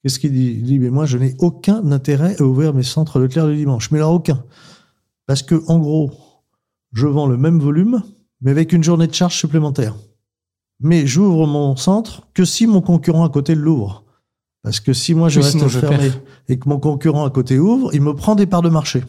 Qu'est-ce 0.09 0.21
qu'il 0.21 0.33
dit 0.33 0.57
Il 0.57 0.63
dit 0.63 0.79
mais 0.79 0.89
moi 0.89 1.05
je 1.05 1.19
n'ai 1.19 1.35
aucun 1.39 1.93
intérêt 1.93 2.35
à 2.41 2.43
ouvrir 2.43 2.73
mes 2.73 2.83
centres 2.83 3.19
Leclerc 3.19 3.47
le 3.47 3.55
dimanche. 3.55 3.91
Mais 3.91 3.99
alors 3.99 4.15
aucun, 4.15 4.43
parce 5.27 5.43
que 5.43 5.63
en 5.67 5.79
gros, 5.79 6.11
je 6.95 7.07
vends 7.07 7.27
le 7.27 7.37
même 7.37 7.61
volume, 7.61 8.03
mais 8.41 8.51
avec 8.51 8.73
une 8.73 8.83
journée 8.83 9.07
de 9.07 9.13
charge 9.13 9.37
supplémentaire. 9.37 9.95
Mais 10.81 11.07
j'ouvre 11.07 11.47
mon 11.47 11.77
centre 11.77 12.27
que 12.33 12.47
si 12.47 12.67
mon 12.67 12.81
concurrent 12.81 13.23
à 13.23 13.29
côté 13.29 13.55
l'ouvre. 13.55 14.03
Parce 14.63 14.81
que 14.81 14.95
si 14.95 15.13
moi 15.13 15.29
je 15.29 15.41
Oui, 15.41 15.45
reste 15.45 15.69
je 15.69 15.79
fermé 15.79 16.11
et 16.49 16.59
que 16.59 16.67
mon 16.71 16.81
concurrent 16.81 17.27
à 17.27 17.31
côté 17.31 17.59
ouvre, 17.59 17.91
il 17.93 18.01
me 18.01 18.15
prend 18.15 18.35
des 18.35 18.47
parts 18.47 18.63
de 18.63 18.71
marché. 18.71 19.05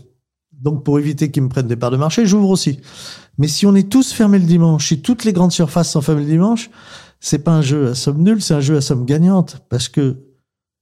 Donc 0.52 0.84
pour 0.84 1.00
éviter 1.00 1.32
qu'ils 1.32 1.43
me 1.43 1.47
prennent 1.47 1.68
des 1.70 1.78
parts 1.78 1.91
de 1.91 1.95
marché, 1.95 2.26
j'ouvre 2.26 2.50
aussi. 2.50 2.82
Mais 3.38 3.47
si 3.47 3.66
on 3.66 3.74
est 3.74 3.89
tous 3.89 4.12
fermés 4.12 4.39
le 4.39 4.45
dimanche, 4.45 4.89
si 4.89 5.02
toutes 5.02 5.24
les 5.24 5.32
grandes 5.32 5.54
surfaces 5.54 5.91
sont 5.91 6.02
fermées 6.02 6.24
le 6.24 6.28
dimanche, 6.28 6.70
c'est 7.22 7.39
pas 7.39 7.54
un 7.54 7.62
jeu 7.62 7.88
à 7.88 7.95
somme 7.95 8.22
nulle, 8.22 8.41
c'est 8.41 8.56
un 8.56 8.60
jeu 8.60 8.76
à 8.76 8.82
somme 8.82 9.06
gagnante. 9.06 9.64
Parce 9.70 9.88
que 9.88 10.26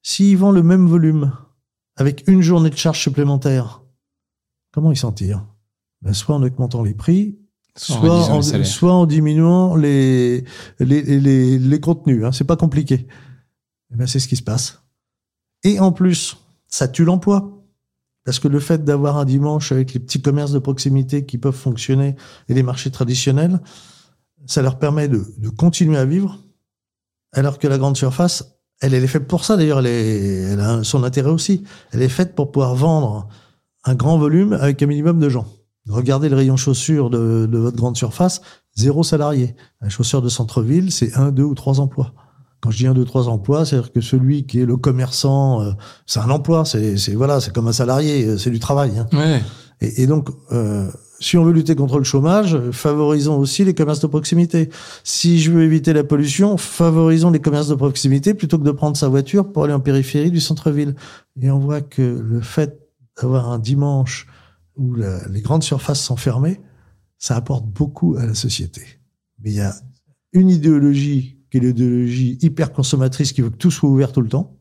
s'ils 0.08 0.38
vendent 0.38 0.55
le 0.55 0.64
même 0.64 0.88
volume 0.88 1.34
avec 1.97 2.24
une 2.28 2.41
journée 2.41 2.70
de 2.70 2.78
charge 2.78 3.01
supplémentaire, 3.01 3.84
comment 4.72 4.89
ils 4.89 4.97
s'en 4.97 5.12
tirent? 5.12 5.45
Ben, 6.01 6.14
Soit 6.14 6.36
en 6.36 6.43
augmentant 6.43 6.82
les 6.82 6.93
prix, 6.93 7.38
Soit 7.76 8.30
en 8.30 8.41
soit 8.41 9.05
diminuant 9.05 9.76
les, 9.76 10.45
les, 10.80 11.01
les, 11.01 11.60
les 11.60 11.80
contenus. 11.82 12.24
Hein. 12.24 12.32
C'est 12.32 12.45
pas 12.45 12.55
compliqué. 12.55 13.05
Eh 13.91 13.97
ben, 13.97 14.08
c'est 14.08 14.20
ce 14.20 14.30
qui 14.30 14.38
se 14.38 14.41
passe. 14.41 14.82
Et 15.64 15.80
en 15.82 15.91
plus, 15.91 16.38
ça 16.68 16.88
tue 16.88 17.03
l'emploi. 17.03 17.62
Parce 18.24 18.39
que 18.39 18.47
le 18.47 18.62
fait 18.62 18.86
d'avoir 18.86 19.18
un 19.18 19.26
dimanche 19.26 19.74
avec 19.74 19.93
les 19.93 19.99
petits 19.99 20.22
commerces 20.22 20.53
de 20.53 20.60
proximité 20.60 21.26
qui 21.26 21.38
peuvent 21.38 21.53
fonctionner 21.53 22.16
et 22.47 22.53
les 22.53 22.64
marchés 22.64 22.91
traditionnels, 22.91 23.60
ça 24.45 24.62
leur 24.62 24.80
permet 24.80 25.10
de, 25.10 25.26
de 25.38 25.49
continuer 25.49 25.97
à 25.97 26.05
vivre, 26.05 26.39
alors 27.34 27.60
que 27.60 27.68
la 27.68 27.78
grande 27.78 27.97
surface, 27.97 28.57
elle, 28.82 28.93
elle 28.93 29.03
est 29.03 29.07
faite 29.07 29.28
pour 29.28 29.43
ça 29.45 29.57
d'ailleurs, 29.57 29.80
elle, 29.80 29.88
elle 29.88 30.59
a 30.59 30.84
son 30.84 31.03
intérêt 31.03 31.30
aussi. 31.32 31.63
Elle 31.91 32.01
est 32.01 32.09
faite 32.09 32.36
pour 32.36 32.51
pouvoir 32.51 32.75
vendre 32.75 33.28
un 33.86 33.95
grand 33.95 34.17
volume 34.17 34.53
avec 34.53 34.82
un 34.84 34.86
minimum 34.88 35.19
de 35.19 35.30
gens. 35.30 35.45
Regardez 35.89 36.28
le 36.30 36.36
rayon 36.36 36.57
chaussures 36.57 37.09
de, 37.09 37.47
de 37.49 37.57
votre 37.57 37.78
grande 37.78 37.95
surface, 37.95 38.41
zéro 38.75 39.03
salarié. 39.03 39.55
Un 39.82 39.89
chaussure 39.89 40.21
de 40.21 40.30
centre-ville, 40.30 40.91
c'est 40.91 41.15
un, 41.15 41.32
deux 41.32 41.43
ou 41.43 41.55
trois 41.55 41.80
emplois. 41.80 42.13
Quand 42.59 42.71
je 42.71 42.78
dis 42.78 42.88
un, 42.88 42.93
deux, 42.93 43.05
trois 43.05 43.30
emplois, 43.30 43.65
c'est-à-dire 43.65 43.93
que 43.93 44.01
celui 44.01 44.45
qui 44.45 44.59
est 44.59 44.65
le 44.65 44.78
commerçant, 44.78 45.61
euh, 45.61 45.71
c'est 46.05 46.19
un 46.19 46.30
emploi, 46.30 46.65
c'est 46.65 46.95
voilà, 47.13 47.39
c'est 47.39 47.53
comme 47.53 47.67
un 47.67 47.71
salarié, 47.73 48.25
euh, 48.25 48.38
c'est 48.38 48.49
du 48.49 48.59
travail. 48.59 48.97
hein. 48.97 49.07
Et, 49.82 50.07
donc, 50.07 50.30
euh, 50.51 50.89
si 51.19 51.38
on 51.38 51.43
veut 51.43 51.53
lutter 51.53 51.75
contre 51.75 51.97
le 51.97 52.03
chômage, 52.03 52.57
favorisons 52.71 53.38
aussi 53.38 53.63
les 53.63 53.73
commerces 53.73 53.99
de 53.99 54.07
proximité. 54.07 54.69
Si 55.03 55.39
je 55.39 55.51
veux 55.51 55.63
éviter 55.63 55.93
la 55.93 56.03
pollution, 56.03 56.57
favorisons 56.57 57.30
les 57.30 57.39
commerces 57.39 57.67
de 57.67 57.75
proximité 57.75 58.34
plutôt 58.34 58.57
que 58.57 58.63
de 58.63 58.71
prendre 58.71 58.97
sa 58.97 59.07
voiture 59.07 59.51
pour 59.51 59.63
aller 59.63 59.73
en 59.73 59.80
périphérie 59.80 60.32
du 60.32 60.39
centre-ville. 60.39 60.95
Et 61.41 61.51
on 61.51 61.59
voit 61.59 61.82
que 61.82 62.01
le 62.01 62.41
fait 62.41 62.80
d'avoir 63.21 63.49
un 63.51 63.59
dimanche 63.59 64.28
où 64.75 64.95
les 64.95 65.41
grandes 65.41 65.63
surfaces 65.63 66.01
sont 66.01 66.17
fermées, 66.17 66.59
ça 67.17 67.36
apporte 67.36 67.65
beaucoup 67.65 68.15
à 68.17 68.25
la 68.25 68.36
société. 68.36 68.82
Mais 69.43 69.51
il 69.51 69.55
y 69.57 69.61
a 69.61 69.75
une 70.34 70.49
idéologie 70.49 71.39
qui 71.49 71.57
est 71.57 71.61
l'idéologie 71.61 72.38
hyper 72.41 72.71
consommatrice 72.73 73.32
qui 73.32 73.41
veut 73.41 73.49
que 73.49 73.57
tout 73.57 73.71
soit 73.71 73.89
ouvert 73.89 74.11
tout 74.11 74.21
le 74.21 74.30
temps. 74.30 74.57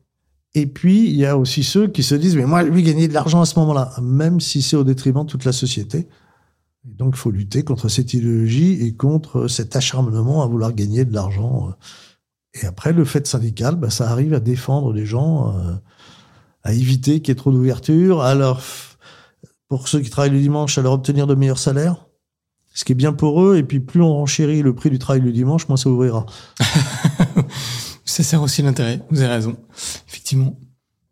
Et 0.53 0.65
puis, 0.65 1.05
il 1.05 1.15
y 1.15 1.25
a 1.25 1.37
aussi 1.37 1.63
ceux 1.63 1.87
qui 1.87 2.03
se 2.03 2.15
disent, 2.15 2.35
mais 2.35 2.45
moi, 2.45 2.65
je 2.65 2.71
vais 2.71 2.81
gagner 2.81 3.07
de 3.07 3.13
l'argent 3.13 3.41
à 3.41 3.45
ce 3.45 3.59
moment-là, 3.59 3.93
même 4.01 4.39
si 4.39 4.61
c'est 4.61 4.75
au 4.75 4.83
détriment 4.83 5.23
de 5.23 5.29
toute 5.29 5.45
la 5.45 5.51
société. 5.51 6.07
Donc, 6.83 7.13
il 7.15 7.19
faut 7.19 7.31
lutter 7.31 7.63
contre 7.63 7.89
cette 7.89 8.13
idéologie 8.13 8.81
et 8.81 8.95
contre 8.95 9.47
cet 9.47 9.75
acharnement 9.75 10.41
à 10.41 10.47
vouloir 10.47 10.73
gagner 10.73 11.05
de 11.05 11.13
l'argent. 11.13 11.73
Et 12.53 12.65
après, 12.65 12.93
le 12.93 13.05
fait 13.05 13.27
syndical, 13.27 13.75
bah, 13.75 13.89
ça 13.89 14.09
arrive 14.09 14.33
à 14.33 14.39
défendre 14.39 14.93
les 14.93 15.05
gens, 15.05 15.53
euh, 15.55 15.73
à 16.63 16.73
éviter 16.73 17.19
qu'il 17.19 17.29
y 17.29 17.31
ait 17.33 17.35
trop 17.35 17.51
d'ouverture, 17.51 18.21
à 18.21 18.33
leur, 18.33 18.61
pour 19.67 19.87
ceux 19.87 19.99
qui 19.99 20.09
travaillent 20.09 20.31
le 20.31 20.39
dimanche, 20.39 20.77
à 20.77 20.81
leur 20.81 20.93
obtenir 20.93 21.27
de 21.27 21.35
meilleurs 21.35 21.59
salaires. 21.59 22.07
Ce 22.73 22.85
qui 22.85 22.93
est 22.93 22.95
bien 22.95 23.13
pour 23.13 23.43
eux, 23.43 23.57
et 23.57 23.63
puis 23.63 23.79
plus 23.79 24.01
on 24.01 24.13
renchérit 24.13 24.61
le 24.61 24.73
prix 24.73 24.89
du 24.89 24.99
travail 24.99 25.21
le 25.21 25.31
dimanche, 25.31 25.67
moins 25.67 25.77
ça 25.77 25.89
ouvrira. 25.89 26.25
Ça 28.05 28.23
sert 28.23 28.41
aussi 28.41 28.61
l'intérêt. 28.61 29.01
Vous 29.11 29.19
avez 29.19 29.33
raison. 29.33 29.57
Effectivement. 30.27 30.59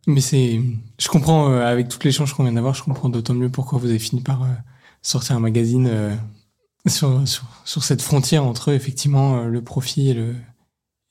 Mais 0.08 0.22
c'est, 0.22 0.62
je 1.00 1.08
comprends, 1.08 1.50
euh, 1.50 1.66
avec 1.66 1.88
tout 1.88 1.98
l'échange 2.04 2.34
qu'on 2.34 2.44
vient 2.44 2.54
d'avoir, 2.54 2.76
je 2.76 2.84
comprends 2.84 3.10
d'autant 3.10 3.34
mieux 3.34 3.50
pourquoi 3.50 3.80
vous 3.80 3.90
avez 3.90 3.98
fini 3.98 4.22
par 4.22 4.44
euh, 4.44 4.48
sortir 5.02 5.36
un 5.36 5.40
magazine 5.40 5.88
euh, 5.88 6.14
sur, 6.86 7.28
sur, 7.28 7.44
sur 7.64 7.84
cette 7.84 8.02
frontière 8.02 8.44
entre, 8.44 8.72
effectivement, 8.74 9.38
euh, 9.38 9.48
le 9.48 9.64
profit 9.64 10.10
et 10.10 10.14
le, 10.14 10.36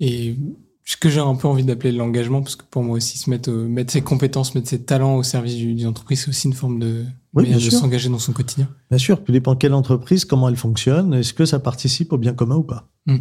et 0.01 0.37
ce 0.85 0.97
que 0.97 1.09
j'ai 1.09 1.19
un 1.21 1.35
peu 1.35 1.49
envie 1.49 1.65
d'appeler 1.65 1.91
l'engagement, 1.93 2.43
parce 2.43 2.55
que 2.57 2.65
pour 2.71 2.85
moi 2.85 2.97
aussi, 2.99 3.19
se 3.19 3.31
mettre, 3.31 3.51
mettre 3.51 3.93
ses 3.93 4.03
compétences, 4.03 4.55
mettre 4.55 4.69
ses 4.69 4.83
talents 4.83 5.17
au 5.17 5.23
service 5.25 5.57
du- 5.57 5.75
d'une 5.75 5.89
entreprise, 5.89 6.21
c'est 6.23 6.29
aussi 6.29 6.47
une 6.47 6.53
forme 6.55 6.79
de, 6.79 7.07
Oui, 7.33 7.45
bien 7.47 7.57
de 7.57 7.71
s'engager 7.71 8.11
dans 8.11 8.19
son 8.21 8.33
quotidien. 8.33 8.69
Bien 8.91 8.99
sûr, 8.99 9.25
tout 9.25 9.33
dépend 9.33 9.57
quelle 9.57 9.75
entreprise, 9.75 10.25
comment 10.25 10.49
elle 10.51 10.57
fonctionne, 10.57 11.15
est-ce 11.15 11.33
que 11.33 11.47
ça 11.47 11.59
participe 11.59 12.13
au 12.13 12.19
bien 12.19 12.35
commun 12.35 12.57
ou 12.57 12.65
pas? 12.65 12.89
Mm. 13.07 13.17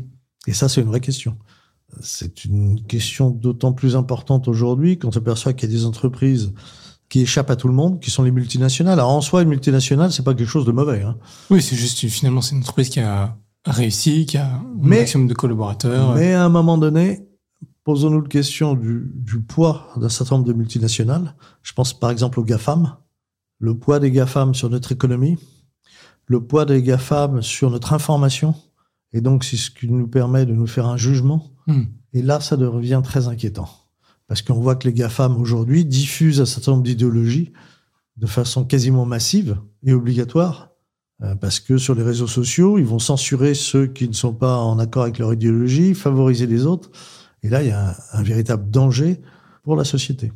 Et 0.46 0.54
ça, 0.54 0.68
c'est 0.70 0.82
une 0.82 0.88
vraie 0.88 1.00
question. 1.00 1.36
C'est 2.02 2.46
une 2.46 2.84
question 2.84 3.30
d'autant 3.30 3.74
plus 3.74 3.96
importante 3.96 4.48
aujourd'hui 4.48 4.98
quand 4.98 5.10
on 5.10 5.12
s'aperçoit 5.12 5.54
qu'il 5.54 5.70
y 5.70 5.74
a 5.74 5.76
des 5.78 5.86
entreprises 5.86 6.54
qui 7.10 7.22
échappent 7.22 7.52
à 7.52 7.56
tout 7.56 7.68
le 7.68 7.74
monde, 7.74 8.00
qui 8.00 8.10
sont 8.10 8.24
les 8.24 8.32
multinationales. 8.32 9.00
Alors 9.00 9.12
en 9.12 9.22
soi, 9.22 9.44
une 9.44 9.50
multinationale, 9.50 10.12
c'est 10.12 10.24
pas 10.24 10.34
quelque 10.34 10.50
chose 10.50 10.66
de 10.66 10.72
mauvais. 10.72 11.04
Hein. 11.04 11.18
Oui, 11.50 11.62
c'est 11.62 11.76
juste, 11.76 12.00
finalement, 12.08 12.42
c'est 12.42 12.56
une 12.56 12.62
entreprise 12.62 12.90
qui 12.90 13.00
a 13.00 13.38
réussi, 13.66 14.26
qui 14.26 14.38
a 14.38 14.48
un 14.48 14.64
Mais- 14.82 15.00
maximum 15.00 15.28
de 15.28 15.34
collaborateurs. 15.34 16.16
Mais 16.16 16.34
à 16.34 16.44
un 16.44 16.50
moment 16.50 16.78
donné, 16.78 17.28
posons-nous 17.84 18.22
la 18.22 18.28
question 18.28 18.74
du, 18.74 19.12
du 19.14 19.42
poids 19.42 19.90
d'un 19.98 20.10
certain 20.10 20.36
nombre 20.36 20.48
de 20.48 20.54
multinationales. 20.54 21.36
Je 21.62 21.74
pense 21.74 21.94
par 21.94 22.10
exemple 22.10 22.40
aux 22.40 22.44
GAFAM. 22.44 22.96
Le 23.60 23.78
poids 23.78 24.00
des 24.00 24.12
GAFAM 24.12 24.56
sur 24.56 24.70
notre 24.70 24.92
économie, 24.92 25.38
le 26.26 26.42
poids 26.44 26.66
des 26.66 26.82
GAFAM 26.82 27.42
sur 27.42 27.70
notre 27.70 27.94
information. 27.94 28.56
Et 29.14 29.22
donc, 29.22 29.44
c'est 29.44 29.58
ce 29.58 29.72
qui 29.72 29.88
nous 29.90 30.08
permet 30.08 30.46
de 30.46 30.54
nous 30.54 30.68
faire 30.68 30.88
un 30.88 30.98
jugement. 30.98 31.52
Hmm. 31.68 31.84
Et 32.14 32.22
là, 32.22 32.40
ça 32.40 32.58
devient 32.58 33.02
très 33.04 33.28
inquiétant. 33.28 33.70
Parce 34.28 34.42
qu'on 34.42 34.60
voit 34.60 34.76
que 34.76 34.88
les 34.88 34.94
GAFAM 34.94 35.38
aujourd'hui 35.38 35.86
diffusent 35.86 36.42
un 36.42 36.46
certain 36.46 36.72
nombre 36.72 36.84
d'idéologies 36.84 37.54
de 38.18 38.28
façon 38.28 38.64
quasiment 38.66 39.06
massive 39.06 39.58
et 39.84 39.94
obligatoire. 39.94 40.72
Euh, 41.22 41.36
Parce 41.36 41.60
que 41.60 41.78
sur 41.78 41.96
les 41.96 42.04
réseaux 42.04 42.28
sociaux, 42.28 42.78
ils 42.78 42.86
vont 42.86 43.00
censurer 43.00 43.54
ceux 43.54 43.88
qui 43.88 44.08
ne 44.08 44.14
sont 44.14 44.34
pas 44.34 44.58
en 44.58 44.80
accord 44.80 45.04
avec 45.04 45.20
leur 45.20 45.34
idéologie, 45.34 45.94
favoriser 45.94 46.48
les 46.48 46.66
autres. 46.66 46.90
Et 47.44 47.50
là, 47.50 47.62
il 47.62 47.70
y 47.70 47.72
a 47.72 47.90
un, 47.90 47.96
un 48.14 48.24
véritable 48.24 48.70
danger 48.70 49.22
pour 49.64 49.76
la 49.76 49.84
société. 49.84 50.32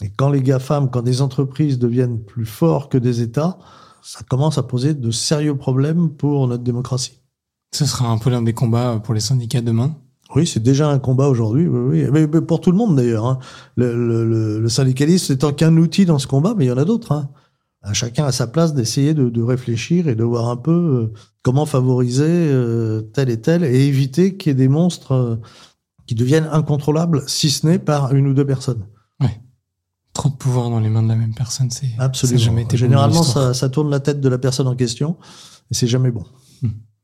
Et 0.00 0.10
quand 0.10 0.30
les 0.30 0.42
GAFAM, 0.42 0.90
quand 0.90 1.02
des 1.02 1.22
entreprises 1.22 1.78
deviennent 1.78 2.22
plus 2.22 2.46
forts 2.46 2.88
que 2.88 2.98
des 2.98 3.20
États, 3.20 3.58
ça 4.02 4.20
commence 4.28 4.58
à 4.58 4.62
poser 4.62 4.94
de 4.94 5.10
sérieux 5.10 5.56
problèmes 5.56 6.10
pour 6.10 6.46
notre 6.46 6.62
démocratie. 6.62 7.20
Ce 7.72 7.84
sera 7.86 8.08
un 8.08 8.18
peu 8.18 8.30
l'un 8.30 8.42
des 8.42 8.54
combats 8.54 9.00
pour 9.02 9.14
les 9.14 9.20
syndicats 9.20 9.60
demain. 9.60 9.94
Oui, 10.34 10.46
c'est 10.46 10.62
déjà 10.62 10.90
un 10.90 10.98
combat 10.98 11.28
aujourd'hui, 11.28 11.66
oui, 11.66 12.02
oui. 12.04 12.10
Mais, 12.12 12.26
mais 12.26 12.40
pour 12.42 12.60
tout 12.60 12.70
le 12.70 12.76
monde 12.76 12.96
d'ailleurs. 12.96 13.26
hein. 13.26 13.38
Le, 13.76 13.94
le- 14.24 14.60
le- 14.60 14.68
syndicalisme 14.68 15.32
n'étant 15.32 15.52
qu'un 15.52 15.76
outil 15.76 16.04
dans 16.04 16.18
ce 16.18 16.26
combat, 16.26 16.54
mais 16.56 16.66
il 16.66 16.68
y 16.68 16.72
en 16.72 16.76
a 16.78 16.84
d'autres. 16.84 17.12
Hein. 17.12 17.30
À 17.82 17.92
Chacun 17.94 18.24
à 18.26 18.32
sa 18.32 18.46
place 18.46 18.74
d'essayer 18.74 19.14
de, 19.14 19.28
de 19.30 19.42
réfléchir 19.42 20.08
et 20.08 20.14
de 20.14 20.24
voir 20.24 20.48
un 20.48 20.56
peu 20.56 20.72
euh, 20.72 21.12
comment 21.42 21.64
favoriser 21.64 22.24
euh, 22.28 23.02
tel 23.02 23.30
et 23.30 23.40
tel 23.40 23.64
et 23.64 23.86
éviter 23.86 24.36
qu'il 24.36 24.50
y 24.50 24.52
ait 24.52 24.54
des 24.54 24.68
monstres 24.68 25.12
euh, 25.12 25.36
qui 26.06 26.14
deviennent 26.14 26.48
incontrôlables, 26.52 27.22
si 27.26 27.50
ce 27.50 27.66
n'est 27.66 27.78
par 27.78 28.14
une 28.14 28.26
ou 28.26 28.34
deux 28.34 28.46
personnes. 28.46 28.84
Trop 30.14 30.30
de 30.30 30.34
pouvoir 30.34 30.68
dans 30.68 30.80
les 30.80 30.88
mains 30.88 31.02
de 31.04 31.08
la 31.08 31.14
même 31.14 31.34
personne, 31.34 31.70
c'est 31.70 31.90
Absolument. 31.98 32.38
ça 32.40 32.44
jamais 32.44 32.62
été 32.62 32.76
Généralement, 32.76 33.22
ça, 33.22 33.54
ça 33.54 33.68
tourne 33.68 33.88
la 33.88 34.00
tête 34.00 34.20
de 34.20 34.28
la 34.28 34.38
personne 34.38 34.66
en 34.66 34.74
question 34.74 35.16
et 35.70 35.74
c'est 35.74 35.86
jamais 35.86 36.10
bon. 36.10 36.24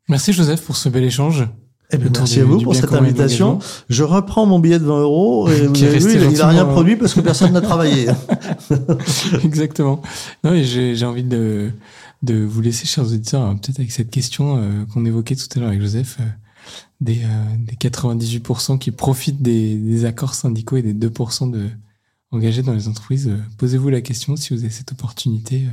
Merci 0.09 0.33
Joseph 0.33 0.63
pour 0.63 0.77
ce 0.77 0.89
bel 0.89 1.05
échange. 1.05 1.49
Eh 1.91 1.97
bien, 1.99 2.11
merci 2.13 2.41
à 2.41 2.45
vous 2.45 2.61
pour 2.61 2.75
cette 2.75 2.93
invitation. 2.93 3.59
Je 3.89 4.03
reprends 4.03 4.47
mon 4.47 4.59
billet 4.59 4.79
de 4.79 4.85
20 4.85 5.01
euros 5.03 5.49
et 5.49 5.67
vous 5.67 5.73
Qui 5.73 5.85
est 5.85 5.89
avez 5.89 5.99
vu, 5.99 6.13
il 6.15 6.19
a- 6.19 6.31
il 6.31 6.41
a 6.43 6.49
rien 6.49 6.59
gentiment- 6.61 6.73
produit 6.73 6.97
parce 6.97 7.15
que 7.15 7.21
personne 7.21 7.53
n'a 7.53 7.61
travaillé. 7.61 8.07
Exactement. 9.45 10.03
Non, 10.43 10.55
et 10.55 10.65
j'ai 10.65 11.05
envie 11.05 11.23
de, 11.25 11.71
de 12.23 12.43
vous 12.43 12.61
laisser, 12.63 12.87
chers 12.87 13.05
auditeurs, 13.05 13.43
euh, 13.43 13.55
peut-être 13.55 13.79
avec 13.79 13.93
cette 13.93 14.11
question 14.11 14.57
euh, 14.59 14.85
qu'on 14.93 15.05
évoquait 15.05 15.37
tout 15.37 15.47
à 15.55 15.59
l'heure 15.61 15.69
avec 15.69 15.81
Joseph, 15.83 16.17
euh, 16.21 16.25
des, 17.01 17.21
euh, 17.23 17.57
des 17.59 17.77
98% 17.77 18.79
qui 18.79 18.91
profitent 18.91 19.43
des, 19.43 19.77
des 19.77 20.05
accords 20.07 20.35
syndicaux 20.35 20.77
et 20.79 20.83
des 20.83 20.95
2% 20.95 21.51
de, 21.51 21.69
engagés 22.33 22.63
dans 22.63 22.73
les 22.73 22.89
entreprises. 22.89 23.29
Euh, 23.29 23.39
Posez-vous 23.59 23.91
la 23.91 24.01
question 24.01 24.37
si 24.37 24.55
vous 24.55 24.61
avez 24.61 24.71
cette 24.73 24.91
opportunité 24.93 25.67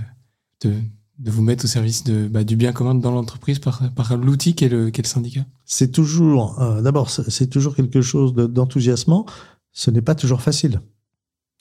de, 0.63 0.73
de 1.21 1.29
vous 1.29 1.43
mettre 1.43 1.65
au 1.65 1.67
service 1.67 2.03
de, 2.03 2.27
bah, 2.27 2.43
du 2.43 2.55
bien 2.55 2.71
commun 2.73 2.95
dans 2.95 3.11
l'entreprise 3.11 3.59
par, 3.59 3.81
par 3.93 4.17
l'outil 4.17 4.55
qu'est 4.55 4.69
le, 4.69 4.85
le 4.89 5.03
syndicat. 5.03 5.45
c'est 5.65 5.91
toujours, 5.91 6.59
euh, 6.61 6.81
d'abord, 6.81 7.09
c'est 7.09 7.47
toujours 7.47 7.75
quelque 7.75 8.01
chose 8.01 8.33
de- 8.33 8.47
d'enthousiasmant. 8.47 9.25
Ce 9.71 9.91
n'est 9.91 10.01
pas 10.01 10.15
toujours 10.15 10.41
facile. 10.41 10.81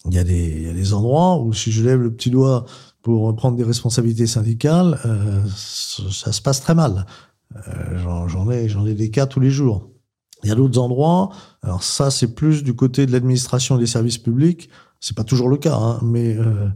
Il 0.06 0.14
y, 0.14 0.18
a 0.18 0.24
des, 0.24 0.56
il 0.56 0.62
y 0.62 0.68
a 0.70 0.72
des 0.72 0.94
endroits 0.94 1.38
où 1.42 1.52
si 1.52 1.70
je 1.70 1.84
lève 1.84 2.00
le 2.00 2.11
petit 2.11 2.30
doigt 2.30 2.64
pour 3.02 3.34
prendre 3.36 3.56
des 3.58 3.64
responsabilités 3.64 4.26
syndicales, 4.26 4.98
euh, 5.04 5.42
ça, 5.54 6.32
se 6.32 6.40
passe 6.40 6.62
très 6.62 6.74
mal. 6.74 7.04
Euh, 7.68 8.26
J'en 8.28 8.50
ai, 8.50 8.64
ai 8.64 8.94
des 8.94 9.11
cas 9.11 9.26
tous 9.26 9.40
les 9.40 9.50
jours. 9.50 9.90
Il 10.42 10.48
y 10.48 10.52
a 10.52 10.54
d'autres 10.54 10.78
endroits, 10.80 11.28
alors 11.62 11.82
ça 11.82 12.11
c'est 12.11 12.34
plus 12.34 12.64
du 12.64 12.74
côté 12.74 13.04
de 13.04 13.12
l'administration 13.12 13.76
et 13.76 13.80
des 13.80 13.86
services 13.86 14.16
publics, 14.16 14.70
c'est 14.98 15.14
pas 15.14 15.24
toujours 15.24 15.50
le 15.50 15.58
cas, 15.58 15.76
hein, 15.76 15.98
mais 16.02 16.34
euh, 16.34 16.66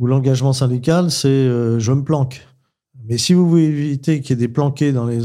où 0.00 0.06
l'engagement 0.08 0.52
syndical 0.52 1.10
c'est 1.12 1.28
euh, 1.28 1.78
je 1.78 1.92
me 1.92 2.02
planque. 2.02 2.44
Mais 3.08 3.18
si 3.18 3.32
vous 3.34 3.48
voulez 3.48 3.64
éviter 3.64 4.20
qu'il 4.20 4.30
y 4.30 4.32
ait 4.34 4.46
des 4.46 4.52
planqués 4.52 4.92
dans, 4.92 5.04
le, 5.06 5.18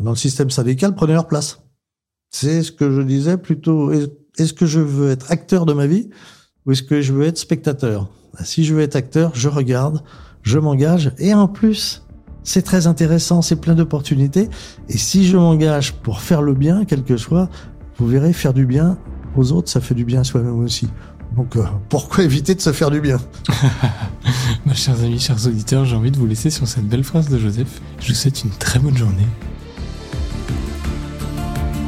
dans 0.00 0.10
le 0.10 0.16
système 0.16 0.50
syndical, 0.50 0.94
prenez 0.94 1.12
leur 1.12 1.26
place. 1.26 1.62
C'est 2.30 2.62
ce 2.62 2.70
que 2.72 2.90
je 2.92 3.00
disais 3.00 3.36
plutôt. 3.38 3.90
Est- 3.92 4.12
Est-ce 4.38 4.52
que 4.52 4.66
je 4.66 4.78
veux 4.80 5.10
être 5.10 5.30
acteur 5.32 5.66
de 5.66 5.72
ma 5.72 5.86
vie 5.86 6.10
ou 6.64 6.72
est-ce 6.72 6.82
que 6.84 7.00
je 7.00 7.12
veux 7.12 7.24
être 7.24 7.38
spectateur? 7.38 8.08
Si 8.44 8.64
je 8.64 8.74
veux 8.74 8.82
être 8.82 8.94
acteur, 8.96 9.32
je 9.34 9.48
regarde, 9.48 10.02
je 10.42 10.58
m'engage 10.58 11.12
et 11.18 11.34
en 11.34 11.48
plus, 11.48 12.04
c'est 12.44 12.62
très 12.62 12.86
intéressant, 12.86 13.42
c'est 13.42 13.60
plein 13.60 13.74
d'opportunités. 13.74 14.48
Et 14.88 14.96
si 14.96 15.26
je 15.26 15.36
m'engage 15.36 15.94
pour 15.94 16.20
faire 16.20 16.40
le 16.40 16.54
bien, 16.54 16.84
quel 16.84 17.02
que 17.02 17.16
soit, 17.16 17.48
vous 17.98 18.06
verrez, 18.06 18.32
faire 18.32 18.54
du 18.54 18.64
bien 18.64 18.96
aux 19.36 19.50
autres, 19.52 19.68
ça 19.68 19.80
fait 19.80 19.94
du 19.94 20.04
bien 20.04 20.20
à 20.20 20.24
soi-même 20.24 20.58
aussi. 20.60 20.88
Donc 21.36 21.56
euh, 21.56 21.64
pourquoi 21.88 22.24
éviter 22.24 22.54
de 22.54 22.60
se 22.60 22.72
faire 22.72 22.90
du 22.90 23.00
bien? 23.00 23.18
Mes 24.66 24.74
chers 24.74 25.00
amis, 25.00 25.20
chers 25.20 25.46
auditeurs, 25.46 25.84
j'ai 25.84 25.96
envie 25.96 26.10
de 26.10 26.18
vous 26.18 26.26
laisser 26.26 26.50
sur 26.50 26.66
cette 26.66 26.88
belle 26.88 27.04
phrase 27.04 27.28
de 27.28 27.38
Joseph. 27.38 27.80
Je 28.00 28.08
vous 28.08 28.14
souhaite 28.14 28.42
une 28.42 28.50
très 28.50 28.78
bonne 28.78 28.96
journée. 28.96 29.26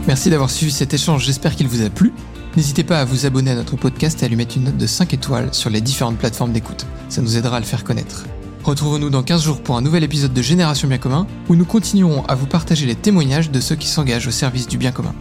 Merci 0.07 0.31
d'avoir 0.31 0.51
suivi 0.51 0.73
cet 0.73 0.95
échange, 0.95 1.25
j'espère 1.25 1.55
qu'il 1.55 1.69
vous 1.69 1.83
a 1.83 1.91
plu. 1.91 2.13
N'hésitez 2.57 2.85
pas 2.85 3.01
à 3.01 3.05
vous 3.05 3.25
abonner 3.25 3.53
à 3.53 3.55
notre 3.55 3.77
podcast 3.77 4.23
et 4.23 4.27
à 4.27 4.29
lui 4.29 4.37
mettre 4.37 4.57
une 4.57 4.65
note 4.65 4.77
de 4.77 4.87
5 4.87 5.15
étoiles 5.15 5.49
sur 5.53 5.71
les 5.71 5.81
différentes 5.81 6.19
plateformes 6.19 6.53
d'écoute. 6.53 6.87
Ça 7.09 7.23
nous 7.23 7.37
aidera 7.37 7.57
à 7.57 7.61
le 7.61 7.67
faire 7.67 7.85
connaître. 7.85 8.25
Retrouvons-nous 8.65 9.11
dans 9.11 9.23
15 9.23 9.43
jours 9.43 9.61
pour 9.61 9.77
un 9.77 9.81
nouvel 9.81 10.05
épisode 10.05 10.33
de 10.33 10.43
Génération 10.43 10.87
Bien 10.87 10.99
Commun, 10.99 11.27
où 11.49 11.57
nous 11.57 11.65
continuerons 11.65 12.25
à 12.27 12.35
vous 12.35 12.47
partager 12.47 12.87
les 12.87 12.95
témoignages 12.95 13.51
de 13.51 13.61
ceux 13.61 13.75
qui 13.75 13.89
s'engagent 13.89 14.29
au 14.29 14.31
service 14.31 14.69
du 14.69 14.77
bien 14.77 14.93
commun. 14.93 15.15